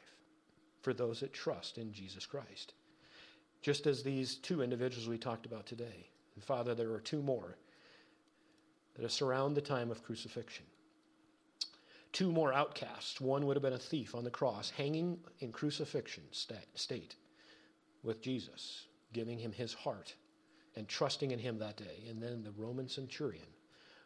for 0.81 0.93
those 0.93 1.19
that 1.19 1.33
trust 1.33 1.77
in 1.77 1.93
Jesus 1.93 2.25
Christ. 2.25 2.73
Just 3.61 3.87
as 3.87 4.03
these 4.03 4.35
two 4.35 4.61
individuals 4.61 5.07
we 5.07 5.17
talked 5.17 5.45
about 5.45 5.65
today. 5.65 6.09
And 6.35 6.43
Father, 6.43 6.75
there 6.75 6.91
are 6.91 6.99
two 6.99 7.21
more 7.21 7.57
that 8.95 9.11
surround 9.11 9.55
the 9.55 9.61
time 9.61 9.91
of 9.91 10.03
crucifixion. 10.03 10.65
Two 12.11 12.31
more 12.31 12.53
outcasts. 12.53 13.19
One 13.19 13.45
would 13.45 13.55
have 13.55 13.63
been 13.63 13.73
a 13.73 13.79
thief 13.79 14.13
on 14.13 14.23
the 14.23 14.29
cross, 14.29 14.69
hanging 14.69 15.17
in 15.39 15.51
crucifixion 15.51 16.23
state 16.31 17.15
with 18.03 18.21
Jesus, 18.21 18.85
giving 19.13 19.39
him 19.39 19.51
his 19.51 19.73
heart 19.73 20.13
and 20.75 20.87
trusting 20.87 21.31
in 21.31 21.39
him 21.39 21.57
that 21.59 21.77
day. 21.77 22.03
And 22.07 22.21
then 22.21 22.43
the 22.43 22.51
Roman 22.51 22.87
centurion 22.87 23.47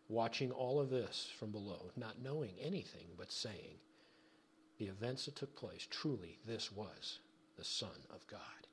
watching 0.10 0.52
all 0.52 0.80
of 0.80 0.90
this 0.90 1.30
from 1.38 1.52
below, 1.52 1.92
not 1.98 2.22
knowing 2.22 2.54
anything, 2.62 3.08
but 3.18 3.32
saying, 3.32 3.80
the 4.78 4.86
events 4.86 5.26
that 5.26 5.36
took 5.36 5.56
place, 5.56 5.88
truly, 5.90 6.38
this 6.46 6.72
was 6.72 7.20
the 7.58 7.64
Son 7.64 7.90
of 8.10 8.26
God. 8.28 8.67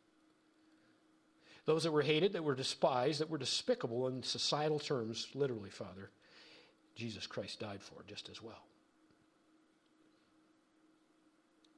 Those 1.66 1.84
that 1.84 1.92
were 1.92 2.02
hated, 2.02 2.34
that 2.34 2.44
were 2.44 2.54
despised, 2.54 3.20
that 3.20 3.30
were 3.30 3.38
despicable 3.38 4.06
in 4.08 4.22
societal 4.22 4.78
terms, 4.78 5.28
literally, 5.34 5.70
Father, 5.70 6.10
Jesus 6.94 7.26
Christ 7.26 7.60
died 7.60 7.82
for 7.82 8.04
just 8.06 8.28
as 8.28 8.42
well. 8.42 8.66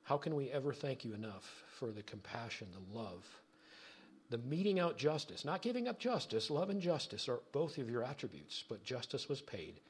How 0.03 0.17
can 0.17 0.35
we 0.35 0.51
ever 0.51 0.73
thank 0.73 1.05
you 1.05 1.15
enough 1.15 1.65
for 1.79 1.91
the 1.91 2.03
compassion, 2.03 2.69
the 2.73 2.99
love, 2.99 3.25
the 4.31 4.39
meting 4.39 4.79
out 4.79 4.97
justice, 4.97 5.45
not 5.45 5.63
giving 5.63 5.89
up 5.89 5.99
justice? 5.99 6.51
Love 6.51 6.71
and 6.71 6.81
justice 6.81 7.29
are 7.29 7.41
both 7.53 7.79
of 7.79 7.91
your 7.91 8.05
attributes, 8.05 8.65
but 8.69 8.85
justice 8.85 9.29
was 9.29 9.41
paid 9.41 9.81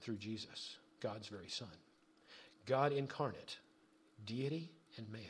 through 0.00 0.16
Jesus, 0.16 0.76
God's 1.00 1.28
very 1.28 1.48
Son. 1.48 1.68
God 2.66 2.92
incarnate, 2.92 3.56
deity 4.26 4.70
and 4.96 5.10
man. 5.10 5.22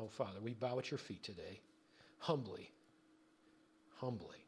Oh, 0.00 0.08
Father, 0.08 0.40
we 0.40 0.54
bow 0.54 0.78
at 0.78 0.90
your 0.90 0.98
feet 0.98 1.22
today, 1.22 1.60
humbly, 2.18 2.70
humbly, 3.96 4.38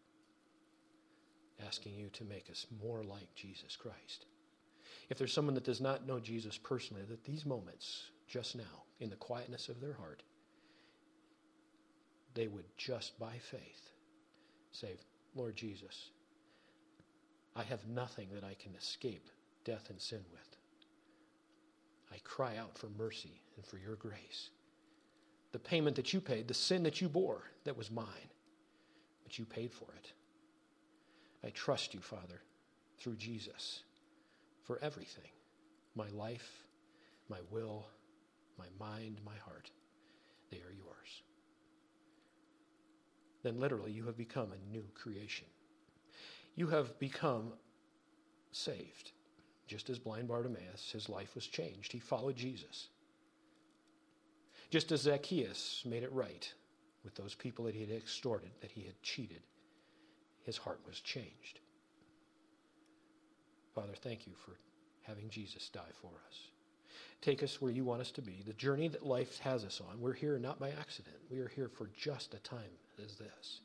asking 1.66 1.94
you 1.94 2.08
to 2.14 2.24
make 2.24 2.48
us 2.50 2.66
more 2.82 3.02
like 3.02 3.34
Jesus 3.34 3.76
Christ. 3.76 4.26
If 5.10 5.18
there's 5.18 5.32
someone 5.32 5.54
that 5.54 5.64
does 5.64 5.80
not 5.80 6.06
know 6.06 6.20
Jesus 6.20 6.56
personally, 6.56 7.02
that 7.10 7.24
these 7.24 7.44
moments, 7.44 8.04
just 8.26 8.56
now, 8.56 8.84
in 9.00 9.10
the 9.10 9.16
quietness 9.16 9.68
of 9.68 9.80
their 9.80 9.92
heart, 9.92 10.22
they 12.34 12.46
would 12.46 12.64
just 12.78 13.18
by 13.18 13.34
faith 13.38 13.90
say, 14.70 14.92
Lord 15.34 15.54
Jesus, 15.54 16.08
I 17.54 17.62
have 17.64 17.86
nothing 17.86 18.28
that 18.32 18.44
I 18.44 18.54
can 18.54 18.74
escape 18.74 19.28
death 19.64 19.90
and 19.90 20.00
sin 20.00 20.20
with. 20.32 20.56
I 22.10 22.16
cry 22.24 22.56
out 22.56 22.78
for 22.78 22.88
mercy 22.96 23.42
and 23.56 23.66
for 23.66 23.76
your 23.76 23.96
grace. 23.96 24.48
The 25.52 25.58
payment 25.58 25.96
that 25.96 26.12
you 26.12 26.20
paid, 26.20 26.48
the 26.48 26.54
sin 26.54 26.82
that 26.84 27.00
you 27.00 27.08
bore, 27.08 27.42
that 27.64 27.76
was 27.76 27.90
mine, 27.90 28.30
but 29.22 29.38
you 29.38 29.44
paid 29.44 29.72
for 29.72 29.86
it. 29.96 30.12
I 31.44 31.50
trust 31.50 31.94
you, 31.94 32.00
Father, 32.00 32.40
through 32.98 33.16
Jesus 33.16 33.82
for 34.62 34.78
everything 34.82 35.30
my 35.94 36.08
life, 36.08 36.64
my 37.28 37.38
will, 37.50 37.86
my 38.58 38.66
mind, 38.80 39.18
my 39.24 39.36
heart. 39.44 39.70
They 40.50 40.58
are 40.58 40.72
yours. 40.72 41.22
Then, 43.42 43.58
literally, 43.58 43.92
you 43.92 44.06
have 44.06 44.16
become 44.16 44.52
a 44.52 44.72
new 44.72 44.84
creation. 44.94 45.46
You 46.54 46.68
have 46.68 46.98
become 46.98 47.52
saved. 48.52 49.12
Just 49.66 49.90
as 49.90 49.98
blind 49.98 50.28
Bartimaeus, 50.28 50.90
his 50.92 51.08
life 51.08 51.34
was 51.34 51.46
changed. 51.46 51.92
He 51.92 51.98
followed 51.98 52.36
Jesus. 52.36 52.88
Just 54.72 54.90
as 54.90 55.02
Zacchaeus 55.02 55.82
made 55.84 56.02
it 56.02 56.10
right 56.14 56.50
with 57.04 57.14
those 57.14 57.34
people 57.34 57.66
that 57.66 57.74
he 57.74 57.82
had 57.82 57.90
extorted, 57.90 58.48
that 58.62 58.70
he 58.70 58.80
had 58.84 59.02
cheated, 59.02 59.42
his 60.44 60.56
heart 60.56 60.80
was 60.88 60.98
changed. 61.00 61.60
Father, 63.74 63.92
thank 64.00 64.26
you 64.26 64.32
for 64.34 64.52
having 65.02 65.28
Jesus 65.28 65.68
die 65.68 65.92
for 66.00 66.08
us. 66.26 66.38
Take 67.20 67.42
us 67.42 67.60
where 67.60 67.70
you 67.70 67.84
want 67.84 68.00
us 68.00 68.10
to 68.12 68.22
be, 68.22 68.42
the 68.46 68.54
journey 68.54 68.88
that 68.88 69.04
life 69.04 69.38
has 69.40 69.62
us 69.62 69.82
on. 69.86 70.00
We're 70.00 70.14
here 70.14 70.38
not 70.38 70.58
by 70.58 70.70
accident, 70.70 71.16
we 71.30 71.40
are 71.40 71.48
here 71.48 71.68
for 71.68 71.90
just 71.94 72.32
a 72.32 72.38
time 72.38 72.78
as 73.04 73.16
this. 73.16 73.60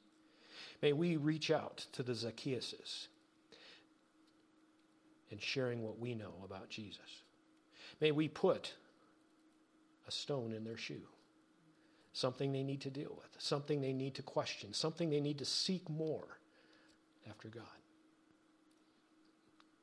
May 0.82 0.92
we 0.92 1.16
reach 1.16 1.52
out 1.52 1.86
to 1.94 2.04
the 2.04 2.12
Zacchaeuses 2.12 3.08
in 5.30 5.38
sharing 5.40 5.84
what 5.84 6.00
we 6.00 6.16
know 6.16 6.34
about 6.44 6.68
Jesus. 6.70 7.24
May 8.02 8.12
we 8.12 8.28
put 8.28 8.74
a 10.08 10.12
stone 10.12 10.54
in 10.54 10.64
their 10.64 10.78
shoe, 10.78 11.02
something 12.14 12.52
they 12.52 12.64
need 12.64 12.82
to 12.82 12.90
deal 12.90 13.16
with, 13.18 13.30
something 13.38 13.82
they 13.82 13.94
need 13.94 14.16
to 14.16 14.24
question, 14.24 14.74
something 14.74 15.10
they 15.10 15.22
need 15.22 15.38
to 15.40 15.46
seek 15.46 15.90
more 15.90 16.40
after 17.30 17.50
God. 17.50 17.64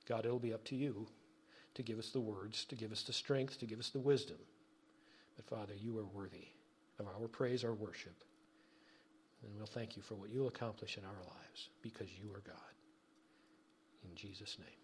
God, 0.08 0.24
it'll 0.26 0.38
be 0.38 0.54
up 0.54 0.64
to 0.64 0.76
you 0.76 1.06
to 1.74 1.82
give 1.82 1.98
us 1.98 2.10
the 2.10 2.20
words, 2.20 2.64
to 2.66 2.74
give 2.74 2.92
us 2.92 3.02
the 3.02 3.12
strength, 3.12 3.58
to 3.58 3.66
give 3.66 3.78
us 3.78 3.90
the 3.90 3.98
wisdom. 3.98 4.38
But 5.36 5.46
Father, 5.46 5.74
you 5.80 5.98
are 5.98 6.04
worthy 6.04 6.48
of 6.98 7.06
our 7.06 7.28
praise, 7.28 7.64
our 7.64 7.74
worship. 7.74 8.24
And 9.42 9.52
we'll 9.56 9.66
thank 9.66 9.96
you 9.96 10.02
for 10.02 10.14
what 10.14 10.30
you'll 10.30 10.48
accomplish 10.48 10.96
in 10.96 11.04
our 11.04 11.22
lives 11.24 11.68
because 11.82 12.08
you 12.18 12.32
are 12.32 12.42
God. 12.46 12.56
In 14.04 14.14
Jesus' 14.14 14.56
name. 14.58 14.83